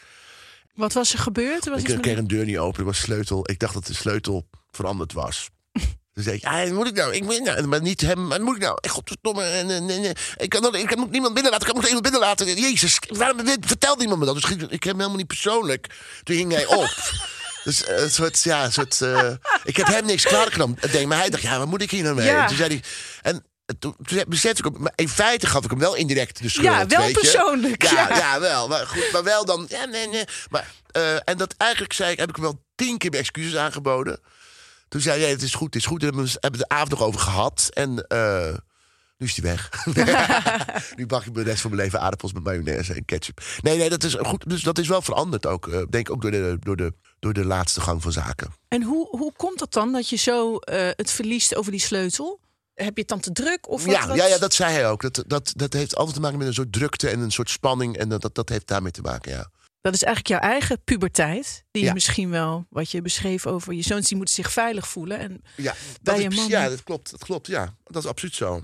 Wat 0.79 0.93
was 0.93 1.12
er 1.12 1.19
gebeurd? 1.19 1.64
Er 1.64 1.71
Was 1.73 1.81
Ik 1.83 1.88
met- 1.88 2.01
kreeg 2.01 2.17
een 2.17 2.27
deur 2.27 2.45
niet 2.45 2.59
open. 2.59 2.79
Er 2.81 2.85
was 2.85 2.99
sleutel. 2.99 3.51
Ik 3.51 3.59
dacht 3.59 3.75
dat 3.75 3.87
de 3.87 3.95
sleutel 3.95 4.49
veranderd 4.71 5.12
was. 5.12 5.49
Toen 6.12 6.23
zei 6.23 6.37
ik, 6.37 6.43
ja, 6.43 6.73
moet 6.73 6.87
ik 6.87 6.95
nou? 6.95 7.14
Ik 7.14 7.23
moet 7.23 7.41
nou, 7.45 7.67
maar 7.67 7.83
niet 7.83 8.01
hem, 8.01 8.19
maar 8.27 8.38
wat 8.38 8.47
moet 8.47 8.57
ik 8.57 8.62
nou? 8.62 8.79
Eh, 8.81 8.91
Godverdomme, 8.91 9.43
en, 9.43 9.71
en, 9.71 10.14
ik 10.37 10.49
kan, 10.49 10.75
ik 10.75 10.87
kan 10.87 11.09
niemand 11.11 11.35
binnenlaten. 11.35 11.61
Ik 11.67 11.73
kan 11.73 11.75
nog 11.75 11.85
iemand 11.87 12.03
binnenlaten. 12.03 12.61
Jezus, 12.61 12.99
waarom 13.09 13.38
vertelt 13.61 13.99
niemand 13.99 14.21
me 14.21 14.27
dat? 14.27 14.35
Dus 14.35 14.45
ik, 14.51 14.61
ik 14.61 14.71
heb 14.71 14.83
hem 14.83 14.97
helemaal 14.97 15.17
niet 15.17 15.27
persoonlijk. 15.27 15.87
Toen 16.23 16.37
hing 16.37 16.53
hij 16.53 16.67
op. 16.67 16.97
Dus 17.64 17.85
eh, 17.85 18.03
een 18.03 18.11
soort, 18.11 18.43
ja, 18.43 18.64
een 18.64 18.73
soort. 18.73 19.01
eh, 19.01 19.31
ik 19.64 19.77
heb 19.77 19.87
hem 19.87 20.07
niks 20.07 20.25
kwalijk 20.25 20.53
genomen. 20.53 20.79
Maar 21.09 21.19
hij 21.19 21.31
dacht, 21.31 21.43
ja, 21.43 21.59
wat 21.59 21.67
moet 21.69 21.83
ik 21.83 21.91
hier 21.91 22.03
nou 22.03 22.14
mee? 22.14 22.27
Ja. 22.27 22.43
En 22.43 22.47
toen 22.49 22.57
zei 22.57 22.69
hij. 22.69 22.83
En 23.33 23.45
toen, 23.79 23.97
toen 24.03 24.25
besefte 24.29 24.69
ik 24.69 24.79
maar 24.79 24.93
in 24.95 25.09
feite 25.09 25.47
gaf 25.47 25.65
ik 25.65 25.71
hem 25.71 25.79
wel 25.79 25.95
indirect 25.95 26.43
de 26.43 26.49
schuld. 26.49 26.67
Ja, 26.67 26.87
wel 26.87 26.99
weet 27.01 27.09
je. 27.15 27.21
persoonlijk, 27.21 27.83
Ja, 27.83 28.09
ja. 28.09 28.17
ja. 28.17 28.41
wel. 28.41 28.69
Maar 28.69 28.87
goed, 28.87 29.09
maar 29.13 29.25
wel 29.25 29.45
dan. 29.45 29.67
Ja, 29.69 29.85
nee, 29.85 30.09
nee. 30.09 30.25
Maar, 30.51 30.71
eh, 30.91 31.15
en 31.29 31.37
dat 31.39 31.55
eigenlijk 31.57 31.93
zei 31.93 32.13
ik, 32.13 32.19
heb 32.19 32.29
ik 32.29 32.35
hem 32.35 32.45
wel 32.45 32.63
tien 32.75 32.99
keer 32.99 33.11
mijn 33.11 33.23
excuses 33.23 33.57
aangeboden. 33.57 34.21
Toen 34.89 35.01
zei 35.01 35.21
hij, 35.21 35.31
het 35.31 35.43
is 35.43 35.55
goed, 35.55 35.75
het 35.75 35.83
is 35.83 35.89
goed. 35.89 36.03
We 36.03 36.37
hebben 36.41 36.61
de 36.61 36.69
avond 36.69 36.91
nog 36.91 37.03
over 37.03 37.21
gehad. 37.21 37.69
En 37.73 38.07
eh, 38.07 38.55
nu 39.19 39.27
is 39.27 39.37
hij 39.37 39.45
weg. 39.45 39.71
nu 40.97 41.07
bak 41.07 41.25
ik 41.25 41.35
de 41.35 41.43
rest 41.43 41.61
van 41.61 41.71
mijn 41.71 41.83
leven 41.83 42.01
aardappels 42.01 42.33
met 42.33 42.43
mayonaise 42.45 42.95
en 42.95 43.05
ketchup. 43.05 43.41
Nee, 43.63 43.77
nee, 43.79 43.89
dat 43.91 44.05
is 44.05 44.15
goed. 44.19 44.49
Dus 44.51 44.63
dat 44.63 44.79
is 44.79 44.89
wel 44.89 45.03
veranderd 45.03 45.47
ook. 45.47 45.67
eh, 45.69 45.73
denk 45.91 46.09
ik 46.09 46.11
ook 46.11 46.23
door 46.23 46.31
de, 46.31 46.57
door, 46.61 46.77
de, 46.77 46.93
door 47.19 47.33
de 47.33 47.45
laatste 47.45 47.81
gang 47.81 48.03
van 48.03 48.13
zaken. 48.13 48.53
En 48.69 48.83
hoe, 48.83 49.09
hoe 49.17 49.33
komt 49.37 49.61
het 49.61 49.73
dan 49.73 49.93
dat 49.93 50.09
je 50.09 50.17
zo 50.17 50.57
eh, 50.57 50.89
het 50.97 51.11
verliest 51.11 51.55
over 51.57 51.71
die 51.71 51.81
sleutel? 51.81 52.41
Heb 52.85 52.95
je 52.95 53.01
het 53.01 53.09
dan 53.09 53.21
te 53.21 53.33
druk? 53.33 53.69
Of 53.69 53.85
wat, 53.85 53.95
Ja, 53.95 54.07
wat- 54.07 54.17
ja, 54.17 54.27
ja, 54.27 54.38
dat 54.38 54.55
zei 54.55 54.73
hij 54.73 54.88
ook. 54.91 55.01
Dat, 55.03 55.25
dat, 55.27 55.53
dat 55.57 55.73
heeft 55.73 55.97
altijd 55.97 56.14
te 56.14 56.21
maken 56.23 56.38
met 56.38 56.47
een 56.47 56.55
soort 56.55 56.73
drukte 56.73 57.09
en 57.09 57.21
een 57.21 57.31
soort 57.31 57.51
spanning. 57.51 57.97
En 57.97 58.09
dat, 58.09 58.21
dat, 58.21 58.35
dat 58.35 58.49
heeft 58.49 58.67
daarmee 58.67 58.93
te 58.93 59.01
maken, 59.03 59.33
ja. 59.33 59.51
Dat 59.81 59.95
is 59.95 60.03
eigenlijk 60.03 60.41
jouw 60.41 60.51
eigen 60.51 60.85
puberteit. 60.85 61.64
Die 61.71 61.85
je 61.85 61.93
misschien 61.93 62.31
wel, 62.31 62.67
wat 62.71 62.91
je 62.91 63.03
beschreef 63.03 63.47
over 63.47 63.73
je 63.73 63.83
zoons, 63.83 64.09
die 64.09 64.17
moeten 64.17 64.35
zich 64.35 64.53
veilig 64.53 64.88
voelen. 64.88 65.19
En 65.19 65.43
Ja, 65.57 65.73
Bij 65.73 65.75
dat 66.03 66.17
is 66.17 66.23
je 66.23 66.29
precies- 66.29 66.49
man. 66.53 66.62
Ja, 66.62 66.69
dat 66.69 66.83
klopt, 66.83 67.11
dat 67.11 67.25
klopt. 67.25 67.47
Ja, 67.47 67.75
dat 67.85 68.03
is 68.05 68.09
absoluut 68.09 68.35
zo. 68.35 68.62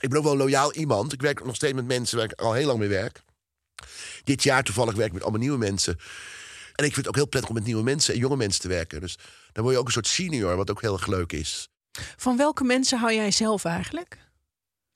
Ik 0.00 0.08
ben 0.08 0.18
ook 0.18 0.24
wel 0.24 0.32
een 0.32 0.38
loyaal 0.38 0.72
iemand. 0.72 1.12
Ik 1.12 1.20
werk 1.22 1.44
nog 1.44 1.54
steeds 1.54 1.74
met 1.74 1.86
mensen 1.86 2.16
waar 2.16 2.26
ik 2.30 2.40
al 2.40 2.52
heel 2.52 2.66
lang 2.66 2.78
mee 2.78 2.88
werk. 2.88 3.22
Dit 4.24 4.42
jaar 4.42 4.62
toevallig 4.62 4.94
werk 4.94 5.06
ik 5.06 5.12
met 5.12 5.22
allemaal 5.22 5.40
nieuwe 5.40 5.58
mensen. 5.58 5.92
En 6.74 6.84
ik 6.84 6.92
vind 6.94 6.96
het 6.96 7.08
ook 7.08 7.14
heel 7.14 7.26
prettig 7.26 7.50
om 7.50 7.56
met 7.56 7.64
nieuwe 7.66 7.82
mensen 7.82 8.14
en 8.14 8.20
jonge 8.20 8.36
mensen 8.36 8.60
te 8.60 8.68
werken. 8.68 9.00
Dus 9.00 9.18
dan 9.52 9.62
word 9.62 9.74
je 9.74 9.80
ook 9.80 9.86
een 9.86 9.92
soort 9.92 10.06
senior, 10.06 10.56
wat 10.56 10.70
ook 10.70 10.80
heel 10.80 10.92
erg 10.92 11.06
leuk 11.06 11.32
is. 11.32 11.68
Van 12.16 12.36
welke 12.36 12.64
mensen 12.64 12.98
hou 12.98 13.14
jij 13.14 13.30
zelf 13.30 13.64
eigenlijk? 13.64 14.18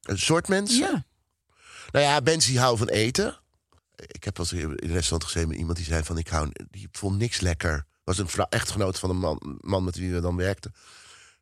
Een 0.03 0.19
soort 0.19 0.49
mensen. 0.49 0.79
Ja. 0.79 1.05
Nou 1.91 2.05
ja, 2.05 2.21
mensen 2.21 2.51
die 2.51 2.61
houden 2.61 2.87
van 2.87 2.97
eten. 2.97 3.41
Ik 3.97 4.25
heb 4.25 4.37
wel 4.37 4.47
eens 4.53 4.63
in 4.63 4.71
een 4.71 4.93
restaurant 4.93 5.25
gezeten 5.25 5.49
met 5.49 5.59
iemand 5.59 5.77
die 5.77 5.87
zei 5.87 6.03
van... 6.05 6.19
ik 6.19 6.29
hou, 6.29 6.51
die 6.71 6.89
vond 6.93 7.19
niks 7.19 7.41
lekker. 7.41 7.87
was 8.05 8.19
een 8.19 8.29
vrouw, 8.29 8.47
echtgenoot 8.49 8.99
van 8.99 9.11
een 9.11 9.19
man, 9.19 9.59
man 9.61 9.85
met 9.85 9.97
wie 9.97 10.13
we 10.13 10.21
dan 10.21 10.37
werkten. 10.37 10.75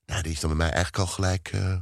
Nou, 0.07 0.23
die 0.23 0.33
is 0.33 0.41
dan 0.41 0.51
bij 0.51 0.59
mij 0.59 0.71
eigenlijk 0.71 0.99
al 0.99 1.07
gelijk 1.07 1.49
eh, 1.53 1.77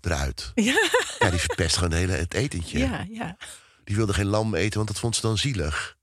eruit. 0.00 0.52
Ja. 0.54 0.88
Ja, 1.18 1.30
die 1.30 1.40
verpest 1.40 1.74
gewoon 1.76 1.90
het 1.90 1.98
hele 2.00 2.12
het 2.12 2.34
etentje. 2.34 2.78
Ja, 2.78 3.06
ja. 3.08 3.36
Die 3.84 3.96
wilde 3.96 4.12
geen 4.12 4.26
lam 4.26 4.54
eten, 4.54 4.76
want 4.76 4.88
dat 4.88 4.98
vond 4.98 5.16
ze 5.16 5.20
dan 5.20 5.38
zielig. 5.38 5.95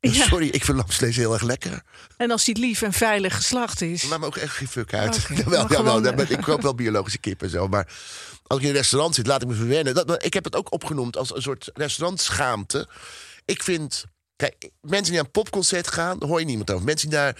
Ja. 0.00 0.24
Sorry, 0.28 0.48
ik 0.48 0.64
vind 0.64 0.76
lamsvlees 0.76 1.16
heel 1.16 1.32
erg 1.32 1.42
lekker. 1.42 1.82
En 2.16 2.30
als 2.30 2.44
die 2.44 2.58
lief 2.58 2.82
en 2.82 2.92
veilig 2.92 3.34
geslacht 3.34 3.80
is. 3.80 4.02
Maar 4.02 4.20
me 4.20 4.26
ook 4.26 4.36
echt 4.36 4.54
geen 4.54 4.68
fuck 4.68 4.94
uit. 4.94 5.18
Gewoon, 5.68 6.02
maar 6.02 6.30
ik 6.30 6.40
koop 6.40 6.62
wel 6.62 6.74
biologische 6.74 7.18
kip 7.18 7.42
en 7.42 7.50
zo. 7.50 7.68
Maar 7.68 7.88
als 8.46 8.58
ik 8.58 8.64
in 8.64 8.70
een 8.70 8.76
restaurant 8.76 9.14
zit, 9.14 9.26
laat 9.26 9.42
ik 9.42 9.48
me 9.48 9.54
verwennen. 9.54 9.94
Dat, 9.94 10.24
ik 10.24 10.34
heb 10.34 10.44
het 10.44 10.56
ook 10.56 10.72
opgenoemd 10.72 11.16
als 11.16 11.34
een 11.34 11.42
soort 11.42 11.70
restaurantschaamte. 11.74 12.88
Ik 13.44 13.62
vind... 13.62 14.04
Kijk, 14.40 14.70
mensen 14.80 15.04
die 15.04 15.12
naar 15.12 15.24
een 15.24 15.30
popconcert 15.30 15.88
gaan, 15.88 16.18
daar 16.18 16.28
hoor 16.28 16.40
je 16.40 16.46
niemand 16.46 16.70
over. 16.70 16.84
Mensen 16.84 17.08
die 17.08 17.18
naar, 17.18 17.36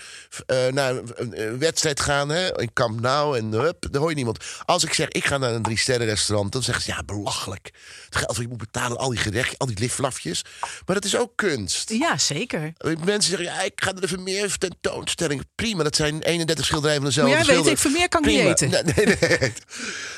eh, 0.46 0.66
naar 0.72 0.94
een, 1.14 1.58
wedstrijd 1.58 2.00
gaan, 2.00 2.28
hè, 2.28 2.60
in 2.60 2.72
Camp 2.72 3.00
Nou 3.00 3.38
en 3.38 3.52
hup, 3.52 3.86
daar 3.90 4.00
hoor 4.00 4.10
je 4.10 4.16
niemand. 4.16 4.44
Als 4.64 4.84
ik 4.84 4.94
zeg, 4.94 5.08
ik 5.08 5.24
ga 5.24 5.38
naar 5.38 5.52
een 5.52 5.62
drie-sterren 5.62 6.06
restaurant, 6.06 6.52
dan 6.52 6.62
zeggen 6.62 6.84
ze, 6.84 6.90
ja, 6.90 7.02
belachelijk. 7.02 7.70
Het 8.04 8.16
geld 8.16 8.26
wat 8.26 8.36
je 8.36 8.48
moet 8.48 8.58
betalen, 8.58 8.98
al 8.98 9.08
die 9.08 9.18
gerechten, 9.18 9.58
al 9.58 9.66
die 9.66 9.78
liflafjes. 9.78 10.44
Maar 10.60 10.94
dat 10.94 11.04
is 11.04 11.16
ook 11.16 11.32
kunst. 11.34 11.90
Ja, 11.90 12.18
zeker. 12.18 12.72
Mensen 13.04 13.36
zeggen, 13.36 13.44
ja, 13.44 13.62
ik 13.62 13.82
ga 13.82 13.92
er 13.94 14.02
even 14.02 14.22
meer 14.22 14.58
tentoonstelling. 14.58 15.44
Prima, 15.54 15.82
dat 15.82 15.96
zijn 15.96 16.22
31 16.22 16.64
schilderijen 16.64 17.02
van 17.02 17.24
Maar 17.24 17.24
dezelfde 17.24 17.52
jij 17.52 17.56
weet, 17.56 17.66
schilder. 17.66 17.72
ik 17.72 17.78
vermeer 17.78 18.08
kan 18.08 18.22
niet 18.22 18.40
eten. 18.40 18.68
Nee, 18.94 19.06
nee, 19.06 19.38
nee. 19.38 19.52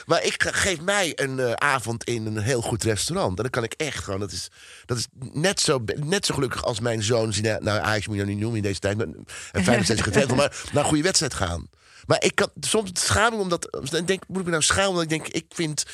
Maar 0.07 0.25
ik 0.25 0.43
geef 0.51 0.81
mij 0.81 1.13
een 1.15 1.41
eh, 1.41 1.53
avond 1.53 2.05
in 2.05 2.27
een 2.27 2.39
heel 2.39 2.61
goed 2.61 2.83
restaurant. 2.83 3.37
En 3.37 3.43
dan 3.43 3.51
kan 3.51 3.65
ik 3.65 3.73
echt 3.73 4.05
gewoon, 4.05 4.21
dat 4.21 4.33
is, 4.33 4.49
dat 4.85 4.99
is 4.99 5.07
net, 5.33 5.61
zo, 5.61 5.85
net 5.97 6.27
zo 6.27 6.35
gelukkig 6.35 6.65
als 6.65 6.72
mijn 6.81 7.03
zoon, 7.03 7.31
die 7.31 7.43
naar 7.43 7.63
nou, 7.63 7.81
Ajax 7.81 8.07
moet 8.07 8.17
je 8.17 8.23
nou 8.23 8.35
niet 8.35 8.43
noemen 8.43 8.59
in 8.59 8.67
deze 8.67 8.81
tijd, 8.81 9.01
en 9.01 9.65
geen 9.65 9.85
fan 9.85 10.29
van, 10.29 10.37
maar 10.37 10.65
naar 10.73 10.83
een 10.83 10.89
goede 10.89 11.03
wedstrijd 11.03 11.35
gaan. 11.35 11.69
Maar 12.07 12.23
ik 12.25 12.35
kan 12.35 12.51
soms 12.61 12.91
schaam 12.95 13.33
ik 13.33 13.41
omdat, 13.41 13.79
dan 13.91 14.05
denk, 14.05 14.23
moet 14.29 14.39
ik 14.39 14.45
me 14.45 14.51
nou 14.51 14.63
schamen, 14.63 14.89
omdat 14.89 15.03
ik 15.03 15.09
denk, 15.09 15.29
ik 15.29 15.45
vind 15.49 15.85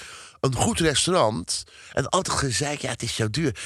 een 0.40 0.54
goed 0.54 0.80
restaurant 0.80 1.64
en 1.92 2.08
altijd 2.08 2.38
gezeik, 2.38 2.80
ja, 2.80 2.90
het 2.90 3.02
is 3.02 3.14
zo 3.14 3.30
duur. 3.30 3.56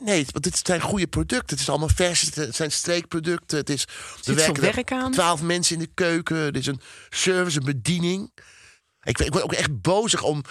Nee, 0.00 0.26
want 0.30 0.44
dit 0.44 0.60
zijn 0.62 0.80
goede 0.80 1.06
producten. 1.06 1.48
Het 1.48 1.60
is 1.60 1.68
allemaal 1.68 1.90
vers. 1.94 2.20
Het 2.34 2.56
zijn 2.56 2.72
streekproducten. 2.72 3.58
Het 3.58 3.70
is, 3.70 3.86
er 4.24 4.34
werken 4.34 4.54
er 4.54 4.74
werk 4.74 4.92
aan. 4.92 5.12
Twaalf 5.12 5.42
mensen 5.42 5.74
in 5.74 5.82
de 5.82 5.90
keuken. 5.94 6.36
Er 6.36 6.56
is 6.56 6.66
een 6.66 6.80
service, 7.10 7.58
een 7.58 7.64
bediening. 7.64 8.30
Ik, 9.04 9.18
ik 9.18 9.32
word 9.32 9.44
ook 9.44 9.52
echt 9.52 9.80
bozig 9.80 10.22
om. 10.22 10.42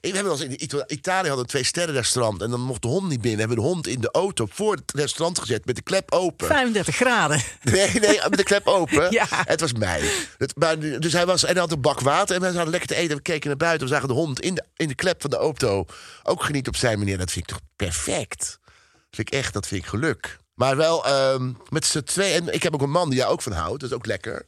We 0.00 0.08
hebben 0.08 0.22
wel 0.32 0.40
eens 0.42 0.50
in 0.54 0.62
Ita- 0.62 0.84
Italië 0.86 1.26
hadden 1.26 1.38
een 1.38 1.46
twee 1.50 1.64
sterren 1.64 1.94
restaurant 1.94 2.42
en 2.42 2.50
dan 2.50 2.60
mocht 2.60 2.82
de 2.82 2.88
hond 2.88 3.08
niet 3.08 3.20
binnen. 3.20 3.38
Hebben 3.40 3.56
we 3.56 3.62
de 3.62 3.68
hond 3.68 3.86
in 3.86 4.00
de 4.00 4.10
auto 4.10 4.46
voor 4.50 4.74
het 4.74 4.92
restaurant 4.94 5.38
gezet 5.38 5.64
met 5.64 5.76
de 5.76 5.82
klep 5.82 6.12
open. 6.12 6.46
35 6.46 6.96
graden. 6.96 7.42
Nee, 7.62 7.90
nee, 7.92 8.20
met 8.28 8.36
de 8.36 8.42
klep 8.42 8.66
open. 8.66 9.10
Ja. 9.12 9.26
Het 9.28 9.60
was 9.60 9.72
mei. 9.72 10.10
Het, 10.38 10.56
maar, 10.56 10.78
dus 10.78 11.12
hij 11.12 11.26
was 11.26 11.42
en 11.44 11.50
hij 11.52 11.60
had 11.60 11.72
een 11.72 11.80
bak 11.80 12.00
water 12.00 12.36
en 12.36 12.42
we 12.42 12.52
zaten 12.52 12.70
lekker 12.70 12.88
te 12.88 12.94
eten. 12.94 13.16
We 13.16 13.22
keken 13.22 13.48
naar 13.48 13.56
buiten. 13.56 13.86
We 13.88 13.92
zagen 13.94 14.08
de 14.08 14.14
hond 14.14 14.40
in 14.40 14.54
de, 14.54 14.64
in 14.76 14.88
de 14.88 14.94
klep 14.94 15.20
van 15.20 15.30
de 15.30 15.36
auto 15.36 15.84
ook 16.22 16.42
genieten 16.44 16.72
op 16.72 16.78
zijn 16.78 16.98
manier. 16.98 17.18
Dat 17.18 17.30
vind 17.30 17.50
ik 17.50 17.56
toch 17.56 17.66
perfect. 17.76 18.58
Dat 18.64 19.10
vind 19.10 19.32
ik 19.32 19.38
echt, 19.38 19.52
dat 19.52 19.66
vind 19.66 19.82
ik 19.82 19.88
geluk. 19.88 20.38
Maar 20.54 20.76
wel 20.76 21.06
ehm, 21.06 21.52
met 21.68 21.86
z'n 21.86 22.02
twee. 22.02 22.32
En 22.32 22.54
ik 22.54 22.62
heb 22.62 22.74
ook 22.74 22.82
een 22.82 22.90
man 22.90 23.10
die 23.10 23.18
daar 23.18 23.28
ook 23.28 23.42
van 23.42 23.52
houdt. 23.52 23.80
Dat 23.80 23.90
is 23.90 23.96
ook 23.96 24.06
lekker. 24.06 24.46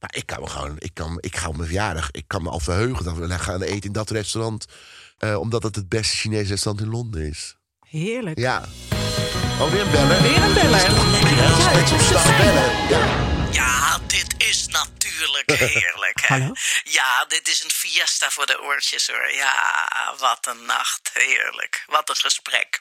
Maar 0.00 0.14
ik 0.16 0.26
kan 0.26 0.40
me 0.40 0.46
gewoon, 0.46 0.76
ik, 0.78 0.94
kan, 0.94 1.16
ik 1.20 1.36
ga 1.36 1.48
op 1.48 1.54
mijn 1.56 1.66
verjaardag, 1.68 2.10
ik 2.10 2.24
kan 2.26 2.42
me 2.42 2.48
al 2.48 2.60
verheugen 2.60 3.04
dat 3.04 3.16
we 3.16 3.38
gaan 3.38 3.62
eten 3.62 3.82
in 3.82 3.92
dat 3.92 4.10
restaurant. 4.10 4.66
eh, 5.18 5.38
omdat 5.38 5.62
het 5.62 5.76
het 5.76 5.88
beste 5.88 6.16
Chinese 6.16 6.48
restaurant 6.48 6.84
in 6.84 6.90
Londen 6.90 7.26
is. 7.28 7.56
Heerlijk. 7.88 8.38
Ja. 8.38 8.64
Oh, 9.60 9.70
weer 9.70 9.80
een 9.80 9.90
bellen. 9.90 10.22
Weer 10.22 10.42
een. 10.42 10.70
Lekker, 10.70 12.36
bellen. 12.36 12.88
Ja. 12.88 13.28
Ja, 13.50 13.98
dit 14.06 14.34
is 14.48 14.66
natuurlijk 14.68 14.99
heerlijk. 15.46 16.20
Hè? 16.20 16.26
Hallo? 16.26 16.52
Ja, 16.84 17.24
dit 17.24 17.48
is 17.48 17.64
een 17.64 17.70
fiesta 17.70 18.30
voor 18.30 18.46
de 18.46 18.60
oortjes 18.60 19.06
hoor. 19.06 19.32
Ja, 19.32 20.14
wat 20.18 20.46
een 20.46 20.64
nacht. 20.64 21.10
Heerlijk. 21.12 21.84
Wat 21.86 22.08
een 22.08 22.16
gesprek. 22.16 22.80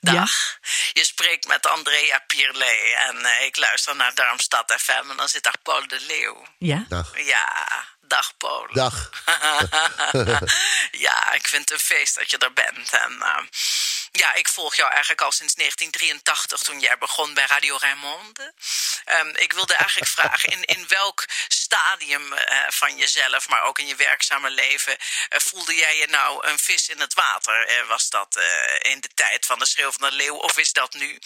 Dag. 0.00 0.58
Je 0.92 1.04
spreekt 1.04 1.46
met 1.46 1.66
Andrea 1.66 2.18
Pierlet 2.26 2.94
en 2.96 3.24
eh, 3.24 3.44
ik 3.44 3.56
luister 3.56 3.96
naar 3.96 4.14
Darmstad 4.14 4.74
FM 4.78 5.10
en 5.10 5.16
dan 5.16 5.28
zit 5.28 5.42
daar 5.42 5.58
Paul 5.62 5.88
de 5.88 6.00
Leeuw. 6.00 6.46
Ja? 6.58 6.84
Dag. 6.88 7.20
Ja, 7.24 7.86
dag 8.00 8.36
Paul. 8.36 8.66
Dag. 8.72 9.10
ja, 11.06 11.32
ik 11.32 11.46
vind 11.46 11.68
het 11.68 11.70
een 11.70 11.84
feest 11.84 12.14
dat 12.14 12.30
je 12.30 12.38
er 12.38 12.52
bent. 12.52 12.90
En 12.90 13.22
eh, 13.22 13.44
ja, 14.12 14.34
ik 14.34 14.48
volg 14.48 14.74
jou 14.74 14.90
eigenlijk 14.90 15.20
al 15.20 15.32
sinds 15.32 15.54
1983 15.54 16.62
toen 16.62 16.80
jij 16.80 16.98
begon 16.98 17.34
bij 17.34 17.46
Radio 17.46 17.76
Rijnmond. 17.76 18.52
Ehm, 19.10 19.28
ik 19.28 19.52
wilde 19.52 19.74
eigenlijk 19.74 20.10
vragen, 20.18 20.48
in, 20.48 20.64
in 20.64 20.84
welk 20.88 21.24
stadium 21.48 22.32
eh, 22.32 22.58
van 22.68 22.96
jezelf, 22.96 23.48
maar 23.48 23.62
ook 23.62 23.78
in 23.78 23.86
je 23.86 23.94
werkzame 23.94 24.50
leven, 24.50 24.96
eh, 25.28 25.40
voelde 25.40 25.74
jij 25.74 25.96
je 25.96 26.06
nou 26.06 26.46
een 26.46 26.58
vis 26.58 26.88
in 26.88 27.00
het 27.00 27.14
water? 27.14 27.66
Eh, 27.66 27.86
was 27.86 28.08
dat 28.08 28.38
in 28.78 29.00
de 29.00 29.08
tijd 29.14 29.46
van 29.46 29.58
de 29.58 29.66
schreeuw 29.66 29.92
van 29.92 30.10
de 30.10 30.16
leeuw 30.16 30.34
of 30.34 30.58
is 30.58 30.72
dat 30.72 30.94
nu? 30.94 31.18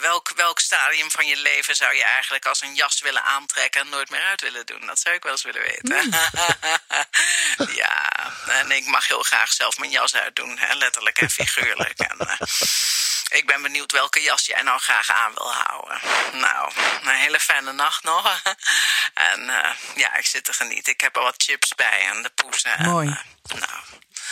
Welk, 0.00 0.32
welk 0.36 0.60
stadium 0.60 1.10
van 1.10 1.26
je 1.26 1.36
leven 1.36 1.76
zou 1.76 1.94
je 1.94 2.04
eigenlijk 2.04 2.46
als 2.46 2.60
een 2.60 2.74
jas 2.74 3.00
willen 3.00 3.22
aantrekken 3.22 3.80
en 3.80 3.88
nooit 3.88 4.10
meer 4.10 4.22
uit 4.22 4.40
willen 4.40 4.66
doen? 4.66 4.86
Dat 4.86 5.00
zou 5.00 5.14
ik 5.14 5.22
wel 5.22 5.32
eens 5.32 5.42
willen 5.42 5.62
weten. 5.62 6.10
ja, 7.82 8.10
en 8.46 8.70
ik 8.70 8.86
mag 8.86 9.06
heel 9.06 9.22
graag 9.22 9.52
zelf 9.52 9.78
mijn 9.78 9.90
jas 9.90 10.14
uitdoen, 10.14 10.58
hè, 10.58 10.74
letterlijk 10.74 11.18
en 11.18 11.30
figuurlijk. 11.30 11.98
En, 11.98 12.16
ik 13.30 13.46
ben 13.46 13.62
benieuwd 13.62 13.92
welke 13.92 14.20
jas 14.20 14.46
jij 14.46 14.62
nou 14.62 14.78
graag 14.80 15.10
aan 15.10 15.32
wil 15.34 15.52
houden. 15.52 15.98
Nou, 16.40 16.70
een 17.02 17.14
hele 17.20 17.40
fijne 17.40 17.72
nacht 17.72 18.04
nog. 18.04 18.42
En 19.32 19.40
eh, 19.48 19.70
ja, 19.94 20.16
ik 20.16 20.26
zit 20.26 20.44
te 20.44 20.52
genieten. 20.52 20.92
Ik 20.92 21.00
heb 21.00 21.16
er 21.16 21.22
wat 21.22 21.34
chips 21.42 21.74
bij 21.74 22.06
en 22.14 22.22
de 22.22 22.30
poesen. 22.34 22.76
En, 22.76 22.90
Mooi. 22.90 23.08
eh, 23.08 23.58
nou, 23.60 23.70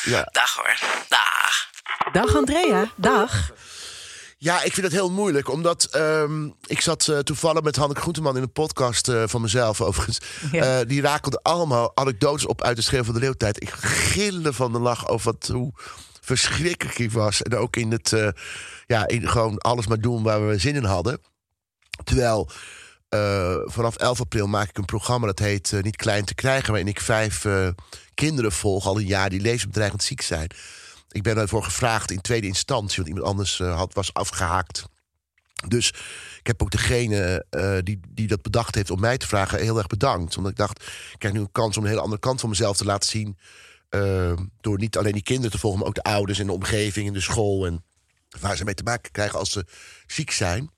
Ja. 0.03 0.29
dag 0.33 0.55
hoor. 0.55 0.79
Dag. 1.09 1.71
Dag 2.13 2.35
Andrea, 2.37 2.91
dag. 2.97 3.51
Ja, 4.39 4.63
ik 4.63 4.73
vind 4.73 4.87
het 4.87 4.93
heel 4.95 5.11
moeilijk, 5.11 5.49
omdat 5.49 5.85
ehm, 5.85 6.47
ik 6.67 6.81
zat 6.81 7.09
eh, 7.09 7.19
toevallig 7.19 7.63
met 7.63 7.77
Hanneke 7.77 8.01
Groenteman 8.01 8.37
in 8.37 8.43
een 8.43 8.53
podcast 8.53 9.09
eh, 9.09 9.23
van 9.27 9.41
mezelf, 9.41 9.81
overigens. 9.89 10.19
Ja. 10.53 10.79
Eh, 10.81 10.87
die 10.89 11.01
rakelde 11.03 11.41
allemaal 11.43 11.97
anekdotes 11.97 12.47
op 12.47 12.63
uit 12.63 12.77
de 12.77 12.83
Schreeuw 12.83 13.05
van 13.05 13.15
de 13.15 13.21
Leeuwtijd. 13.21 13.63
Ik 13.63 13.71
gilde 13.81 14.53
van 14.53 14.73
de 14.73 14.79
lach 14.79 15.09
over 15.09 15.33
wat, 15.33 15.47
hoe 15.53 15.73
verschrikkelijk 16.21 16.99
ik 16.99 17.11
was. 17.13 17.43
En 17.43 17.57
ook 17.57 17.77
in 17.77 17.91
het, 17.93 18.13
eh, 18.13 18.29
ja, 18.87 19.07
in 19.07 19.29
gewoon 19.29 19.59
alles 19.59 19.87
maar 19.87 20.01
doen 20.01 20.23
waar 20.23 20.49
we 20.49 20.59
zin 20.59 20.75
in 20.75 20.85
hadden. 20.85 21.21
Terwijl 22.05 22.51
eh, 23.15 23.57
vanaf 23.65 23.97
11 23.97 24.21
april 24.21 24.47
maak 24.47 24.69
ik 24.69 24.79
een 24.79 24.85
programma 24.85 25.27
dat 25.27 25.39
heet 25.39 25.73
eh, 25.73 25.83
Niet 25.83 25.97
Klein 25.97 26.25
te 26.25 26.35
Krijgen, 26.35 26.69
waarin 26.69 26.89
ik 26.89 27.01
vijf 27.01 27.45
eh, 27.45 27.69
kinderen 28.15 28.53
volg 28.53 28.87
al 28.87 28.99
een 28.99 29.07
jaar 29.07 29.31
die 29.31 29.41
levensbedreigend 29.41 30.03
ziek 30.03 30.21
zijn. 30.21 30.51
Ik 31.11 31.23
ben 31.23 31.35
daarvoor 31.35 31.65
gevraagd 31.65 32.11
in 32.11 32.21
tweede 32.21 32.47
instantie, 32.47 32.97
want 32.97 33.09
iemand 33.09 33.27
anders 33.27 33.59
had, 33.59 33.95
was 33.95 34.13
afgehaakt. 34.13 34.85
Dus 35.69 35.89
ik 36.39 36.47
heb 36.47 36.63
ook 36.63 36.71
degene 36.71 37.47
die, 37.85 38.01
die 38.09 38.27
dat 38.27 38.43
bedacht 38.43 38.75
heeft 38.75 38.91
om 38.91 39.01
mij 39.01 39.19
te 39.19 39.27
vragen 39.27 39.61
heel 39.61 39.79
erg 39.79 39.87
bedankt. 39.87 40.37
Omdat 40.37 40.53
ik 40.53 40.59
dacht, 40.59 40.83
ik 41.13 41.19
krijg 41.19 41.35
nu 41.35 41.41
een 41.41 41.53
kans 41.53 41.77
om 41.77 41.83
een 41.83 41.89
hele 41.89 42.01
andere 42.01 42.21
kant 42.21 42.41
van 42.41 42.49
mezelf 42.49 42.77
te 42.77 42.85
laten 42.85 43.09
zien. 43.09 43.39
door 44.61 44.79
niet 44.79 44.97
alleen 44.97 45.13
die 45.13 45.23
kinderen 45.23 45.51
te 45.51 45.59
volgen, 45.59 45.79
maar 45.79 45.89
ook 45.89 45.95
de 45.95 46.03
ouders 46.03 46.39
en 46.39 46.47
de 46.47 46.53
omgeving 46.53 47.07
en 47.07 47.13
de 47.13 47.21
school. 47.21 47.67
En 47.67 47.85
waar 48.41 48.57
ze 48.57 48.65
mee 48.65 48.75
te 48.75 48.83
maken 48.83 49.11
krijgen 49.11 49.39
als 49.39 49.51
ze 49.51 49.67
ziek 50.07 50.31
zijn. 50.31 50.71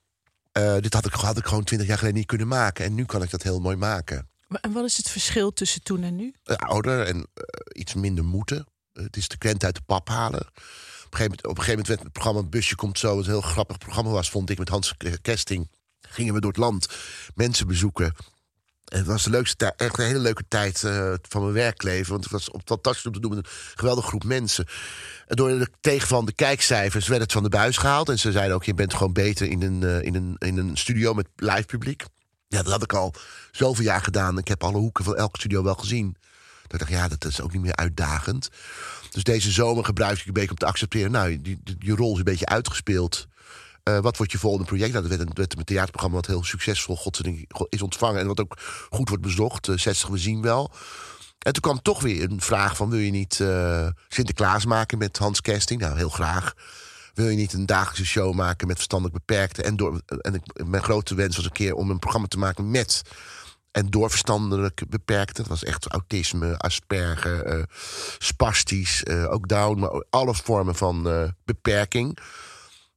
Eh, 0.53 0.77
dit 0.81 0.95
had 0.95 1.07
ik, 1.07 1.13
had 1.13 1.39
ik 1.39 1.47
gewoon 1.47 1.65
twintig 1.65 1.89
jaar 1.89 1.99
geleden 1.99 2.19
niet 2.19 2.27
kunnen 2.27 2.49
maken. 2.49 2.85
En 2.85 2.95
nu 2.95 3.05
kan 3.05 3.23
ik 3.23 3.31
dat 3.31 3.43
heel 3.43 3.61
mooi 3.61 3.77
maken. 3.77 4.29
En 4.61 4.73
wat 4.73 4.85
is 4.85 4.97
het 4.97 5.11
verschil 5.11 5.53
tussen 5.53 5.83
toen 5.83 6.03
en 6.03 6.17
nu? 6.17 6.35
Eh, 6.45 6.57
ouder 6.57 7.07
en 7.07 7.17
eh, 7.35 7.81
iets 7.81 7.95
minder 7.95 8.25
moeten. 8.25 8.67
Het 8.93 9.17
is 9.17 9.29
de 9.29 9.39
krent 9.39 9.65
uit 9.65 9.75
de 9.75 9.81
pap 9.87 10.09
halen. 10.09 10.41
Op 10.41 10.47
een 10.47 11.19
gegeven 11.19 11.23
moment, 11.23 11.47
op 11.47 11.51
een 11.51 11.65
gegeven 11.65 11.71
moment 11.71 11.87
werd 11.87 12.03
het 12.03 12.13
programma 12.13 12.43
Busje 12.43 12.75
Komt 12.75 12.99
Zo... 12.99 13.15
wat 13.17 13.25
een 13.25 13.31
heel 13.31 13.41
grappig 13.41 13.79
programma 13.79 14.11
was, 14.11 14.31
vond 14.31 14.51
ik, 14.51 14.59
met 14.59 14.69
Hans 14.69 14.95
Kesting. 15.23 15.71
Gingen 16.01 16.35
we 16.35 16.41
door 16.41 16.51
het 16.51 16.61
land 16.61 16.89
mensen 17.35 17.67
bezoeken. 17.67 18.15
Het 18.87 19.07
was 19.07 19.23
de 19.23 19.31
leukste 19.31 19.73
echt 19.77 19.99
een 19.99 20.05
hele 20.05 20.19
leuke 20.19 20.45
tijd 20.49 20.85
eh, 20.85 21.13
van 21.29 21.41
mijn 21.41 21.53
werkleven. 21.53 22.11
Want 22.11 22.23
het 22.23 22.33
was 22.33 22.51
op 22.51 22.63
fantastisch 22.65 23.07
om 23.07 23.13
te 23.13 23.21
doen 23.21 23.35
met 23.35 23.47
een 23.47 23.53
geweldige 23.75 24.09
groep 24.09 24.25
mensen. 24.25 24.67
En 25.27 25.37
door 25.37 25.49
de 25.49 25.69
tegenvallende 25.81 26.33
kijkcijfers 26.33 27.09
werd 27.09 27.23
het 27.23 27.33
van 27.33 27.43
de 27.43 27.49
buis 27.49 27.77
gehaald. 27.77 28.09
En 28.09 28.19
ze 28.19 28.33
zeiden 28.33 28.55
ook, 28.55 28.65
je 28.65 28.75
bent 28.75 28.95
gewoon 28.95 29.13
beter 29.13 29.47
in 29.47 29.63
een, 29.63 29.83
eh, 29.83 30.03
in 30.03 30.15
een, 30.15 30.37
in 30.39 30.57
een 30.57 30.77
studio 30.77 31.15
met 31.15 31.27
live 31.37 31.65
publiek. 31.65 32.05
Ja, 32.49 32.63
dat 32.63 32.73
had 32.73 32.83
ik 32.83 32.93
al 32.93 33.15
zoveel 33.51 33.85
jaar 33.85 34.03
gedaan. 34.03 34.39
Ik 34.39 34.49
heb 34.49 34.65
alle 34.65 34.79
hoeken 34.79 35.05
van 35.05 35.17
elke 35.17 35.39
studio 35.39 35.63
wel 35.63 35.75
gezien. 35.75 36.17
Dat 36.63 36.73
ik 36.73 36.79
dacht, 36.79 36.91
ja, 36.91 37.09
dat 37.09 37.25
is 37.25 37.41
ook 37.41 37.53
niet 37.53 37.63
meer 37.63 37.77
uitdagend. 37.77 38.49
Dus 39.11 39.23
deze 39.23 39.51
zomer 39.51 39.85
gebruikte 39.85 40.21
ik 40.21 40.27
een 40.27 40.33
beetje 40.33 40.51
om 40.51 40.57
te 40.57 40.67
accepteren... 40.67 41.11
nou, 41.11 41.41
die, 41.43 41.61
die 41.79 41.95
rol 41.95 42.13
is 42.13 42.19
een 42.19 42.25
beetje 42.25 42.47
uitgespeeld. 42.47 43.27
Eh, 43.87 43.99
wat 43.99 44.17
wordt 44.17 44.33
je 44.33 44.39
volgende 44.39 44.67
project? 44.67 44.93
Nou, 44.93 45.09
dat 45.09 45.17
werd 45.37 45.57
een, 45.57 45.65
theaterprogramma 45.65 46.17
wat 46.17 46.27
heel 46.27 46.45
succesvol 46.45 46.97
godzijdank 46.97 47.47
is 47.69 47.83
ontvangen... 47.83 48.21
en 48.21 48.27
wat 48.27 48.41
ook 48.41 48.59
goed 48.91 49.09
wordt 49.09 49.25
bezocht. 49.25 49.69
Eh, 49.69 49.77
60 49.77 50.09
we 50.09 50.19
zien 50.19 50.43
wel. 50.43 50.71
En 51.39 51.53
toen 51.53 51.63
kwam 51.63 51.83
toch 51.83 52.03
weer 52.03 52.31
een 52.31 52.41
vraag 52.41 52.77
van... 52.77 52.91
wil 52.91 52.99
je 52.99 53.11
niet 53.11 53.41
eh, 53.41 53.87
Sinterklaas 54.09 54.65
maken 54.65 54.99
met 54.99 55.19
Hans 55.19 55.41
Kesting? 55.41 55.81
Nou, 55.81 55.97
heel 55.97 56.09
graag. 56.09 56.55
Wil 57.15 57.29
je 57.29 57.37
niet 57.37 57.53
een 57.53 57.67
dagelijkse 57.67 58.07
show 58.07 58.35
maken 58.35 58.67
met 58.67 58.77
verstandelijk 58.77 59.19
beperkten? 59.19 59.65
En, 59.65 59.77
door, 59.77 60.01
en 60.21 60.43
mijn 60.65 60.83
grote 60.83 61.15
wens 61.15 61.37
was 61.37 61.45
een 61.45 61.53
keer 61.53 61.75
om 61.75 61.91
een 61.91 61.99
programma 61.99 62.27
te 62.29 62.39
maken 62.39 62.71
met 62.71 63.03
en 63.77 63.91
door 63.91 64.11
verstandelijk 64.11 64.83
beperkten. 64.89 65.43
Dat 65.43 65.47
was 65.47 65.65
echt 65.65 65.87
autisme, 65.87 66.59
asperger, 66.59 67.45
eh 67.45 67.63
spastisch, 68.19 69.05
eh, 69.05 69.33
ook 69.33 69.49
down, 69.49 69.79
maar 69.79 70.05
alle 70.11 70.35
vormen 70.35 70.75
van 70.75 71.09
eh, 71.09 71.23
beperking. 71.45 72.19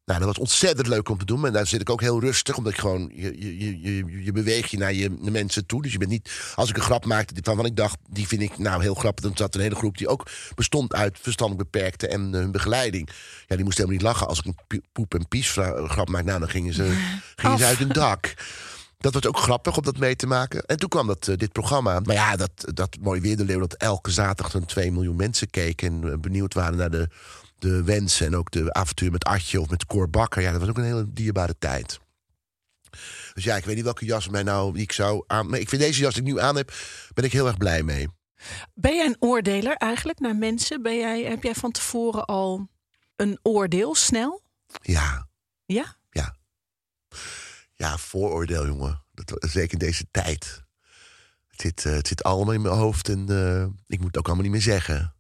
Nou, 0.10 0.22
dat 0.22 0.30
was 0.30 0.40
ontzettend 0.40 0.88
leuk 0.88 1.10
om 1.10 1.18
te 1.18 1.26
doen. 1.26 1.46
En 1.46 1.54
daar 1.54 1.68
zit 1.68 1.82
ik 1.82 1.90
ook 1.90 2.02
heel 2.02 2.20
rustig, 2.20 2.58
omdat 2.58 2.74
ik 2.74 2.80
gewoon... 2.80 3.12
Je, 3.16 3.40
je, 3.40 3.60
je, 3.60 3.82
je, 3.82 4.24
je 4.24 4.32
beweegt 4.32 4.72
je 4.72 4.78
naar 4.78 4.94
je 4.94 5.18
de 5.22 5.32
mensen 5.32 5.66
toe. 5.66 5.82
Dus 5.82 5.92
je 5.92 5.98
bent 5.98 6.12
niet... 6.12 6.32
Als 6.56 6.70
ik 6.70 6.76
een 6.76 6.84
grap 6.84 7.06
maakte 7.06 7.34
van 7.44 7.66
ik 7.66 7.76
dacht, 7.76 7.98
die 8.10 8.28
vind 8.28 8.42
ik 8.42 8.58
nou 8.58 8.82
heel 8.82 8.94
grappig. 8.94 9.24
Dan 9.24 9.38
zat 9.38 9.56
een 9.56 9.62
hele 9.62 9.76
groep 9.76 9.98
die 9.98 10.08
ook 10.08 10.28
bestond 10.56 10.94
uit 10.94 11.18
verstandelijk 11.22 11.72
beperkten 11.72 12.10
en 12.10 12.34
eh, 12.34 12.40
hun 12.40 12.52
begeleiding. 12.52 13.10
Ja, 13.48 13.56
die 13.56 13.66
moesten 13.66 13.86
helemaal 13.86 13.92
niet 13.92 14.02
lachen. 14.02 14.28
Als 14.28 14.40
ik 14.40 14.46
een 14.46 14.82
poep- 14.92 15.14
en 15.14 15.28
pies 15.28 15.50
grap 15.50 16.10
maakte, 16.10 16.28
nou, 16.28 16.40
dan 16.40 16.50
gingen 16.50 16.74
ze, 16.74 16.84
gingen 17.36 17.58
ze 17.58 17.66
uit 17.66 17.78
hun 17.78 17.90
dak. 17.90 18.34
Dat 18.98 19.14
was 19.14 19.26
ook 19.26 19.38
grappig 19.38 19.78
om 19.78 19.84
dat 19.84 19.98
mee 19.98 20.16
te 20.16 20.28
maken. 20.28 20.66
En 20.66 20.78
toen 20.78 20.90
kwam 20.90 21.08
dat, 21.08 21.28
eh, 21.28 21.38
dit 21.38 21.52
programma. 21.52 22.00
Maar 22.00 22.16
ja, 22.16 22.36
dat, 22.36 22.52
dat 22.74 22.98
mooi 23.02 23.22
weer 23.22 23.38
de 23.38 23.46
leeuw... 23.46 23.60
dat 23.60 23.74
elke 23.74 24.12
zaterdag 24.12 24.52
zo'n 24.52 24.66
2 24.66 24.92
miljoen 24.92 25.16
mensen 25.16 25.50
keken... 25.50 25.88
en 25.88 26.12
eh, 26.12 26.18
benieuwd 26.18 26.54
waren 26.54 26.78
naar 26.78 26.92
de, 26.92 27.10
de 27.60 27.84
wensen... 27.84 28.26
en 28.26 28.36
ook 28.36 28.52
de 28.52 28.74
avontuur 28.74 29.12
met 29.12 29.24
Atje 29.24 29.62
of 29.62 29.70
met 29.70 29.86
Cor 29.86 30.10
Bakker. 30.10 30.42
Ja, 30.42 30.52
dat 30.52 30.60
was 30.60 30.70
ook 30.70 30.78
een 30.78 30.84
hele 30.84 31.14
dierbare 31.14 31.56
tijd. 31.60 32.00
Dus 33.34 33.44
ja, 33.44 33.56
ik 33.56 33.66
weet 33.66 33.76
niet 33.76 33.84
welke 33.84 34.06
jas 34.06 34.30
mij 34.30 34.44
nou 34.44 34.80
ik 34.80 34.92
zou 34.92 35.24
aan... 35.28 35.50
Maar 35.50 35.60
ik 35.60 35.70
vind 35.70 35.82
deze 35.82 36.02
jas 36.02 36.14
die 36.14 36.24
ik 36.24 36.30
nu 36.34 36.40
aan 36.40 36.56
heb, 36.56 36.74
ben 37.14 37.24
ik 37.24 37.32
heel 37.32 37.48
erg 37.48 37.58
blij 37.58 37.84
mee. 37.84 38.08
Ben 38.74 38.96
jij 38.96 39.06
een 39.06 39.16
oordeler 39.20 39.76
eigenlijk 39.76 40.20
naar 40.20 40.36
mensen? 40.36 40.82
Ben 40.82 40.98
jij, 40.98 41.24
heb 41.24 41.44
jij 41.44 41.56
van 41.56 41.72
tevoren 41.72 42.26
al 42.26 42.70
een 43.16 43.40
oordeel 43.42 43.96
snel? 43.96 44.42
Ja, 44.82 45.28
Ja? 45.66 45.96
ja. 46.10 46.36
Ja, 47.74 47.98
vooroordeel, 47.98 48.66
jongen. 48.66 49.04
Dat, 49.14 49.46
zeker 49.50 49.74
in 49.74 49.80
deze 49.80 50.06
tijd. 50.12 50.64
Het 51.48 51.62
zit, 51.62 51.86
eh, 51.86 51.94
het 51.94 52.08
zit 52.08 52.24
allemaal 52.24 52.54
in 52.54 52.62
mijn 52.62 52.76
hoofd 52.76 53.10
en 53.10 53.30
eh, 53.30 53.62
ik 53.88 53.98
moet 53.98 54.08
het 54.08 54.18
ook 54.18 54.26
allemaal 54.26 54.44
niet 54.44 54.52
meer 54.52 54.62
zeggen. 54.62 55.14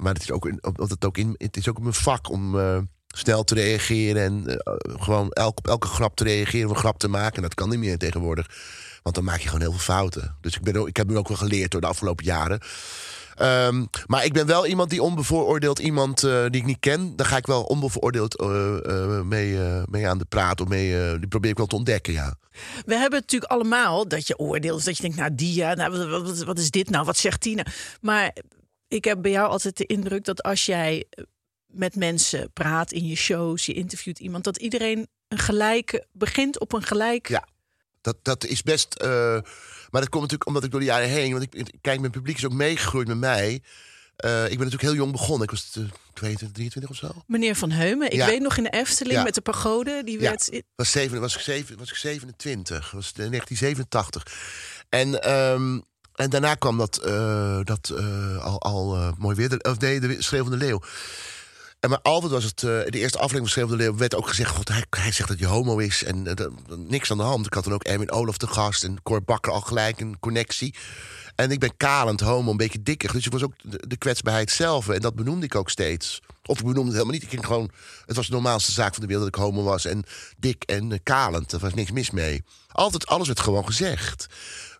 Maar 0.00 0.12
het 0.12 0.22
is 0.22 0.30
ook, 0.30 0.44
omdat 0.44 0.90
het, 0.90 1.04
ook 1.04 1.18
in, 1.18 1.34
het 1.38 1.56
is 1.56 1.68
ook 1.68 1.80
mijn 1.80 1.94
vak 1.94 2.30
om 2.30 2.58
eh, 2.58 2.78
snel 3.06 3.44
te 3.44 3.54
reageren 3.54 4.22
en 4.22 4.58
eh, 4.58 4.74
gewoon 5.00 5.30
elk, 5.30 5.58
op 5.58 5.68
elke 5.68 5.86
grap 5.86 6.16
te 6.16 6.24
reageren 6.24 6.68
of 6.68 6.74
een 6.74 6.80
grap 6.80 6.98
te 6.98 7.08
maken. 7.08 7.36
En 7.36 7.42
dat 7.42 7.54
kan 7.54 7.68
niet 7.68 7.78
meer 7.78 7.98
tegenwoordig. 7.98 8.46
Want 9.02 9.14
dan 9.14 9.24
maak 9.24 9.38
je 9.38 9.46
gewoon 9.46 9.60
heel 9.60 9.70
veel 9.70 9.94
fouten. 9.94 10.36
Dus 10.40 10.56
ik, 10.56 10.62
ben 10.62 10.86
ik 10.86 10.96
heb 10.96 11.08
nu 11.08 11.16
ook 11.16 11.28
wel 11.28 11.36
geleerd 11.36 11.70
door 11.70 11.80
de 11.80 11.86
afgelopen 11.86 12.24
jaren. 12.24 12.60
Ehm, 13.34 13.84
maar 14.06 14.24
ik 14.24 14.32
ben 14.32 14.46
wel 14.46 14.66
iemand 14.66 14.90
die 14.90 15.02
onbevooroordeeld 15.02 15.78
iemand 15.78 16.22
eh, 16.22 16.42
die 16.42 16.60
ik 16.60 16.66
niet 16.66 16.80
ken. 16.80 17.16
Daar 17.16 17.26
ga 17.26 17.36
ik 17.36 17.46
wel 17.46 17.62
onbevooroordeeld 17.62 18.40
mee, 19.24 19.58
mee 19.84 20.08
aan 20.08 20.18
de 20.18 20.24
praat. 20.28 20.60
Of 20.60 20.68
mee, 20.68 21.18
die 21.18 21.28
probeer 21.28 21.50
ik 21.50 21.56
wel 21.56 21.66
te 21.66 21.76
ontdekken, 21.76 22.12
ja. 22.12 22.34
We 22.86 22.94
hebben 22.94 23.20
natuurlijk 23.20 23.52
allemaal 23.52 24.08
dat 24.08 24.26
je 24.26 24.38
oordeelt. 24.38 24.76
Dus 24.76 24.84
dat 24.84 24.96
je 24.96 25.02
denkt, 25.02 25.16
nou 25.16 25.34
die, 25.34 25.54
ja, 25.54 25.74
nou, 25.74 26.08
wat, 26.08 26.42
wat, 26.42 26.58
is 26.58 26.70
dit 26.70 26.90
nou? 26.90 27.04
Wat 27.04 27.16
zegt 27.16 27.42
die 27.42 27.54
nou? 27.54 27.68
Maar 28.00 28.32
ik 28.90 29.04
heb 29.04 29.22
bij 29.22 29.30
jou 29.30 29.48
altijd 29.50 29.76
de 29.76 29.86
indruk 29.86 30.24
dat 30.24 30.42
als 30.42 30.66
jij 30.66 31.04
met 31.66 31.94
mensen 31.96 32.52
praat 32.52 32.92
in 32.92 33.06
je 33.06 33.14
shows, 33.16 33.66
je 33.66 33.72
interviewt 33.72 34.18
iemand, 34.18 34.44
dat 34.44 34.56
iedereen 34.56 35.08
een 35.28 35.38
gelijke 35.38 36.06
begint 36.12 36.60
op 36.60 36.72
een 36.72 36.82
gelijk. 36.82 37.28
Ja. 37.28 37.46
Dat, 38.00 38.16
dat 38.22 38.44
is 38.44 38.62
best. 38.62 38.94
eh, 38.94 39.08
maar 39.90 40.00
dat 40.00 40.08
komt 40.08 40.22
natuurlijk 40.22 40.46
omdat 40.46 40.64
ik 40.64 40.70
door 40.70 40.80
de 40.80 40.86
jaren 40.86 41.08
heen. 41.08 41.32
Want 41.32 41.42
ik, 41.54 41.72
kijk, 41.80 42.00
mijn 42.00 42.12
publiek 42.12 42.36
is 42.36 42.44
ook 42.44 42.52
meegegroeid 42.52 43.08
met 43.08 43.16
mij. 43.18 43.62
Eh, 44.16 44.42
ik 44.42 44.48
ben 44.48 44.56
natuurlijk 44.58 44.82
heel 44.82 44.94
jong 44.94 45.12
begonnen. 45.12 45.42
Ik 45.44 45.50
was 45.50 45.70
eh, 45.76 45.82
22, 46.12 46.50
23 46.52 46.90
of 46.90 46.96
zo. 46.96 47.22
Meneer 47.26 47.54
Van 47.56 47.70
Heumen, 47.70 48.06
ik 48.06 48.12
Ja. 48.12 48.26
weet 48.26 48.40
nog 48.40 48.56
in 48.56 48.62
de 48.62 48.70
Efteling 48.70 49.16
Ja. 49.16 49.22
met 49.22 49.34
de 49.34 49.40
pagode, 49.40 50.02
die 50.04 50.20
Ja. 50.20 50.28
werd. 50.28 50.62
Was, 50.74 50.90
zeven, 50.90 51.20
was, 51.20 51.34
ik 51.34 51.40
zeven, 51.40 51.78
was 51.78 51.90
ik 51.90 51.96
27. 51.96 52.90
was 52.90 53.12
in 53.16 53.30
1987. 53.30 54.26
En, 54.88 55.22
ehm, 55.22 55.80
en 56.14 56.30
daarna 56.30 56.54
kwam 56.54 56.78
dat, 56.78 56.96
eh, 56.96 57.60
dat 57.64 57.92
eh, 57.96 58.44
al, 58.44 58.60
al 58.60 58.96
eh, 58.96 59.12
mooi 59.18 59.36
weer. 59.36 59.48
De, 59.48 59.58
of 59.62 59.78
nee, 59.78 60.00
de 60.00 60.16
Schreeuw 60.22 60.42
van 60.42 60.52
de 60.52 60.58
Leeuw. 60.58 60.80
En 61.80 61.90
maar 61.90 62.00
altijd 62.02 62.32
was 62.32 62.44
het, 62.44 62.58
de 62.58 62.88
eerste 62.90 63.18
aflevering 63.18 63.38
van 63.38 63.48
Schreeuw 63.48 63.68
van 63.68 63.76
de 63.76 63.82
Leeuw 63.82 63.96
werd 63.96 64.14
ook 64.14 64.28
gezegd: 64.28 64.50
God, 64.50 64.68
hij, 64.68 64.84
hij 64.90 65.12
zegt 65.12 65.28
dat 65.28 65.38
je 65.38 65.46
homo 65.46 65.78
is. 65.78 66.04
En 66.04 66.36
niks 66.76 67.10
aan 67.10 67.16
de 67.16 67.22
hand. 67.22 67.46
Ik 67.46 67.54
had 67.54 67.64
dan 67.64 67.72
ook 67.72 67.84
Erwin 67.84 68.10
Olaf 68.10 68.36
te 68.36 68.46
gast 68.46 68.84
en 68.84 69.02
Cor 69.02 69.22
Bakker 69.22 69.52
al 69.52 69.60
gelijk 69.60 70.00
een 70.00 70.18
connectie. 70.20 70.74
En 71.34 71.50
ik 71.50 71.58
ben 71.58 71.76
kalend, 71.76 72.20
homo, 72.20 72.50
een 72.50 72.56
beetje 72.56 72.82
dikker. 72.82 73.12
Dus 73.12 73.26
ik 73.26 73.32
was 73.32 73.42
ook 73.42 73.52
de, 73.62 73.84
de 73.88 73.96
kwetsbaarheid 73.96 74.50
zelf. 74.50 74.88
En 74.88 75.00
dat 75.00 75.14
benoemde 75.14 75.46
ik 75.46 75.54
ook 75.54 75.70
steeds. 75.70 76.20
Of 76.44 76.58
ik 76.58 76.64
benoemde 76.64 76.84
het 76.84 76.92
helemaal 76.92 77.14
niet. 77.14 77.22
Ik 77.22 77.28
ging 77.28 77.46
gewoon, 77.46 77.70
het 78.06 78.16
was 78.16 78.26
de 78.26 78.32
normaalste 78.32 78.72
zaak 78.72 78.92
van 78.92 79.02
de 79.02 79.06
wereld 79.06 79.32
dat 79.32 79.36
ik 79.36 79.44
homo 79.44 79.62
was. 79.62 79.84
En 79.84 80.04
dik 80.38 80.62
en 80.62 81.02
kalend. 81.02 81.52
Er 81.52 81.58
was 81.58 81.74
niks 81.74 81.90
mis 81.90 82.10
mee. 82.10 82.42
Altijd, 82.68 83.06
alles 83.06 83.26
werd 83.26 83.40
gewoon 83.40 83.66
gezegd. 83.66 84.26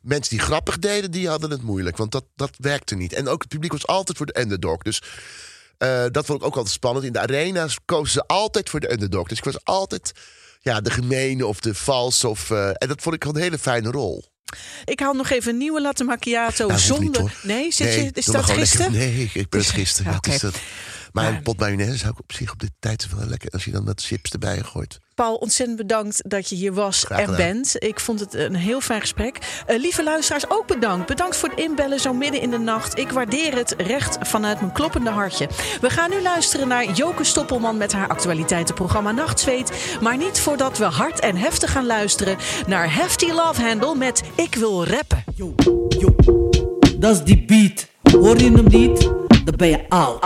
Mensen 0.00 0.36
die 0.36 0.44
grappig 0.46 0.78
deden, 0.78 1.10
die 1.10 1.28
hadden 1.28 1.50
het 1.50 1.62
moeilijk. 1.62 1.96
Want 1.96 2.12
dat, 2.12 2.24
dat 2.36 2.50
werkte 2.56 2.94
niet. 2.94 3.12
En 3.12 3.28
ook 3.28 3.40
het 3.42 3.48
publiek 3.50 3.72
was 3.72 3.86
altijd 3.86 4.16
voor 4.16 4.26
de 4.26 4.40
underdog. 4.40 4.82
Dus 4.82 5.02
eh, 5.78 6.04
dat 6.10 6.26
vond 6.26 6.40
ik 6.40 6.46
ook 6.46 6.56
altijd 6.56 6.74
spannend. 6.74 7.04
In 7.06 7.12
de 7.12 7.20
arena's 7.20 7.78
kozen 7.84 8.12
ze 8.12 8.26
altijd 8.26 8.70
voor 8.70 8.80
de 8.80 8.92
underdog. 8.92 9.28
Dus 9.28 9.38
ik 9.38 9.44
was 9.44 9.64
altijd 9.64 10.12
ja, 10.60 10.80
de 10.80 10.90
gemene 10.90 11.46
of 11.46 11.60
de 11.60 11.74
vals. 11.74 12.24
Of, 12.24 12.50
eh, 12.50 12.68
en 12.68 12.88
dat 12.88 13.02
vond 13.02 13.14
ik 13.14 13.22
gewoon 13.22 13.36
een 13.36 13.42
hele 13.42 13.58
fijne 13.58 13.90
rol. 13.90 14.24
Ik 14.84 15.00
haal 15.00 15.14
nog 15.14 15.30
even 15.30 15.52
een 15.52 15.58
nieuwe 15.58 15.80
latte 15.80 16.04
macchiato 16.04 16.66
Nou, 16.66 16.72
niet, 16.78 16.86
zonder... 16.86 17.34
nee, 17.42 17.72
zit 17.72 17.94
je, 17.94 18.10
is 18.12 18.24
dat 18.24 18.44
gisteren? 18.44 18.92
lekker- 18.92 19.08
Nee, 19.08 19.30
ik 19.34 19.48
ben 19.48 19.60
het 19.60 19.68
gisteren. 19.68 20.10
Ja, 20.12 20.18
Wat 20.22 20.34
is 20.34 20.40
dat? 20.40 20.52
Maar 21.12 21.24
Maar- 21.24 21.34
een 21.34 21.42
pot 21.42 21.58
mayonaise 21.58 21.96
zou 21.98 22.10
ik 22.12 22.18
op 22.18 22.32
zich 22.32 22.52
op 22.52 22.58
dit 22.60 22.70
tijd 22.78 23.08
wel 23.16 23.26
lekker... 23.26 23.50
als 23.50 23.64
je 23.64 23.70
dan 23.70 23.84
wat 23.84 24.02
chips 24.02 24.30
erbij 24.30 24.62
gooit. 24.62 24.98
Paul, 25.20 25.34
ontzettend 25.34 25.78
bedankt 25.78 26.22
dat 26.30 26.48
je 26.48 26.54
hier 26.54 26.72
was 26.72 27.06
en 27.06 27.36
bent. 27.36 27.74
Ik 27.78 28.00
vond 28.00 28.20
het 28.20 28.34
een 28.34 28.54
heel 28.54 28.80
fijn 28.80 29.00
gesprek. 29.00 29.38
Eh, 29.66 29.78
lieve 29.78 30.02
luisteraars, 30.02 30.50
ook 30.50 30.66
bedankt. 30.66 31.06
Bedankt 31.06 31.36
voor 31.36 31.48
het 31.48 31.58
inbellen 31.58 32.00
zo 32.00 32.12
midden 32.12 32.40
in 32.40 32.50
de 32.50 32.58
nacht. 32.58 32.98
Ik 32.98 33.10
waardeer 33.10 33.56
het 33.56 33.74
recht 33.78 34.18
vanuit 34.20 34.60
mijn 34.60 34.72
kloppende 34.72 35.10
hartje. 35.10 35.48
We 35.80 35.90
gaan 35.90 36.10
nu 36.10 36.22
luisteren 36.22 36.68
naar 36.68 36.90
Joke 36.92 37.24
Stoppelman 37.24 37.76
met 37.76 37.92
haar 37.92 38.08
actualiteitenprogramma 38.08 39.12
Nachtzweet. 39.12 39.96
Maar 40.00 40.16
niet 40.16 40.40
voordat 40.40 40.78
we 40.78 40.84
hard 40.84 41.20
en 41.20 41.36
heftig 41.36 41.72
gaan 41.72 41.86
luisteren 41.86 42.36
naar 42.66 42.94
Hefty 42.94 43.30
Love 43.30 43.62
Handle 43.62 43.94
met 43.94 44.22
Ik 44.34 44.54
wil 44.54 44.86
rappen. 44.86 45.24
Yo, 45.34 45.54
yo, 45.88 46.14
dat 46.98 47.16
is 47.16 47.22
die 47.22 47.44
beat. 47.44 47.86
Hoor 48.22 48.38
je 48.38 48.52
hem 48.52 48.68
niet? 48.68 49.00
Dan 49.44 49.56
ben 49.56 49.68
je 49.68 49.88
oud. 49.88 50.24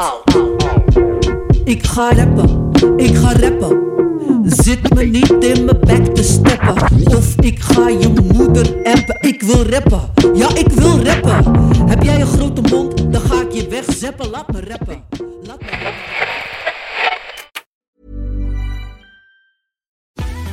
Ik 1.65 1.85
ga 1.85 2.13
rappen, 2.13 2.71
ik 2.97 3.17
ga 3.17 3.33
rappen. 3.33 4.04
Zit 4.47 4.95
me 4.95 5.05
niet 5.05 5.45
in 5.45 5.65
mijn 5.65 5.81
bek 5.81 6.15
te 6.15 6.23
steppen. 6.23 6.75
Of 7.17 7.35
ik 7.41 7.61
ga 7.61 7.89
je 7.89 8.09
moeder 8.09 8.77
appen. 8.83 9.17
Ik 9.21 9.43
wil 9.43 9.67
rappen, 9.67 10.11
ja 10.35 10.55
ik 10.55 10.69
wil 10.69 11.05
rappen. 11.05 11.55
Heb 11.89 12.03
jij 12.03 12.21
een 12.21 12.27
grote 12.27 12.61
mond? 12.61 13.13
Dan 13.13 13.21
ga 13.21 13.41
ik 13.41 13.53
je 13.53 13.69
wegzeppen. 13.69 14.31
Laat 14.31 14.53
me 14.53 14.61
rappen. 14.61 15.05
Laat 15.43 15.61
me 15.61 15.71
rappen. 15.71 15.93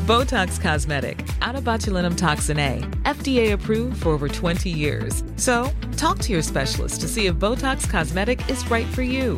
Botox 0.06 0.60
Cosmetic, 0.60 1.24
out 1.40 1.56
of 1.56 1.64
botulinum 1.64 2.16
toxin 2.16 2.60
A, 2.60 2.80
FDA 3.04 3.54
approved 3.54 4.02
for 4.02 4.14
over 4.14 4.28
20 4.28 4.70
years. 4.70 5.24
So, 5.36 5.72
talk 5.96 6.18
to 6.18 6.32
your 6.32 6.44
specialist 6.44 7.00
to 7.02 7.08
see 7.08 7.28
if 7.28 7.36
Botox 7.36 7.90
Cosmetic 7.90 8.42
is 8.50 8.70
right 8.70 8.88
for 8.88 9.04
you. 9.04 9.38